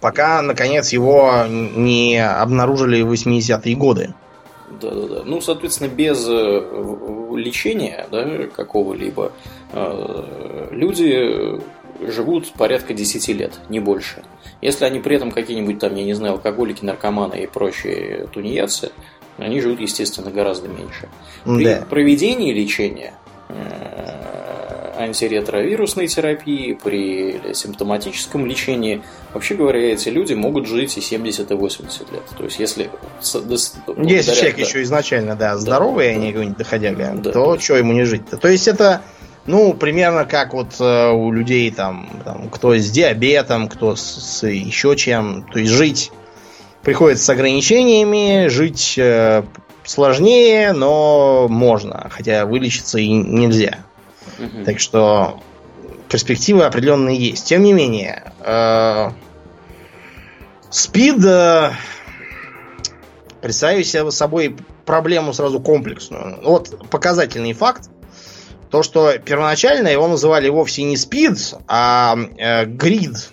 [0.00, 4.14] Пока, наконец, его не обнаружили в 80-е годы.
[4.80, 5.22] Да, да, да.
[5.24, 6.60] Ну, соответственно, без э,
[7.36, 9.32] лечения да, какого-либо
[9.72, 11.60] э, люди
[12.10, 14.22] живут порядка 10 лет, не больше.
[14.60, 18.92] Если они при этом какие-нибудь там, я не знаю, алкоголики, наркоманы и прочие тунеядцы,
[19.38, 21.08] они живут, естественно, гораздо меньше.
[21.44, 21.86] При да.
[21.88, 23.14] проведении лечения
[23.48, 23.54] э,
[24.96, 29.02] антиретровирусной терапии, при симптоматическом лечении,
[29.32, 32.22] вообще говоря, эти люди могут жить и 70, и 80 лет.
[32.36, 32.90] То есть, если...
[33.20, 37.60] Если человек да, еще изначально, да, здоровый, да, а не какой-нибудь доходяга, да, то да.
[37.60, 38.36] что ему не жить-то?
[38.36, 39.02] То есть, это
[39.46, 44.46] ну, примерно как вот э, у людей там, там, кто с диабетом, кто с, с
[44.46, 45.42] еще чем.
[45.52, 46.12] То есть жить
[46.82, 49.42] приходится с ограничениями, жить э,
[49.84, 53.80] сложнее, но можно, хотя вылечиться и нельзя.
[54.38, 54.64] Угу.
[54.64, 55.40] Так что
[56.08, 57.46] перспективы определенные есть.
[57.46, 59.10] Тем не менее, э,
[60.70, 61.70] СПИД э,
[63.42, 64.56] представить собой
[64.86, 66.40] проблему сразу комплексную.
[66.42, 67.90] Вот показательный факт
[68.74, 73.30] то, что первоначально его называли вовсе не спид, а э, грид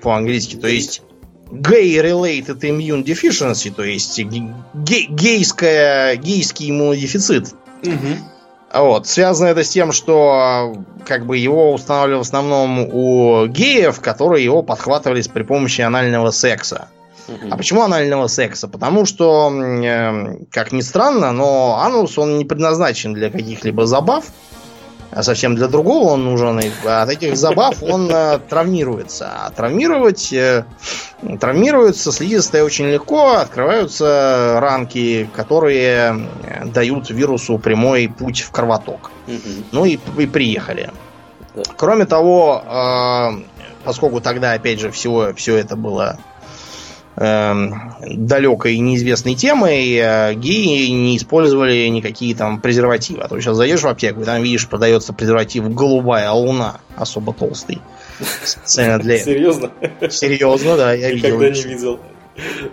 [0.00, 1.02] по-английски, то есть
[1.50, 7.54] gay-related immune deficiency, то есть гей, гейская, гейский иммунодефицит.
[7.82, 8.80] Угу.
[8.82, 9.06] Вот.
[9.06, 14.62] Связано это с тем, что как бы его устанавливали в основном у геев, которые его
[14.62, 16.88] подхватывали при помощи анального секса.
[17.28, 17.48] Угу.
[17.50, 18.68] А почему анального секса?
[18.68, 24.26] Потому что, э, как ни странно, но анус он не предназначен для каких-либо забав
[25.16, 26.60] а совсем для другого он нужен.
[26.60, 29.30] И от этих забав он э, травмируется.
[29.46, 30.64] А травмировать э,
[31.40, 39.10] травмируется слизистая очень легко, открываются ранки, которые э, дают вирусу прямой путь в кровоток.
[39.26, 39.64] Угу.
[39.72, 40.90] Ну и, и приехали.
[41.54, 41.62] Да.
[41.78, 43.32] Кроме того,
[43.82, 46.18] поскольку тогда, опять же, всего, все это было
[47.16, 53.22] далекой и неизвестной темой, э, геи не использовали никакие там презервативы.
[53.22, 57.80] А то сейчас зайдешь в аптеку, и там видишь, продается презерватив «Голубая луна», особо толстый.
[58.44, 59.70] Специально для Серьезно?
[60.10, 61.38] Серьезно, да, я видел.
[61.38, 62.00] Никогда не видел.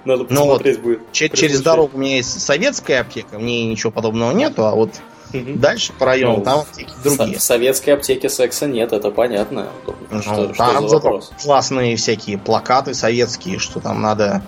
[0.03, 0.99] Надо ну посмотреть будет.
[1.13, 4.91] Через дорогу у меня есть советская аптека, в ней ничего подобного нету, а вот
[5.33, 5.53] Угу.
[5.55, 7.37] Дальше по району, ну, там аптеки другие.
[7.37, 9.67] В советской аптеке секса нет, это понятно.
[10.11, 14.43] Ну, что, там что за классные всякие плакаты советские, что там надо,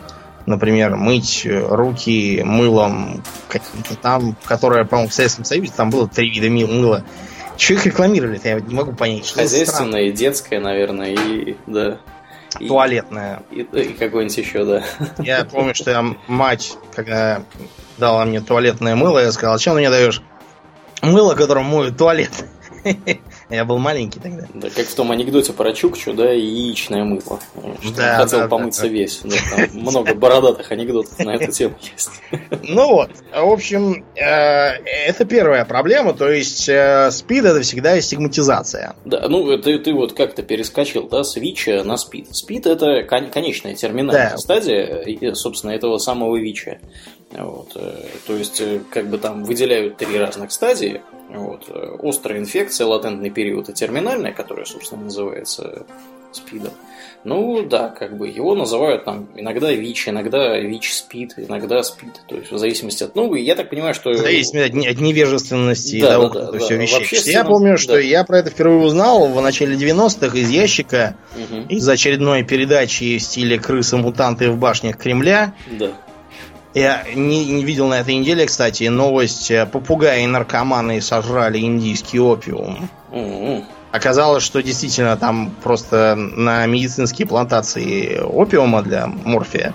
[0.45, 6.49] например, мыть руки мылом каким-то там, которое, по-моему, в Советском Союзе там было три вида
[6.49, 7.03] мыла.
[7.57, 9.25] Чего их рекламировали я не могу понять.
[9.25, 11.97] Что Хозяйственное и детское, наверное, и да.
[12.59, 13.43] И, туалетное.
[13.51, 14.83] И, и какое-нибудь еще, да.
[15.19, 17.43] Я помню, что я мать, когда
[17.97, 20.21] дала мне туалетное мыло, я сказал, чем ты мне даешь?
[21.11, 22.31] Мыло, которым моют туалет.
[23.49, 24.47] Я был маленький тогда.
[24.53, 27.39] Да, как в том анекдоте про Чукчу, да, и яичное мыло.
[27.81, 29.21] Что да, хотел да, помыться да, весь.
[29.23, 32.09] Да, там много бородатых анекдотов на эту тему есть.
[32.67, 38.95] Ну вот, в общем, э, это первая проблема, то есть э, СПИД это всегда стигматизация.
[39.05, 42.35] Да, ну ты, ты вот как-то перескочил, да, с ВИЧа на СПИД.
[42.35, 44.37] СПИД это конечная терминальная да.
[44.37, 46.79] стадия, собственно, этого самого ВИЧа.
[47.37, 51.65] Вот, э, то есть, как бы там выделяют три разных стадии, вот.
[51.69, 55.85] Э, острая инфекция, латентный период и терминальная, которая, собственно, называется
[56.31, 56.73] СПИДом.
[57.23, 62.21] Ну да, как бы его называют там иногда ВИЧ, иногда ВИЧ-СПИД, иногда СПИД.
[62.27, 64.11] То есть в зависимости от ну, я так понимаю, что...
[64.11, 66.83] В зависимости от, невежественности да, того, да, кто да, все да.
[66.83, 67.25] вещает.
[67.25, 67.99] Я помню, что да.
[67.99, 71.63] я про это впервые узнал в начале 90-х из ящика, угу.
[71.67, 75.55] из очередной передачи в стиле «Крысы-мутанты в башнях Кремля».
[75.79, 75.93] Да.
[76.75, 79.49] Я не, не видел на этой неделе, кстати, новость.
[79.49, 82.89] Э, попугаи и наркоманы сожрали индийский опиум.
[83.11, 83.63] Mm-hmm.
[83.93, 89.73] Оказалось, что действительно там просто на медицинские плантации опиума для морфия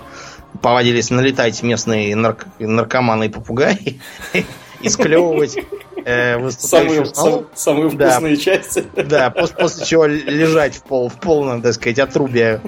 [0.61, 3.99] повадились налетать местные нарк- наркоманы и попугаи
[4.81, 5.57] и склевывать
[6.05, 8.85] э, самые, сам, самые вкусные да, части.
[8.95, 12.61] Да, после, после чего лежать в, пол, в полном, так сказать, отрубе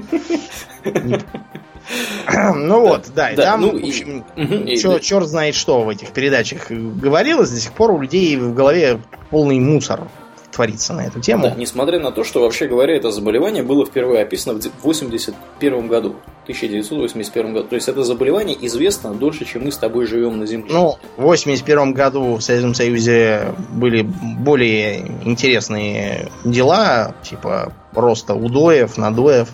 [2.55, 7.51] Ну вот, да, и там, ну, в общем, черт знает что в этих передачах говорилось,
[7.51, 8.99] до сих пор у людей в голове
[9.29, 10.07] полный мусор
[10.53, 11.43] творится на эту тему.
[11.43, 16.15] Да, несмотря на то, что, вообще говоря, это заболевание было впервые описано в 81 году.
[16.43, 17.67] 1981 году.
[17.67, 20.71] То есть это заболевание известно дольше, чем мы с тобой живем на Земле.
[20.71, 29.49] Ну, в 81 году в Советском Союзе были более интересные дела, типа роста удоев, надоев.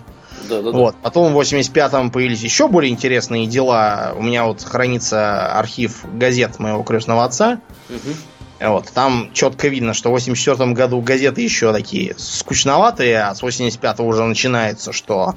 [0.50, 0.96] Да, да, вот.
[1.00, 4.12] Потом в 85-м появились еще более интересные дела.
[4.16, 7.60] У меня вот хранится архив газет моего крестного отца.
[7.88, 8.68] Угу.
[8.68, 8.90] Вот.
[8.92, 14.24] Там четко видно, что в 84 году газеты еще такие скучноватые, а с 85 уже
[14.24, 15.34] начинается, что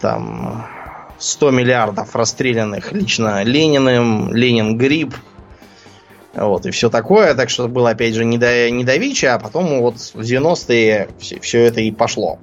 [0.00, 0.66] там
[1.18, 5.14] 100 миллиардов расстрелянных лично Лениным, Ленин гриб.
[6.34, 7.34] Вот, и все такое.
[7.34, 11.08] Так что было, опять же, не до, не до ВИЧа, а потом вот в 90-е
[11.18, 12.38] все, все это и пошло.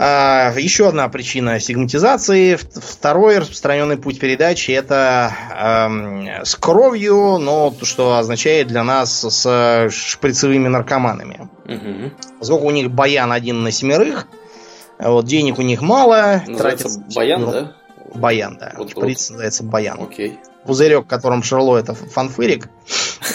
[0.00, 2.54] А, еще одна причина сигматизации.
[2.54, 10.68] Второй распространенный путь передачи это э, с кровью, но что означает для нас с шприцевыми
[10.68, 11.48] наркоманами.
[11.64, 12.12] Угу.
[12.38, 14.28] Поскольку у них баян один на семерых,
[15.00, 16.44] вот денег у них мало.
[16.46, 17.76] Называется тратится, баян, ну, да?
[18.14, 18.74] Баян, да.
[18.76, 19.30] Вот, Шприц вот.
[19.32, 20.00] называется баян.
[20.00, 20.38] Окей.
[20.64, 22.68] Пузырек, в котором шерло, это фанфырик,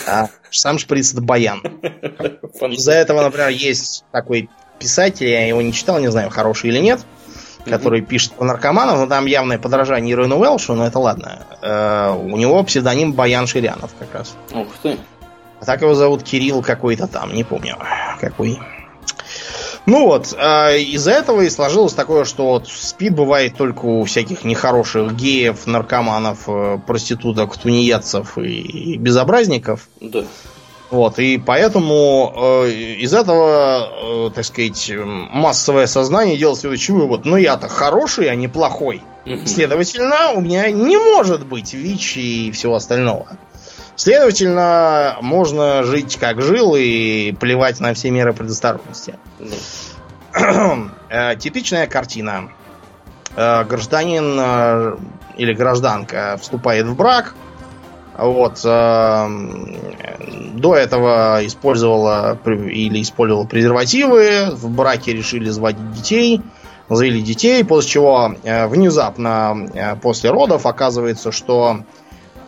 [0.08, 1.60] а сам шприц это баян.
[1.60, 4.50] Из-за этого, например, есть такой
[4.84, 7.70] писатель, я его не читал, не знаю, хороший или нет, mm-hmm.
[7.70, 11.48] который пишет про наркоманов, но там явное подражание Ирону Уэлшу, но это ладно.
[11.62, 14.36] Э, у него псевдоним Баян Ширянов как раз.
[14.52, 14.98] Ух ты.
[15.62, 17.78] А так его зовут Кирилл какой-то там, не помню
[18.20, 18.60] какой.
[19.86, 24.44] Ну вот, э, из-за этого и сложилось такое, что вот спид бывает только у всяких
[24.44, 29.88] нехороших геев, наркоманов, э, проституток, тунеядцев и, и безобразников.
[30.02, 30.24] Да.
[30.90, 32.34] Вот, и поэтому
[32.66, 37.26] э, из этого, э, так сказать, массовое сознание делает следующий вывод.
[37.26, 39.02] Ну, я-то хороший, а не плохой.
[39.46, 43.38] Следовательно, у меня не может быть ВИЧ и всего остального.
[43.96, 49.16] Следовательно, можно жить как жил и плевать на все меры предосторожности.
[51.10, 52.50] Э, типичная картина.
[53.36, 54.98] Э, гражданин э,
[55.38, 57.36] или гражданка вступает в брак.
[58.18, 58.62] Вот.
[58.64, 59.30] До
[60.76, 64.50] этого использовала или использовала презервативы.
[64.52, 66.42] В браке решили заводить детей.
[66.90, 71.80] Завели детей, после чего внезапно после родов оказывается, что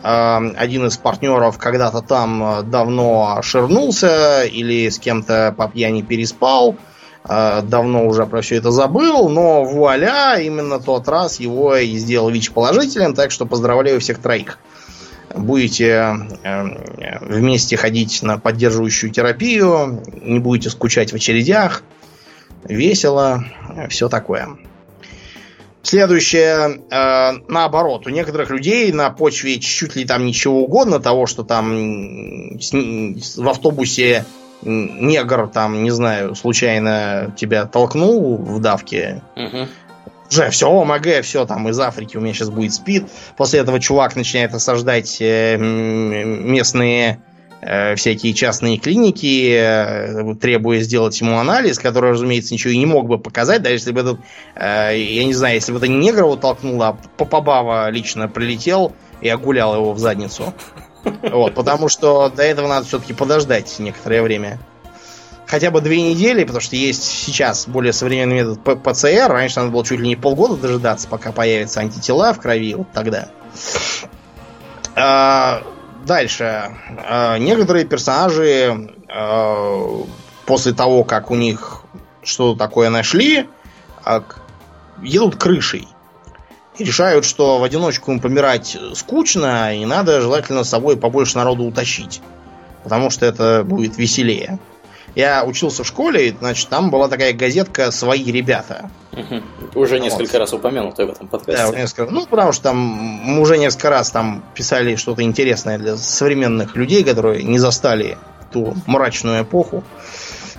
[0.02, 6.76] один из партнеров когда-то там давно ширнулся или с кем-то по пьяни переспал,
[7.24, 12.52] давно уже про все это забыл, но вуаля, именно тот раз его и сделал ВИЧ
[12.52, 14.58] положителем, так что поздравляю всех троих.
[15.36, 16.16] Будете
[17.20, 21.82] вместе ходить на поддерживающую терапию, не будете скучать в очередях,
[22.64, 23.44] весело,
[23.88, 24.56] все такое.
[25.86, 31.44] Следующее, э, наоборот, у некоторых людей на почве чуть ли там ничего угодно, того, что
[31.44, 34.24] там в автобусе
[34.62, 39.22] негр там, не знаю, случайно тебя толкнул в давке.
[39.36, 39.68] Угу.
[40.30, 43.04] Уже все, ОМГ, все там из Африки у меня сейчас будет спид.
[43.36, 47.20] После этого чувак начинает осаждать э, местные
[47.62, 53.08] Э, всякие частные клиники, э, требуя сделать ему анализ, который, разумеется, ничего и не мог
[53.08, 54.20] бы показать, даже если бы этот,
[54.56, 59.28] я не знаю, если бы это не негр его толкнул, а Попобава лично прилетел и
[59.28, 60.54] огулял его в задницу.
[61.22, 64.58] Вот, потому что до этого надо все-таки подождать некоторое время.
[65.46, 69.28] Хотя бы две недели, потому что есть сейчас более современный метод ПЦР.
[69.28, 72.74] Раньше надо было чуть ли не полгода дожидаться, пока появятся антитела в крови.
[72.74, 73.28] Вот тогда.
[74.96, 75.62] А,
[76.06, 76.76] Дальше.
[77.04, 80.02] Э, некоторые персонажи э,
[80.46, 81.82] после того, как у них
[82.22, 83.48] что-то такое нашли,
[85.02, 85.88] едут крышей.
[86.78, 91.64] И решают, что в одиночку им помирать скучно, и надо желательно с собой побольше народу
[91.64, 92.20] утащить.
[92.84, 94.60] Потому что это будет веселее.
[95.16, 98.90] Я учился в школе, значит, там была такая газетка «Свои ребята».
[99.12, 99.80] Угу.
[99.80, 100.40] Уже несколько вот.
[100.40, 101.72] раз упомянутая в этом подкасте.
[101.72, 105.96] Да, несколько, ну, потому что там мы уже несколько раз там писали что-то интересное для
[105.96, 108.18] современных людей, которые не застали
[108.52, 109.84] ту мрачную эпоху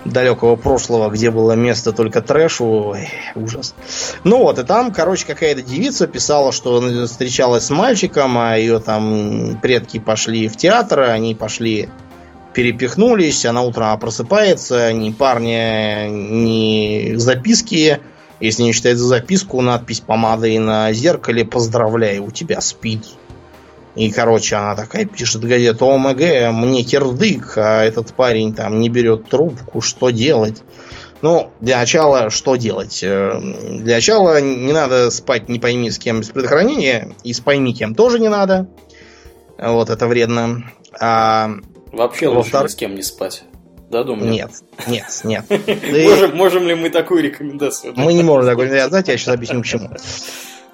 [0.06, 2.66] далекого прошлого, где было место только трэшу.
[2.66, 3.76] Ой, ужас.
[4.24, 9.60] Ну вот, и там, короче, какая-то девица писала, что встречалась с мальчиком, а ее там
[9.62, 11.90] предки пошли в театр, они пошли
[12.58, 18.00] перепихнулись, она утром просыпается, ни парня, ни записки.
[18.40, 23.06] Если не считать за записку, надпись помадой на зеркале «Поздравляю, у тебя спид».
[23.94, 29.30] И, короче, она такая пишет газету ОМГ, мне кирдык, а этот парень там не берет
[29.30, 30.64] трубку, что делать?
[31.22, 33.04] Ну, для начала, что делать?
[33.04, 37.76] Э, для начала не надо спать не пойми с кем без предохранения, и с пойми
[37.76, 38.68] кем тоже не надо.
[39.60, 40.64] Вот, это вредно.
[41.00, 41.52] А
[41.98, 43.44] Вообще лучше ни с кем не спать.
[43.90, 44.30] Да, думаю?
[44.30, 44.52] Нет,
[44.86, 45.46] нет, нет.
[45.50, 47.94] можем, можем ли мы такую рекомендацию?
[47.96, 49.90] Мы не можем такую рекомендацию дать, я сейчас объясню почему.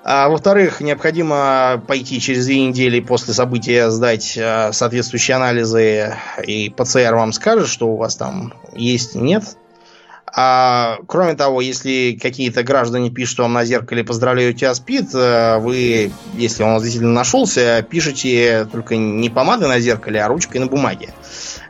[0.03, 7.13] А, во-вторых, необходимо пойти через две недели после события сдать а, соответствующие анализы, и ПЦР
[7.13, 9.43] вам скажет, что у вас там есть, нет.
[10.35, 16.11] А, кроме того, если какие-то граждане пишут вам на зеркале «Поздравляю тебя, СПИД», э, вы,
[16.33, 21.13] если он действительно нашелся, пишите только не помадой на зеркале, а ручкой на бумаге.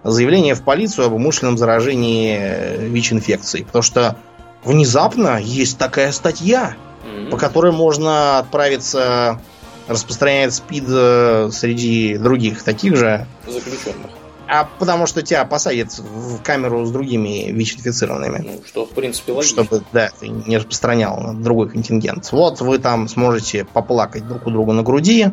[0.06, 3.65] Заявление в полицию об умышленном заражении э, ВИЧ-инфекцией.
[3.65, 4.15] Потому что
[4.64, 7.31] внезапно есть такая статья, mm-hmm.
[7.31, 9.41] по которой можно отправиться
[9.90, 14.23] распространять СПИД э, среди других таких же заключенных.
[14.48, 18.40] А потому что тебя посадят в камеру с другими ВИЧ-инфицированными.
[18.45, 19.64] Ну, что, в принципе, логично.
[19.64, 22.32] Чтобы, да, ты не распространял на другой контингент.
[22.32, 25.32] Вот вы там сможете поплакать друг у друга на груди,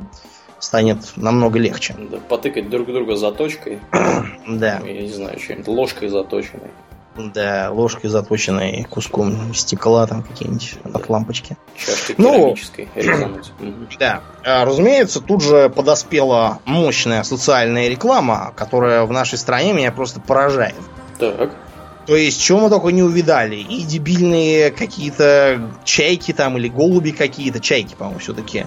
[0.58, 1.96] станет намного легче.
[2.10, 3.80] Да, потыкать друг друга заточкой.
[4.46, 4.80] да.
[4.84, 6.70] Я не знаю, чем-то ложкой заточенной.
[7.28, 11.56] Да, ложкой заточенной куском стекла там какие-нибудь от лампочки.
[11.76, 12.56] Чашкой ну,
[13.98, 14.22] Да.
[14.44, 20.74] А, разумеется, тут же подоспела мощная социальная реклама, которая в нашей стране меня просто поражает.
[21.18, 21.50] Так.
[22.06, 23.56] То есть, чего мы только не увидали.
[23.56, 27.60] И дебильные какие-то чайки там, или голуби какие-то.
[27.60, 28.66] Чайки, по-моему, все-таки.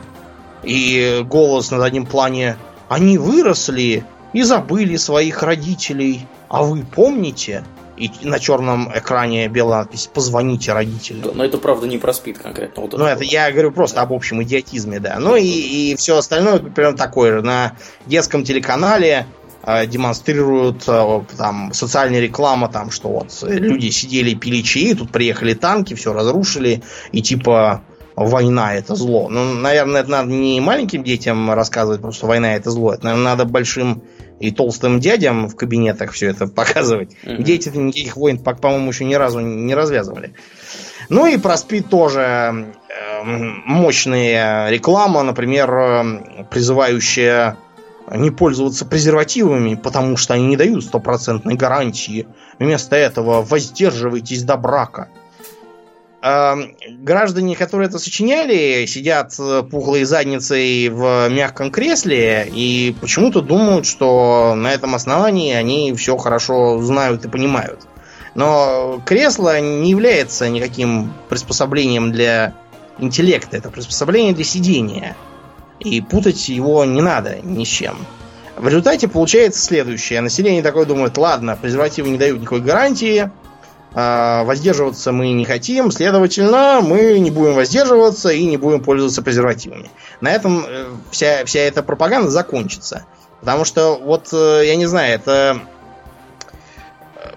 [0.64, 2.58] И голос на заднем плане.
[2.90, 6.28] Они выросли и забыли своих родителей.
[6.50, 7.64] А вы помните?
[7.96, 11.22] и на черном экране белая надпись «Позвоните родителям».
[11.22, 12.82] Да, но это, правда, не про спид конкретно.
[12.82, 15.18] Вот ну, это я говорю просто об общем идиотизме, да.
[15.20, 17.42] Ну и, и все остальное прям такое же.
[17.44, 17.74] На
[18.08, 19.28] детском телеканале
[19.64, 25.54] э, демонстрируют э, там социальная реклама, там, что вот люди сидели, пили чаи, тут приехали
[25.54, 26.82] танки, все разрушили,
[27.12, 27.84] и типа
[28.16, 29.30] война это зло.
[29.30, 32.94] Ну, наверное, это надо не маленьким детям рассказывать, потому что война это зло.
[32.94, 34.04] Это, наверное, надо большим
[34.40, 37.16] и толстым дядям в кабинетах все это показывать.
[37.24, 37.44] Mm-hmm.
[37.44, 40.34] Дети никаких войн, по-моему, еще ни разу не развязывали.
[41.10, 47.58] Ну и про СПИД тоже э, мощная реклама, например, э, призывающая
[48.12, 52.28] не пользоваться презервативами, потому что они не дают стопроцентной гарантии.
[52.60, 55.10] Вместо этого воздерживайтесь до брака.
[56.26, 56.56] Э,
[56.88, 59.36] граждане, которые это сочиняли, сидят
[59.70, 66.82] пухлой задницей в мягком кресле и почему-то думают, что на этом основании они все хорошо
[66.82, 67.82] знают и понимают.
[68.36, 72.54] Но кресло не является никаким приспособлением для
[73.00, 73.58] интеллекта.
[73.58, 75.18] Это приспособление для сидения.
[75.80, 77.98] И путать его не надо ни с чем.
[78.56, 80.22] В результате получается следующее.
[80.22, 83.30] Население такое думает, ладно, презервативы не дают никакой гарантии,
[83.96, 89.90] воздерживаться мы не хотим, следовательно, мы не будем воздерживаться и не будем пользоваться презервативами.
[90.20, 93.06] На этом э, вся, вся эта пропаганда закончится.
[93.40, 95.60] Потому что, вот, э, я не знаю, это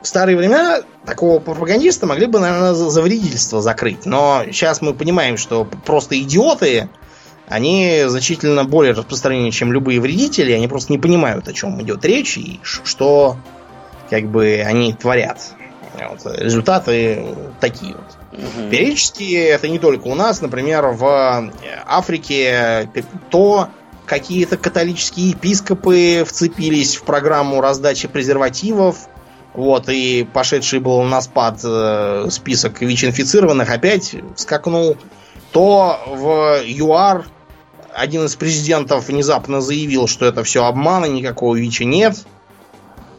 [0.00, 4.06] в старые времена такого пропагандиста могли бы, наверное, за вредительство закрыть.
[4.06, 6.88] Но сейчас мы понимаем, что просто идиоты,
[7.48, 10.52] они значительно более распространены, чем любые вредители.
[10.52, 13.36] Они просто не понимают, о чем идет речь и что
[14.10, 15.38] как бы они творят.
[16.10, 18.40] Вот, результаты такие вот.
[18.40, 18.70] Угу.
[18.70, 21.52] Периодически это не только у нас, например, в
[21.86, 22.90] Африке
[23.30, 23.68] то
[24.06, 29.08] какие-то католические епископы вцепились в программу раздачи презервативов,
[29.52, 34.96] вот, и пошедший был на спад э, список ВИЧ-инфицированных опять скакнул.
[35.50, 37.24] То в ЮАР
[37.94, 42.26] один из президентов внезапно заявил, что это все обман, и никакого ВИЧа нет.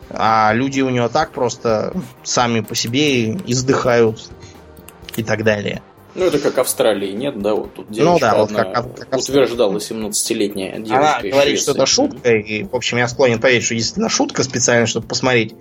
[0.09, 1.93] А люди у него так просто
[2.23, 4.29] сами по себе издыхают
[5.15, 5.81] и так далее.
[6.15, 7.53] Ну, это как Австралии, нет, да?
[7.53, 11.85] Вот тут девочка ну, да, вот как, как утверждала 17-летняя девочка Она говорит, что это
[11.85, 15.53] шутка, и, в общем, я склонен поверить, что действительно шутка специально, чтобы посмотреть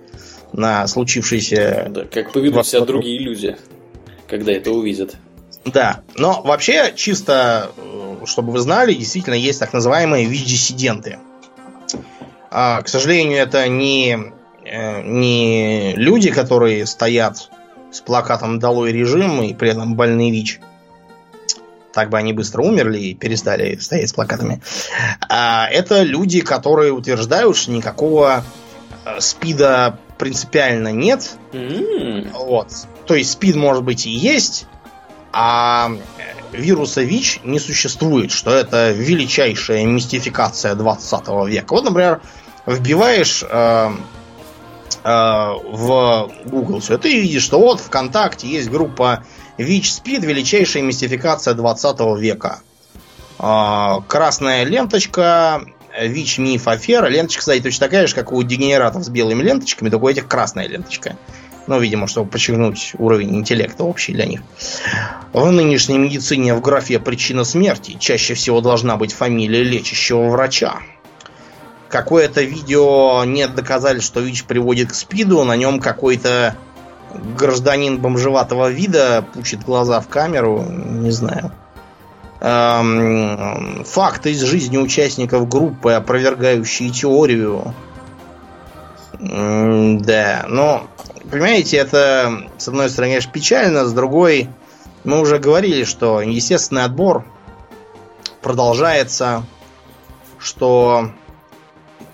[0.53, 1.87] на случившееся...
[1.91, 3.55] Да, как поведут себя другие люди,
[4.27, 5.15] когда это увидят.
[5.63, 11.19] Да, но вообще, чисто, э, чтобы вы знали, действительно есть так называемые ВИЧ-диссиденты.
[12.49, 14.17] А, к сожалению, это не,
[15.03, 17.49] не люди, которые стоят
[17.91, 20.59] с плакатом «Долой режим» и при этом больные ВИЧ.
[21.93, 24.61] Так бы они быстро умерли и перестали стоять с плакатами.
[25.29, 28.43] А это люди, которые утверждают, что никакого
[29.05, 31.37] э, СПИДа принципиально нет.
[31.53, 32.31] Mm.
[32.33, 32.71] Вот.
[33.07, 34.67] То есть спид может быть и есть,
[35.31, 35.91] а
[36.51, 41.73] вируса ВИЧ не существует, что это величайшая мистификация 20 века.
[41.73, 42.21] Вот, например,
[42.65, 43.91] вбиваешь э, э,
[45.07, 49.23] в Google все и видишь, что вот ВКонтакте есть группа
[49.57, 52.59] ВИЧ-СПИД, величайшая мистификация 20 века.
[53.39, 55.61] Э, красная ленточка,
[55.99, 57.07] ВИЧ, миф, афера.
[57.07, 60.67] Ленточка, кстати, точно такая же, как у дегенератов с белыми ленточками, только у этих красная
[60.67, 61.17] ленточка.
[61.67, 64.41] Ну, видимо, чтобы подчеркнуть уровень интеллекта общий для них.
[65.33, 70.79] В нынешней медицине в графе «Причина смерти» чаще всего должна быть фамилия лечащего врача.
[71.89, 76.55] Какое-то видео нет доказали, что ВИЧ приводит к СПИДу, на нем какой-то
[77.37, 81.51] гражданин бомжеватого вида пучит глаза в камеру, не знаю
[82.39, 87.73] эм, факты из жизни участников группы, опровергающие теорию.
[89.19, 90.87] М да, но,
[91.29, 94.49] понимаете, это, с одной стороны, конечно, печально, с другой,
[95.03, 97.25] мы уже говорили, что естественный отбор
[98.41, 99.43] продолжается,
[100.37, 101.11] что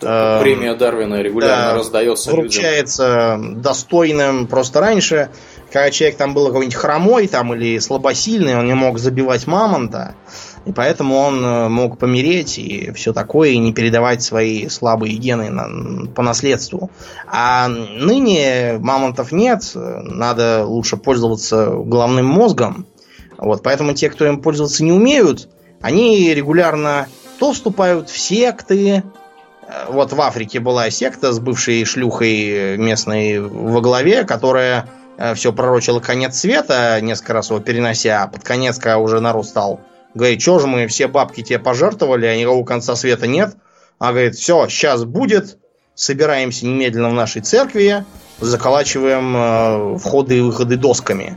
[0.03, 3.61] эм, Премия Дарвина регулярно да, раздается вручается людям.
[3.61, 4.47] достойным.
[4.47, 5.29] Просто раньше
[5.73, 10.13] когда человек там был какой-нибудь хромой там или слабосильный, он не мог забивать мамонта,
[10.65, 15.49] и поэтому он э, мог помереть и все такое, и не передавать свои слабые гены
[15.49, 16.91] на, по наследству.
[17.27, 22.85] А ныне мамонтов нет, надо лучше пользоваться головным мозгом.
[23.39, 25.49] Вот, поэтому те, кто им пользоваться не умеют,
[25.81, 27.07] они регулярно
[27.39, 29.01] то вступают в секты, э,
[29.89, 34.87] вот в Африке была секта с бывшей шлюхой местной во главе, которая
[35.17, 39.45] Э, все пророчило конец света, несколько раз его перенося, а под конец, когда уже народ
[39.45, 39.81] стал
[40.13, 43.55] говорит, что же мы все бабки тебе пожертвовали, а никакого конца света нет.
[43.97, 45.57] А говорит, все, сейчас будет,
[45.95, 48.05] собираемся немедленно в нашей церкви,
[48.39, 51.35] заколачиваем э, входы и выходы досками.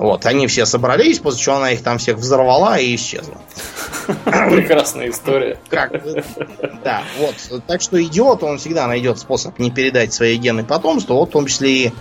[0.00, 3.36] Вот, они все собрались, после чего она их там всех взорвала и исчезла.
[4.24, 5.58] Прекрасная история.
[5.68, 5.92] Как?
[6.82, 7.34] Да, вот.
[7.66, 11.44] Так что идиот, он всегда найдет способ не передать свои гены потомству, вот в том
[11.44, 11.92] числе и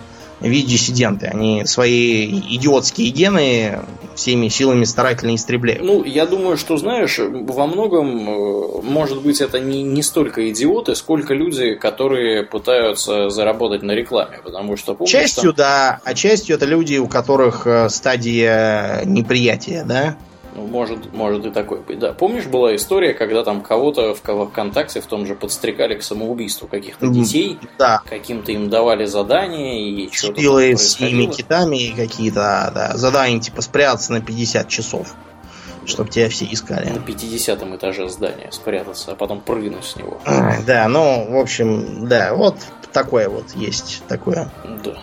[0.41, 1.28] ВИЧ-диссиденты.
[1.28, 2.26] Они свои
[2.56, 3.80] идиотские гены
[4.16, 5.84] всеми силами старательно истребляют.
[5.84, 10.95] Ну, я думаю, что, знаешь, во многом, э, может быть, это не, не столько идиоты,
[10.95, 14.40] сколько люди, которые пытаются заработать на рекламе.
[14.44, 15.66] Потому что, помнишь, частью, там...
[15.66, 20.16] да, а частью это люди, у которых э, стадия неприятия, да?
[20.68, 21.99] Может, может и такой быть.
[21.99, 26.68] Да, помнишь, была история, когда там кого-то в ВКонтакте в том же подстрекали к самоубийству
[26.68, 28.02] каких-то детей, да.
[28.06, 34.22] каким-то им давали задания и что-то с синими китами какие-то, да, задания типа спрятаться на
[34.22, 35.14] 50 часов,
[35.86, 36.90] чтобы тебя все искали.
[36.90, 40.19] На 50 этаже здания спрятаться, а потом прыгнуть с него.
[40.65, 42.56] Да, ну, в общем, да, вот
[42.91, 44.49] такое вот есть такое.
[44.84, 44.98] Да.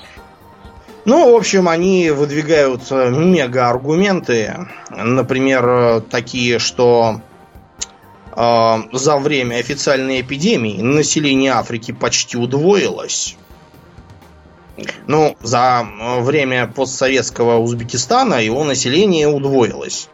[1.07, 4.66] Ну, в общем, они выдвигают э, мега-аргументы.
[4.91, 7.20] Например, э, такие, что
[8.37, 13.37] э, за время официальной эпидемии население Африки почти удвоилось.
[15.07, 20.09] Ну, за э, время постсоветского Узбекистана его население удвоилось.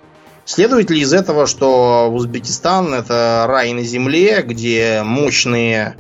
[0.44, 5.96] Следует ли из этого, что Узбекистан это рай на земле, где мощные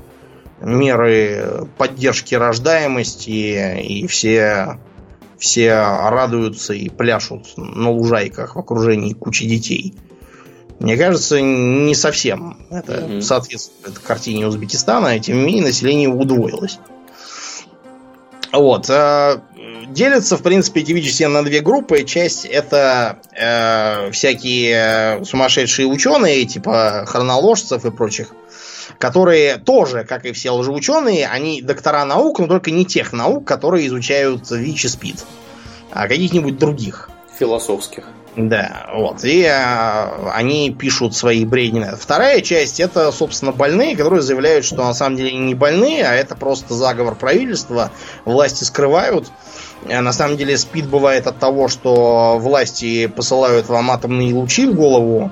[0.62, 4.78] меры поддержки рождаемости, и все,
[5.38, 9.94] все радуются и пляшут на лужайках в окружении кучи детей.
[10.78, 13.20] Мне кажется, не совсем это mm-hmm.
[13.20, 16.78] соответствует картине Узбекистана, тем не менее население удвоилось.
[18.52, 18.90] Вот.
[18.90, 19.40] Э,
[19.88, 22.02] делятся, в принципе, ВИЧ на две группы.
[22.02, 28.34] Часть это э, всякие сумасшедшие ученые, типа хроноложцев и прочих
[28.98, 33.86] которые тоже, как и все лжеученые, они доктора наук, но только не тех наук, которые
[33.86, 35.24] изучают ВИЧ и СПИД,
[35.90, 37.10] а каких-нибудь других.
[37.38, 38.04] Философских.
[38.36, 39.24] Да, вот.
[39.24, 41.86] И а, они пишут свои бредни.
[41.98, 46.34] Вторая часть это, собственно, больные, которые заявляют, что на самом деле не больные, а это
[46.34, 47.90] просто заговор правительства.
[48.24, 49.30] Власти скрывают.
[49.90, 54.74] А на самом деле СПИД бывает от того, что власти посылают вам атомные лучи в
[54.74, 55.30] голову,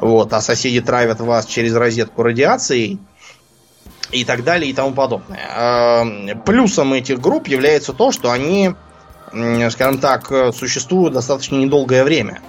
[0.00, 2.98] вот, а соседи травят вас через розетку радиацией
[4.10, 5.40] и так далее и тому подобное.
[5.54, 6.04] А,
[6.46, 8.74] плюсом этих групп является то, что они,
[9.70, 12.40] скажем так, существуют достаточно недолгое время.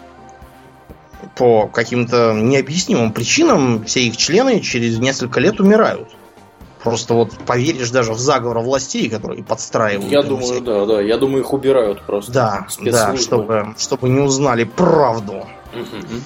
[1.36, 6.10] По каким-то необъяснимым причинам все их члены через несколько лет умирают.
[6.84, 10.10] Просто вот поверишь даже в заговор властей, которые подстраивают.
[10.10, 10.64] Я думаю, всякие.
[10.64, 11.02] да, да.
[11.02, 12.32] Я думаю, их убирают просто.
[12.32, 15.46] Да, да, чтобы, чтобы не узнали правду.
[15.74, 16.22] Угу.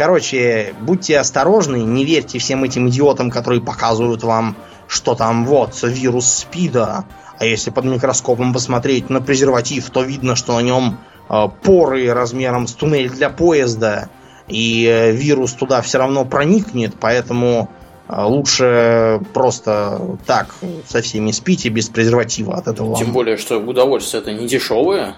[0.00, 4.56] Короче, будьте осторожны, не верьте всем этим идиотам, которые показывают вам,
[4.88, 7.04] что там вот вирус СПИДа.
[7.38, 12.66] А если под микроскопом посмотреть на презерватив, то видно, что на нем э, поры размером
[12.66, 14.08] с туннель для поезда.
[14.48, 17.68] И э, вирус туда все равно проникнет, поэтому
[18.08, 20.54] э, лучше просто так
[20.88, 22.96] со всеми спите без презерватива от этого.
[22.96, 25.16] Тем более, что удовольствие это не дешевое.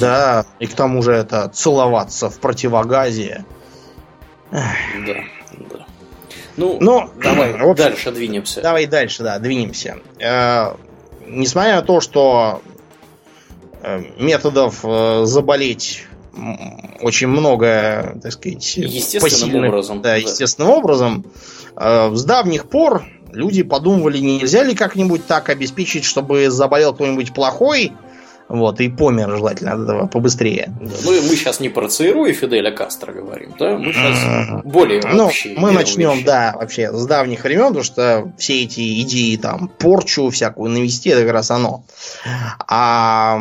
[0.00, 3.44] Да, и к тому же это целоваться в противогазе
[4.50, 4.74] да,
[5.06, 5.86] да.
[6.56, 8.62] Ну, ну, давай общем, дальше двинемся.
[8.62, 9.98] Давай дальше, да, двинемся.
[10.18, 10.74] Э,
[11.26, 12.62] несмотря на то, что
[13.82, 16.04] э, методов э, заболеть
[17.00, 20.02] очень много, так сказать, естественным образом.
[20.02, 21.26] Да, да, естественным образом.
[21.76, 27.92] Э, с давних пор люди подумывали, нельзя ли как-нибудь так обеспечить, чтобы заболел кто-нибудь плохой,
[28.48, 30.72] вот, и помер желательно от этого побыстрее.
[30.80, 33.76] Да, ну, мы сейчас не про ЦРУ и Фиделя Кастро говорим, да?
[33.76, 34.62] Мы сейчас mm-hmm.
[34.64, 39.68] более Ну, мы начнем, да, вообще с давних времен, потому что все эти идеи, там,
[39.68, 41.84] порчу всякую навести, это как раз оно.
[42.68, 43.38] А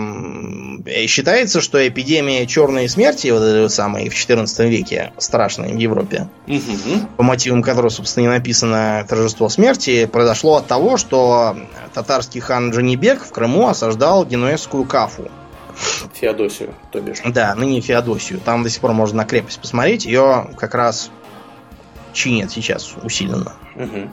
[1.07, 7.15] считается, что эпидемия черной смерти, вот этой самой в 14 веке, страшной в Европе, mm-hmm.
[7.17, 11.55] по мотивам которой, собственно, и написано «Торжество смерти», произошло от того, что
[11.93, 15.29] татарский хан Джанибек в Крыму осаждал генуэзскую Кафу.
[16.13, 17.17] Феодосию, то бишь.
[17.25, 18.39] Да, ныне Феодосию.
[18.39, 20.05] Там до сих пор можно на крепость посмотреть.
[20.05, 21.11] Ее как раз
[22.13, 23.51] чинят сейчас усиленно.
[23.75, 24.09] Угу.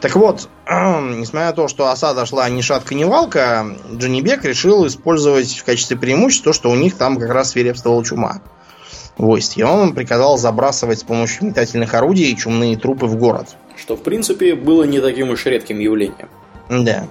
[0.00, 5.56] Так вот, несмотря на то, что осада шла ни шатка, ни валка, Джанибек решил использовать
[5.56, 8.42] в качестве преимущества то, что у них там как раз свирепствовала чума
[9.16, 9.58] войск.
[9.58, 13.50] И он приказал забрасывать с помощью метательных орудий чумные трупы в город.
[13.76, 16.28] Что, в принципе, было не таким уж редким явлением.
[16.68, 17.06] Да.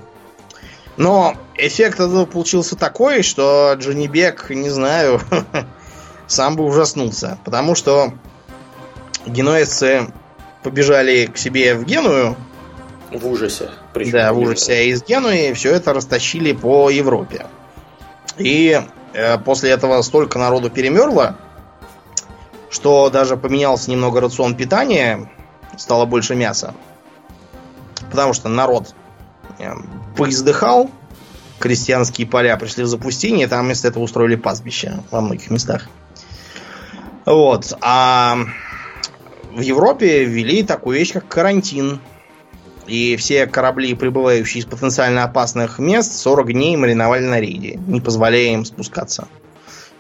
[0.98, 5.22] Но эффект этого получился такой, что Джонни Бек, не знаю,
[6.28, 7.38] сам бы ужаснулся.
[7.46, 8.14] Потому что
[9.26, 10.12] генуэзцы
[10.64, 12.36] побежали к себе в Геную.
[13.12, 13.70] В ужасе.
[13.94, 14.74] Да, в ужасе.
[14.74, 17.46] А из Генуи все это растащили по Европе.
[18.38, 18.82] И
[19.14, 21.38] э, после этого столько народу перемерло,
[22.70, 25.30] что даже поменялся немного рацион питания,
[25.78, 26.74] стало больше мяса.
[28.10, 28.96] Потому что народ
[29.60, 29.74] э,
[30.16, 30.90] поиздыхал,
[31.62, 35.88] крестьянские поля пришли в запустение, там вместо этого устроили пастбище во многих местах.
[37.26, 37.74] Вот.
[37.82, 38.38] А
[39.54, 42.00] в Европе ввели такую вещь, как карантин.
[42.88, 48.54] И все корабли, прибывающие из потенциально опасных мест, 40 дней мариновали на рейде, не позволяя
[48.54, 49.28] им спускаться.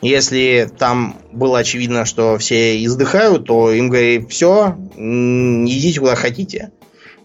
[0.01, 6.71] Если там было очевидно, что все издыхают, то им говорили, все, идите куда хотите.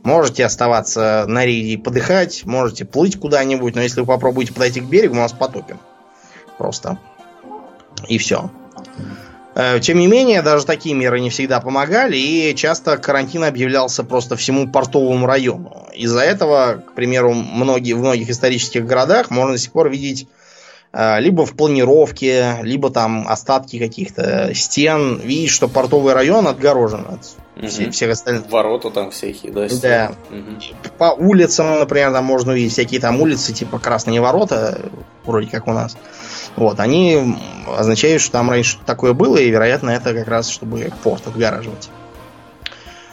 [0.06, 5.16] Можете оставаться на рейде подыхать, можете плыть куда-нибудь, но если вы попробуете подойти к берегу,
[5.16, 5.80] мы вас потопим.
[6.58, 6.96] Просто.
[8.06, 8.48] И все.
[9.56, 14.36] Э, тем не менее, даже такие меры не всегда помогали, и часто карантин объявлялся просто
[14.36, 15.88] всему портовому району.
[15.92, 20.28] Из-за этого, к примеру, многие, в многих исторических городах можно до сих пор видеть
[21.18, 27.20] либо в планировке, либо там остатки каких-то стен, видеть, что портовый район отгорожен от
[27.56, 27.90] угу.
[27.90, 28.50] всех остальных.
[28.50, 29.68] Ворота там всякие, да?
[29.68, 29.80] Стены.
[29.82, 30.12] Да.
[30.30, 30.96] Угу.
[30.98, 34.80] По улицам, например, там можно увидеть всякие там улицы, типа Красные ворота,
[35.24, 35.96] вроде как у нас.
[36.56, 37.36] Вот, они
[37.76, 41.90] означают, что там раньше такое было, и, вероятно, это как раз, чтобы порт отгораживать.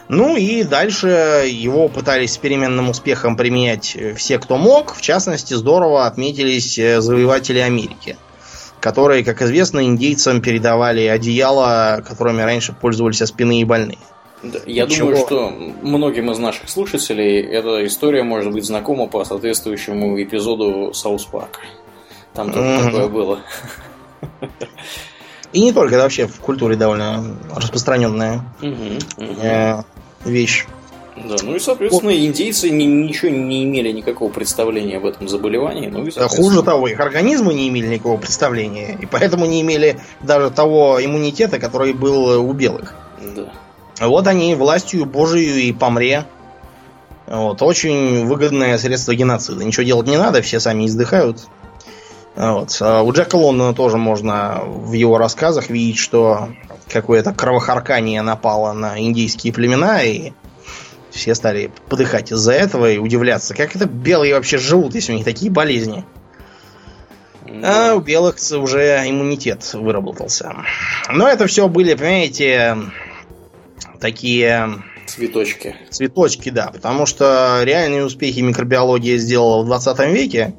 [0.09, 4.95] Ну и дальше его пытались с переменным успехом применять все, кто мог.
[4.95, 8.17] В частности, здорово отметились э, завоеватели Америки,
[8.79, 13.97] которые, как известно, индейцам передавали одеяла, которыми раньше пользовались спины больные.
[14.43, 15.07] Да, я Ничего.
[15.07, 15.49] думаю, что
[15.81, 21.61] многим из наших слушателей эта история может быть знакома по соответствующему эпизоду Саус Парка.
[22.33, 22.85] Там тоже mm-hmm.
[22.85, 23.39] такое было.
[25.53, 27.23] И не только, это вообще в культуре довольно
[27.55, 29.85] распространенная mm-hmm.
[30.25, 30.65] Вещь.
[31.15, 32.17] Да, ну и, соответственно, вот.
[32.17, 35.87] индейцы ни, ничего не имели никакого представления об этом заболевании.
[35.87, 40.49] Ну и, Хуже того, их организмы не имели никакого представления, и поэтому не имели даже
[40.49, 42.95] того иммунитета, который был у белых.
[43.35, 43.53] Да.
[44.07, 46.25] Вот они властью Божию и помре.
[47.27, 49.63] Вот, очень выгодное средство геноцида.
[49.63, 51.47] Ничего делать не надо, все сами издыхают.
[52.35, 52.75] Вот.
[52.81, 56.49] А у Джека Лондона тоже можно в его рассказах видеть, что
[56.89, 60.31] какое-то кровохаркание напало на индийские племена, и
[61.11, 65.25] все стали подыхать из-за этого и удивляться, как это белые вообще живут, если у них
[65.25, 66.05] такие болезни.
[67.63, 70.55] А у белых уже иммунитет выработался.
[71.09, 72.77] Но это все были, понимаете,
[73.99, 74.83] такие...
[75.05, 75.75] Цветочки.
[75.89, 76.71] Цветочки, да.
[76.71, 80.55] Потому что реальные успехи микробиология сделала в 20 веке.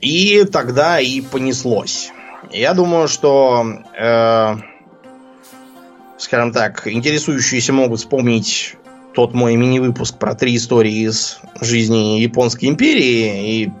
[0.00, 2.10] И тогда и понеслось.
[2.52, 3.64] Я думаю, что,
[3.98, 4.56] э,
[6.18, 8.76] скажем так, интересующиеся могут вспомнить
[9.14, 13.62] тот мой мини-выпуск про три истории из жизни Японской империи.
[13.62, 13.72] И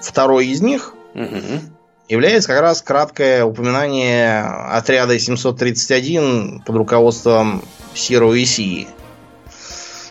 [0.00, 1.60] второй из них угу.
[2.08, 7.62] является как раз краткое упоминание отряда 731 под руководством
[7.94, 8.88] Сиро Исии.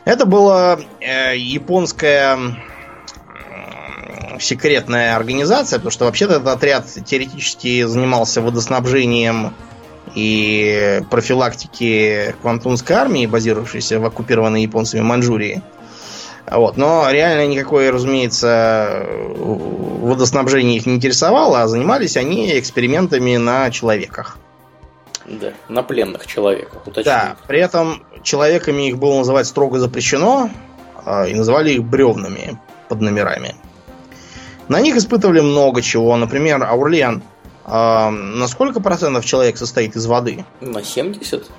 [0.06, 2.38] Это была э, японская
[4.40, 9.54] секретная организация, потому что вообще-то этот отряд теоретически занимался водоснабжением
[10.16, 15.62] и профилактики квантунской армии, базировавшейся в оккупированной японцами Маньчжурии.
[16.50, 16.78] Вот.
[16.78, 24.38] Но реально никакое, разумеется, водоснабжение их не интересовало, а занимались они экспериментами на человеках.
[25.26, 27.06] Да, на пленных человеках, уточню.
[27.06, 30.50] Да, при этом человеками их было называть строго запрещено,
[31.06, 33.56] а, и называли их бревнами под номерами.
[34.68, 36.16] На них испытывали много чего.
[36.16, 37.24] Например, Аурлиан.
[37.66, 40.46] Э, на сколько процентов человек состоит из воды?
[40.62, 41.50] На 70.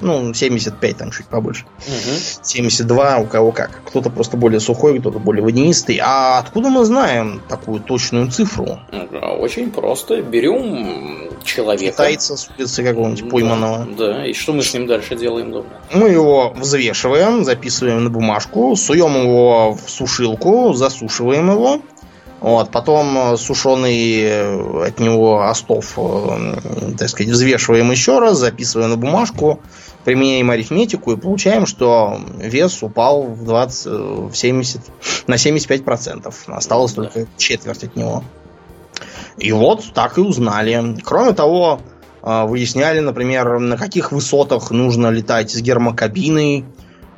[0.00, 1.64] Ну, 75 там чуть побольше.
[1.86, 2.42] Угу.
[2.42, 3.80] 72 у кого как.
[3.86, 5.98] Кто-то просто более сухой, кто-то более водянистый.
[6.02, 8.80] А откуда мы знаем такую точную цифру?
[9.38, 10.20] Очень просто.
[10.20, 11.92] Берем человека.
[11.92, 13.86] Китайца с улицы какого-нибудь пойманного.
[13.96, 15.68] Да, и что мы с ним дальше делаем дома?
[15.92, 21.80] Мы его взвешиваем, записываем на бумажку, суем его в сушилку, засушиваем его.
[22.44, 28.90] Вот, потом э, сушеный э, от него остов, э, так сказать, взвешиваем еще раз, записываем
[28.90, 29.60] на бумажку,
[30.04, 34.82] применяем арифметику и получаем, что вес упал в 20, в 70,
[35.26, 36.34] на 75%.
[36.48, 38.22] Осталось только четверть от него.
[39.38, 40.98] И вот так и узнали.
[41.02, 41.80] Кроме того,
[42.20, 46.66] выясняли, например, на каких высотах нужно летать с гермокабиной,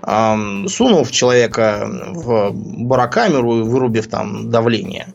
[0.06, 5.08] сунув человека в барокамеру и вырубив там давление.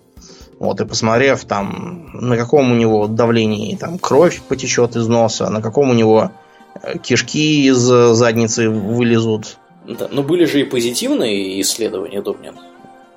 [0.60, 5.62] Вот, и посмотрев там, на каком у него давлении там кровь потечет из носа, на
[5.62, 6.32] каком у него
[6.84, 9.58] э, кишки из задницы вылезут.
[9.88, 12.56] Да, но были же и позитивные исследования, Домнин.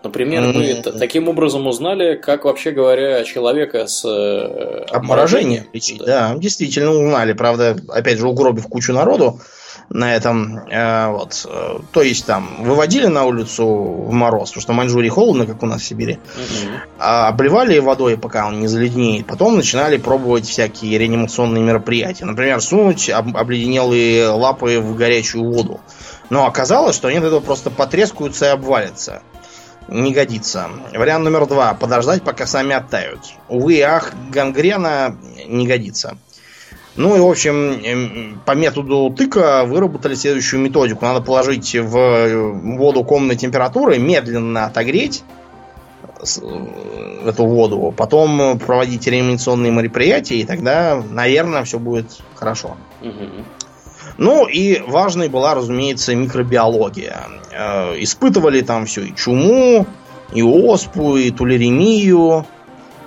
[0.05, 5.98] Например, мы таким образом узнали, как вообще говоря, человека с э, обморожением лечить.
[5.98, 6.30] Да.
[6.32, 7.32] да, действительно узнали.
[7.32, 9.40] Правда, опять же, угробив кучу народу
[9.90, 10.59] на этом.
[10.70, 11.47] Э, вот.
[11.93, 15.66] То есть там выводили на улицу в мороз, потому что в Маньчжурии холодно, как у
[15.66, 16.15] нас в Сибири.
[16.15, 16.73] Угу.
[16.98, 19.27] А обливали водой, пока он не заледнеет.
[19.27, 22.24] Потом начинали пробовать всякие реанимационные мероприятия.
[22.24, 25.81] Например, сунуть об- обледенелые лапы в горячую воду.
[26.31, 29.23] Но оказалось, что они от этого просто потрескаются и обвалятся
[29.89, 30.70] не годится.
[30.93, 31.74] Вариант номер два.
[31.74, 33.20] Подождать, пока сами оттают.
[33.48, 35.16] Увы, ах, гангрена
[35.47, 36.16] не годится.
[36.96, 41.04] Ну и, в общем, эм, по методу тыка выработали следующую методику.
[41.04, 45.24] Надо положить в воду комнатной температуры, медленно отогреть
[46.02, 52.76] э, эту воду, потом проводить реанимационные мероприятия, и тогда, наверное, все будет хорошо.
[53.02, 53.44] Угу.
[54.18, 57.22] Ну и важной была, разумеется, микробиология.
[57.52, 59.86] Э, испытывали там все и чуму,
[60.32, 62.46] и оспу, и тулеремию,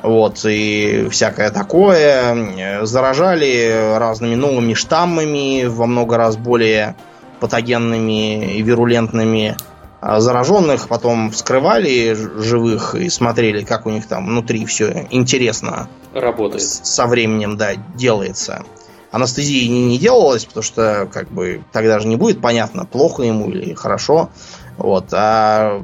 [0.03, 2.86] вот, и всякое такое.
[2.86, 6.95] Заражали разными новыми штаммами, во много раз более
[7.40, 9.57] патогенными и вирулентными.
[9.99, 15.90] А зараженных потом вскрывали живых и смотрели, как у них там внутри все интересно.
[16.14, 16.64] Работает.
[16.64, 18.64] Со временем, да, делается
[19.11, 23.49] анестезии не, не делалось, потому что как бы тогда же не будет понятно, плохо ему
[23.49, 24.30] или хорошо.
[24.78, 25.82] Вот, а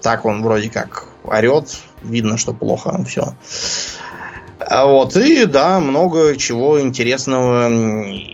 [0.00, 3.34] так он вроде как орет, видно, что плохо, все.
[4.68, 7.68] А вот, и да, много чего интересного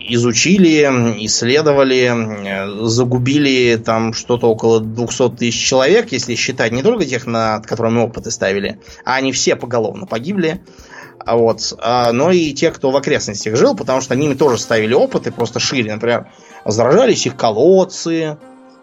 [0.09, 0.83] изучили,
[1.25, 7.99] исследовали, загубили там что-то около 200 тысяч человек, если считать не только тех, над которыми
[7.99, 10.61] опыты ставили, а они все поголовно погибли.
[11.25, 14.93] А вот, а, но и те, кто в окрестностях жил, потому что они тоже ставили
[14.93, 15.93] опыты просто шире.
[15.93, 16.27] Например,
[16.65, 18.37] заражались их колодцы,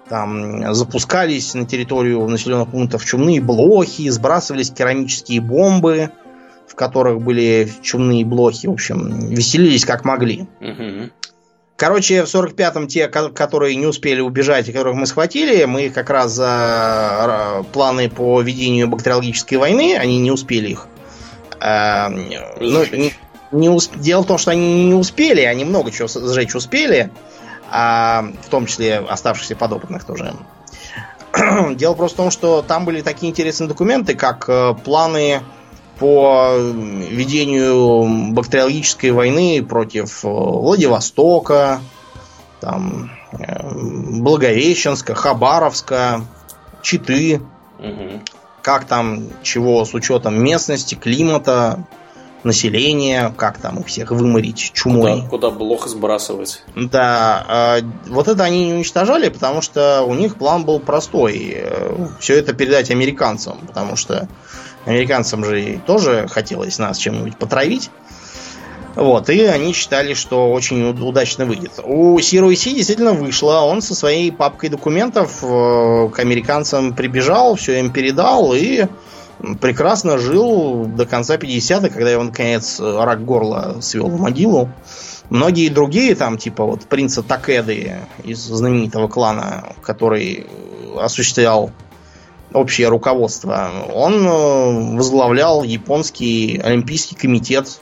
[0.09, 6.11] там запускались на территорию населенных пунктов чумные блохи, сбрасывались керамические бомбы,
[6.69, 8.67] в которых были чумные блохи.
[8.67, 10.47] В общем, веселились как могли.
[10.61, 11.11] Угу.
[11.77, 16.33] Короче, в 45-м те, которые не успели убежать и которых мы схватили, мы как раз
[16.33, 20.89] за планы по ведению бактериологической войны, они не успели их
[21.61, 23.13] а, ну, не,
[23.53, 23.97] не усп...
[23.97, 27.11] Дело в том, что они не успели, они много чего сжечь успели,
[27.79, 30.35] а, в том числе оставшихся подопытных тоже.
[31.75, 35.43] Дело просто в том, что там были такие интересные документы, как э, планы
[35.99, 41.83] по ведению бактериологической войны против э, Владивостока,
[42.61, 46.23] там, э, Благовещенска, Хабаровска,
[46.83, 47.43] Читы.
[47.79, 48.23] Угу
[48.63, 51.87] как там, чего с учетом местности, климата,
[52.47, 55.23] населения, как там их всех выморить чумой.
[55.23, 56.63] Куда, куда блох сбрасывать.
[56.75, 61.53] Да, э, вот это они не уничтожали, потому что у них план был простой.
[61.57, 64.29] Э, Все это передать американцам, потому что
[64.87, 67.91] американцам же тоже хотелось нас чем-нибудь потравить.
[68.95, 71.73] Вот, и они считали, что очень удачно выйдет.
[71.85, 72.41] У Си
[72.75, 73.61] действительно вышло.
[73.61, 78.87] Он со своей папкой документов э, к американцам прибежал, все им передал и
[79.61, 84.71] прекрасно жил до конца 50-х, когда его, наконец, рак горла свел в могилу.
[85.29, 90.47] Многие другие, там, типа вот принца Такеды из знаменитого клана, который
[90.99, 91.71] осуществлял
[92.53, 97.81] общее руководство, он э, возглавлял японский олимпийский комитет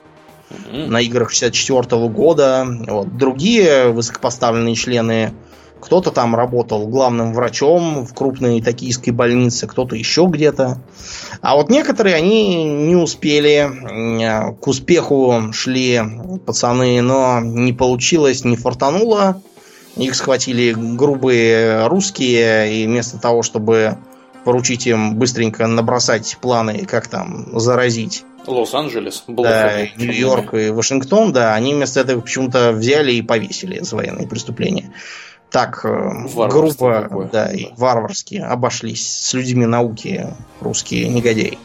[0.72, 2.66] на играх 64 года.
[2.86, 3.16] Вот.
[3.16, 5.34] Другие высокопоставленные члены,
[5.84, 10.78] кто-то там работал главным врачом в крупной токийской больнице, кто-то еще где-то.
[11.42, 13.70] А вот некоторые, они не успели,
[14.60, 16.00] к успеху шли
[16.46, 19.42] пацаны, но не получилось, не фортануло.
[19.96, 23.98] Их схватили грубые русские, и вместо того, чтобы
[24.44, 31.74] поручить им быстренько набросать планы, как там заразить Лос-Анджелес, да, Нью-Йорк и Вашингтон, да, они
[31.74, 34.92] вместо этого почему-то взяли и повесили за военные преступления.
[35.50, 36.10] Так э,
[36.48, 40.26] грубо да, и варварски обошлись с людьми науки
[40.60, 41.58] русские негодяи.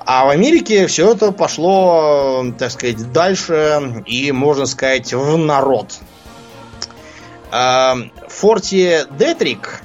[0.00, 5.98] А в Америке все это пошло, так сказать, дальше и, можно сказать, в народ.
[7.50, 9.82] В форте Детрик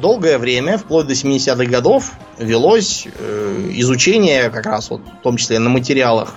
[0.00, 5.58] долгое время, вплоть до 70-х годов, велось э, изучение, как раз вот, в том числе
[5.58, 6.34] на материалах,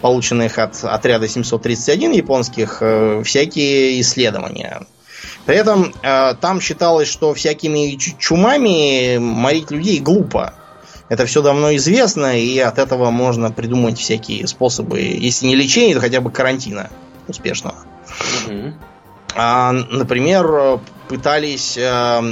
[0.00, 4.86] полученных от отряда 731 японских, э, всякие исследования.
[5.46, 10.54] При этом э, там считалось, что всякими чумами морить людей глупо.
[11.08, 16.00] Это все давно известно, и от этого можно придумать всякие способы, если не лечения, то
[16.00, 16.90] хотя бы карантина
[17.28, 17.76] успешного.
[19.36, 22.22] А, например, пытались э,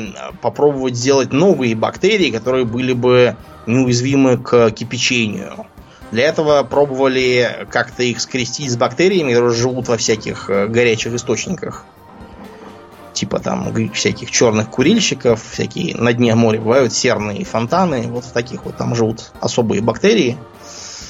[0.41, 3.37] попробовать сделать новые бактерии, которые были бы
[3.67, 5.67] неуязвимы к кипячению.
[6.15, 11.85] Для этого пробовали как-то их скрестить с бактериями, которые живут во всяких э, горячих источниках.
[13.13, 18.03] Типа там всяких черных курильщиков, всякие на дне моря бывают серные фонтаны.
[18.03, 20.39] Вот в таких вот там живут особые бактерии.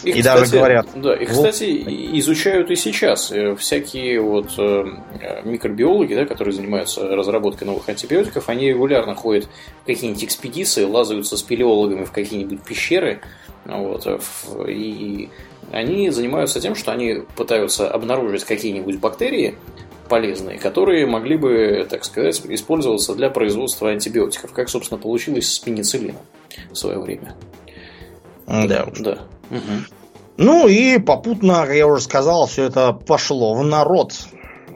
[0.04, 0.86] Их, и кстати, даже говорят.
[0.94, 2.18] Да, и, кстати, вот.
[2.18, 3.32] изучают и сейчас.
[3.32, 4.84] Э, всякие вот э,
[5.44, 9.48] микробиологи, да, которые занимаются разработкой новых антибиотиков, они регулярно ходят
[9.82, 13.20] в какие-нибудь экспедиции, лазаются с спелеологами в какие-нибудь пещеры.
[13.64, 14.06] Вот,
[14.68, 15.30] и
[15.72, 19.54] они занимаются тем, что они пытаются обнаружить какие-нибудь бактерии,
[20.08, 26.22] полезные, которые могли бы, так сказать, использоваться для производства антибиотиков, как, собственно, получилось с пенициллином
[26.70, 27.34] в свое время.
[28.46, 28.86] Да.
[28.98, 29.18] Да.
[29.50, 29.60] Угу.
[30.36, 34.14] Ну и попутно, как я уже сказал, все это пошло в народ.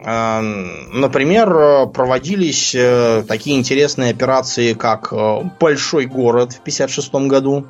[0.05, 7.67] А, например, проводились э, такие интересные операции, как э, Большой город в 1956 году.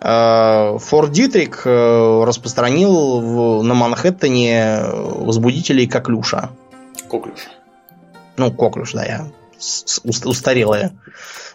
[0.00, 6.50] А, Форд Дитрик э, распространил на Манхэттене возбудителей коклюша.
[7.08, 7.48] Коклюш.
[8.36, 9.26] Ну, коклюш, да, я
[10.24, 10.92] устарелая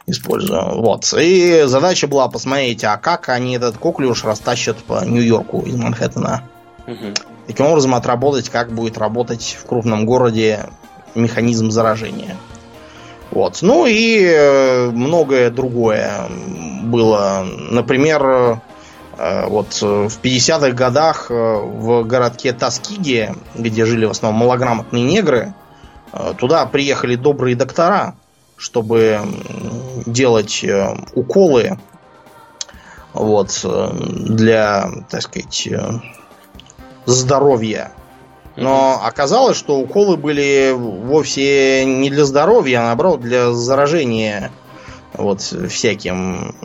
[0.08, 0.82] использую.
[0.82, 1.14] Вот.
[1.18, 6.44] И задача была посмотреть, а как они этот коклюш растащат по Нью-Йорку из Манхэттена.
[6.88, 7.14] Угу.
[7.48, 10.70] Таким образом отработать, как будет работать в крупном городе
[11.16, 12.38] механизм заражения.
[13.32, 13.60] Вот.
[13.62, 16.28] Ну и э, многое другое
[16.84, 17.46] было.
[17.72, 18.62] Например,
[19.18, 25.54] э, вот в 50-х годах э, в городке Таскиге, где жили в основном малограмотные негры,
[26.38, 28.16] туда приехали добрые доктора,
[28.58, 29.22] чтобы
[30.06, 31.78] делать э, уколы
[33.14, 35.92] вот, э, для, так сказать, э,
[37.06, 37.92] здоровья.
[38.56, 44.52] Но оказалось, что уколы были вовсе не для здоровья, а наоборот для заражения
[45.14, 46.56] вот всяким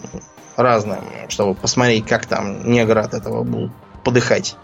[0.56, 3.72] разным, чтобы посмотреть, как там негры от этого будут
[4.04, 4.56] подыхать.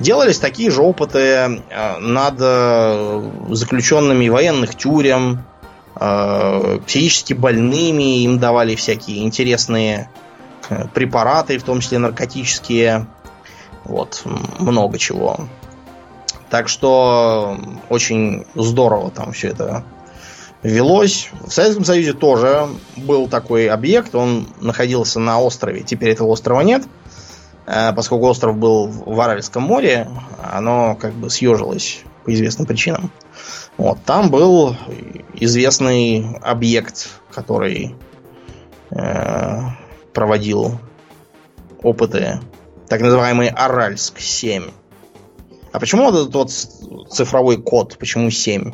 [0.00, 1.62] Делались такие же опыты
[2.00, 2.38] над
[3.54, 5.44] заключенными военных тюрем,
[5.94, 10.10] психически больными, им давали всякие интересные
[10.68, 13.06] э, препараты, в том числе наркотические.
[13.84, 14.22] Вот,
[14.58, 15.48] много чего.
[16.50, 17.58] Так что
[17.88, 19.84] очень здорово там все это
[20.62, 21.28] велось.
[21.46, 26.82] В Советском Союзе тоже был такой объект, он находился на острове, теперь этого острова нет,
[27.66, 30.08] э, поскольку остров был в Аральском море,
[30.42, 33.10] оно как бы съежилось по известным причинам.
[33.76, 34.76] Вот, там был
[35.34, 37.96] известный объект, который
[38.90, 39.60] э,
[40.12, 40.78] проводил
[41.82, 42.40] опыты,
[42.88, 44.72] так называемый Аральск-7.
[45.72, 48.72] А почему вот этот вот цифровой код, почему 7?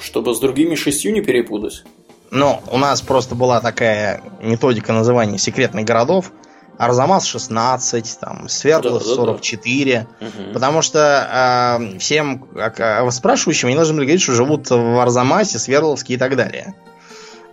[0.00, 1.84] Чтобы с другими шестью не перепутать.
[2.32, 6.32] Ну, у нас просто была такая методика называния секретных городов,
[6.78, 10.06] Арзамас 16, там, Свердлов да, 44.
[10.20, 10.52] Да, да.
[10.52, 16.14] Потому что э, всем э, спрашивающим они должны были говорить, что живут в Арзамасе, Свердловске
[16.14, 16.74] и так далее.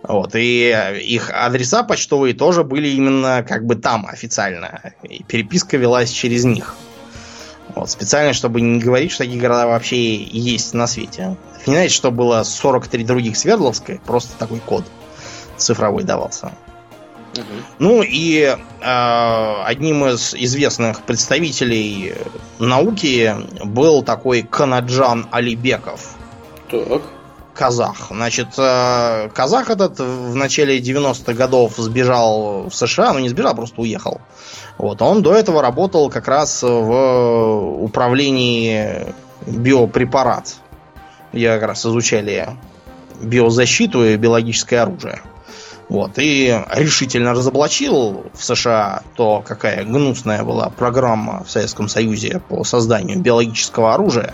[0.02, 0.74] Вот, и
[1.04, 4.94] их адреса почтовые тоже были именно как бы там официально.
[5.02, 6.74] И переписка велась через них.
[7.74, 11.36] Вот, специально, чтобы не говорить, что такие города вообще есть на свете.
[11.66, 14.84] Не знаете, что было 43 других Свердловской, просто такой код
[15.56, 16.52] цифровой давался.
[17.78, 18.56] Ну и э,
[19.64, 22.14] одним из известных представителей
[22.58, 23.34] науки
[23.64, 26.14] был такой Канаджан Алибеков.
[26.70, 27.02] Так.
[27.54, 28.08] Казах.
[28.10, 33.80] Значит, э, казах этот в начале 90-х годов сбежал в США, ну не сбежал, просто
[33.80, 34.20] уехал.
[34.78, 35.02] Вот.
[35.02, 39.14] Он до этого работал как раз в управлении
[39.46, 40.56] биопрепарат.
[41.32, 42.48] Я как раз изучали
[43.20, 45.20] биозащиту и биологическое оружие.
[45.88, 52.64] Вот, и решительно разоблачил в США то, какая гнусная была программа в Советском Союзе по
[52.64, 54.32] созданию биологического оружия.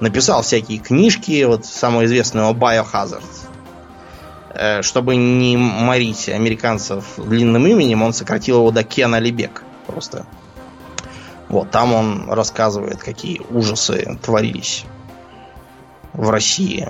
[0.00, 3.24] Написал всякие книжки, вот самую известную Biohazard.
[4.58, 10.26] Э, чтобы не морить американцев длинным именем, он сократил его до Кена Лебек просто.
[11.48, 14.84] Вот, там он рассказывает, какие ужасы творились
[16.12, 16.88] в России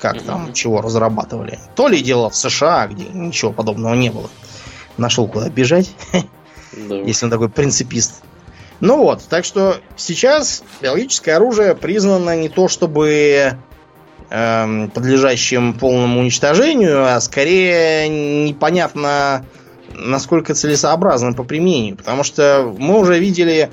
[0.00, 1.58] как там, чего разрабатывали.
[1.74, 4.28] То ли дело в США, где ничего подобного не было.
[4.96, 5.90] Нашел куда бежать,
[6.72, 8.22] если он такой принципист.
[8.80, 13.56] Ну вот, так что сейчас биологическое оружие признано не то чтобы
[14.28, 19.46] эм, подлежащим полному уничтожению, а скорее непонятно,
[19.94, 21.96] насколько целесообразно по применению.
[21.96, 23.70] Потому что мы уже видели,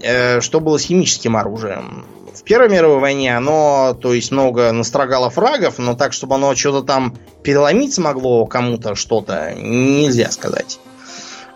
[0.00, 2.06] э, что было с химическим оружием
[2.36, 6.86] В Первой мировой войне оно, то есть, много настрогало фрагов, но так, чтобы оно что-то
[6.86, 10.78] там переломить смогло кому-то что-то, нельзя сказать.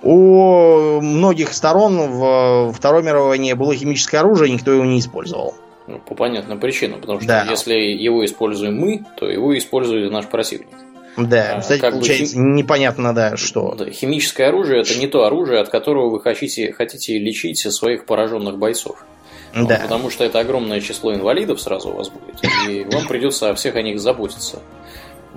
[0.02, 5.54] У многих сторон в Второй мировой войне было химическое оружие, никто его не использовал.
[5.86, 7.46] Ну, по понятным причинам, потому что да.
[7.50, 10.68] если его используем мы, то его использует наш противник.
[11.16, 12.54] Да, а, кстати, как получается хим...
[12.54, 13.74] непонятно, да, что.
[13.74, 18.56] Да, химическое оружие это не то оружие, от которого вы хотите, хотите лечить своих пораженных
[18.56, 19.04] бойцов.
[19.52, 19.60] Да.
[19.60, 22.36] Ну, потому что это огромное число инвалидов сразу у вас будет,
[22.68, 24.60] и вам придется о всех о них заботиться.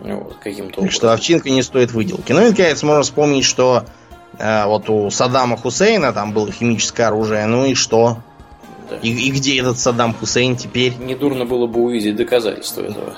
[0.01, 0.89] Вот, каким-то образом.
[0.89, 2.31] Что овчинка не стоит выделки.
[2.33, 3.85] Ну и, наконец, можно вспомнить, что
[4.37, 8.17] э, вот у Саддама Хусейна там было химическое оружие, ну и что?
[8.89, 8.97] Да.
[8.97, 10.93] И, и где этот Саддам Хусейн теперь?
[10.97, 13.15] Недурно было бы увидеть доказательства этого.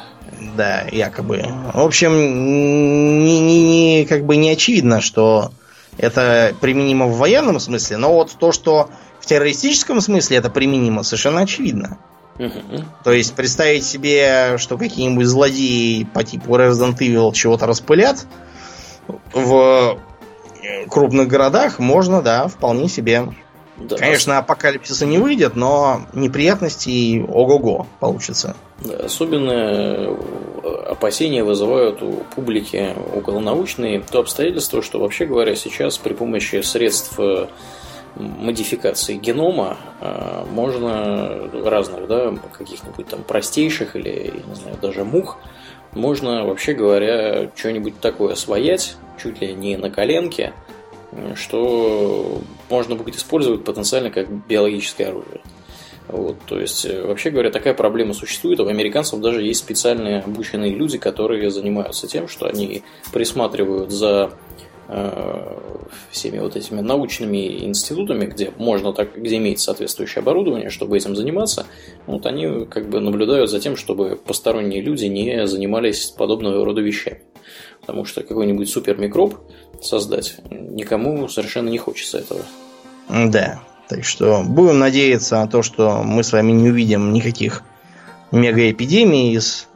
[0.56, 1.46] Да, якобы.
[1.74, 2.14] В общем,
[3.24, 5.52] не, не, не, как бы не очевидно, что
[5.98, 8.90] это применимо в военном смысле, но вот то, что
[9.26, 11.98] в террористическом смысле это применимо, совершенно очевидно.
[12.38, 12.84] Угу.
[13.04, 18.28] То есть представить себе, что какие-нибудь злодеи по типу Resident Evil чего-то распылят
[19.34, 19.98] в
[20.92, 23.34] крупных городах, можно, да, вполне себе.
[23.78, 28.56] Да, Конечно, апокалипсиса не выйдет, но неприятностей ого-го получится.
[28.80, 30.16] Да, особенное
[30.88, 37.20] опасения вызывают у публики околонаучные то обстоятельство, что вообще говоря сейчас при помощи средств
[38.16, 45.38] модификации генома э, можно разных, да, каких-нибудь там простейших или, не знаю, даже мух,
[45.94, 50.54] можно, вообще говоря, что-нибудь такое освоять, чуть ли не на коленке,
[51.36, 55.42] что можно будет использовать потенциально как биологическое оружие.
[56.08, 58.60] Вот, то есть, вообще говоря, такая проблема существует.
[58.60, 64.32] У американцев даже есть специальные обученные люди, которые занимаются тем, что они присматривают за
[66.12, 71.66] всеми вот этими научными институтами, где можно так, где имеется соответствующее оборудование, чтобы этим заниматься.
[72.06, 77.22] Вот они как бы наблюдают за тем, чтобы посторонние люди не занимались подобного рода вещами.
[77.82, 79.36] Потому что какой-нибудь супермикроб
[79.82, 82.42] создать никому совершенно не хочется этого.
[83.10, 83.60] Да.
[83.88, 87.62] Так что будем надеяться на то, что мы с вами не увидим никаких
[88.32, 89.68] мегаэпидемий из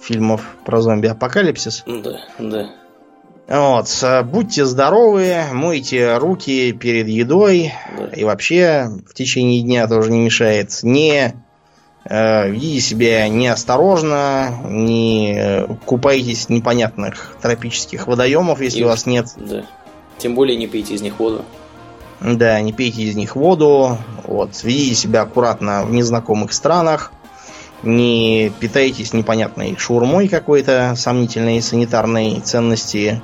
[0.00, 1.84] фильмов про зомби-апокалипсис.
[1.86, 2.70] Да, да.
[3.46, 8.06] Вот, будьте здоровы, мойте руки перед едой да.
[8.06, 10.78] и вообще в течение дня тоже не мешает.
[10.82, 11.34] Не
[12.04, 19.04] э, ведите себя неосторожно, не э, купайтесь в непонятных тропических водоемов, если и, у вас
[19.04, 19.26] нет.
[19.36, 19.66] Да.
[20.16, 21.44] Тем более не пейте из них воду.
[22.22, 27.12] Да, не пейте из них воду, вот, ведите себя аккуратно в незнакомых странах,
[27.84, 33.20] не питайтесь непонятной шурмой какой-то сомнительной санитарной ценности,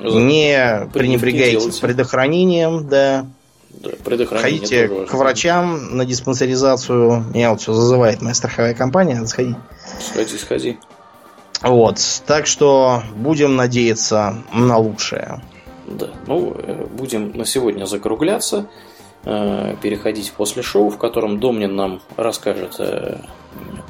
[0.00, 0.18] угу.
[0.18, 3.26] не пренебрегайте предохранением, да.
[3.70, 3.90] Да,
[4.26, 7.24] Ходите к врачам на диспансеризацию.
[7.34, 9.56] Меня вот все зазывает моя страховая компания, надо сходить.
[9.98, 10.78] Сходи, сходи.
[11.62, 15.40] Вот, так что будем надеяться на лучшее.
[15.86, 18.66] Да, ну, э, будем на сегодня закругляться,
[19.24, 23.18] переходить после шоу, в котором Домнин нам расскажет э,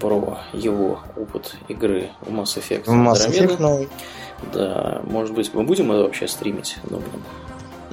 [0.01, 2.85] про его опыт игры в Mass Effect.
[2.85, 3.89] В Mass Effect новый.
[4.53, 7.23] Да, может быть, мы будем это вообще стримить, Домнин?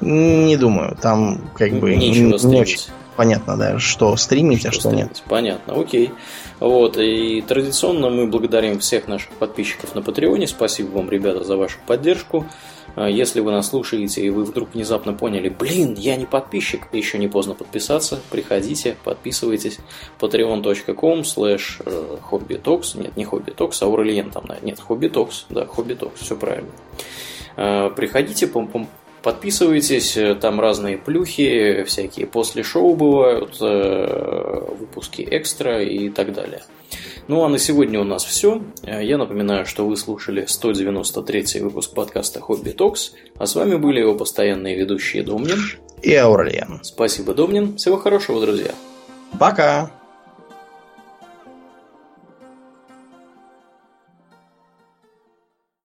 [0.01, 2.79] Не думаю, там как бы Нечего не, не очень
[3.19, 5.03] понятно, да, что стримить, что а что стримить.
[5.03, 5.23] нет.
[5.27, 6.11] Понятно, окей.
[6.61, 10.47] Вот, и традиционно мы благодарим всех наших подписчиков на Патреоне.
[10.47, 12.45] Спасибо вам, ребята, за вашу поддержку.
[12.95, 17.17] А если вы нас слушаете и вы вдруг внезапно поняли, блин, я не подписчик, еще
[17.17, 19.79] не поздно подписаться, приходите, подписывайтесь.
[20.19, 26.35] patreon.com slash э, hobbytalks, нет, не hobbytalks, а Aurelien там, нет, hobbytalks, да, hobbytalks, все
[26.35, 26.69] правильно.
[27.55, 28.47] А, приходите,
[29.23, 36.63] Подписывайтесь, там разные плюхи, всякие после шоу бывают, э, выпуски экстра и так далее.
[37.27, 38.61] Ну а на сегодня у нас все.
[38.83, 44.15] Я напоминаю, что вы слушали 193 выпуск подкаста Хобби Токс, а с вами были его
[44.15, 45.59] постоянные ведущие Домнин
[46.01, 46.79] и Аурлиен.
[46.83, 47.77] Спасибо, Домнин.
[47.77, 48.71] Всего хорошего, друзья.
[49.37, 49.98] Пока.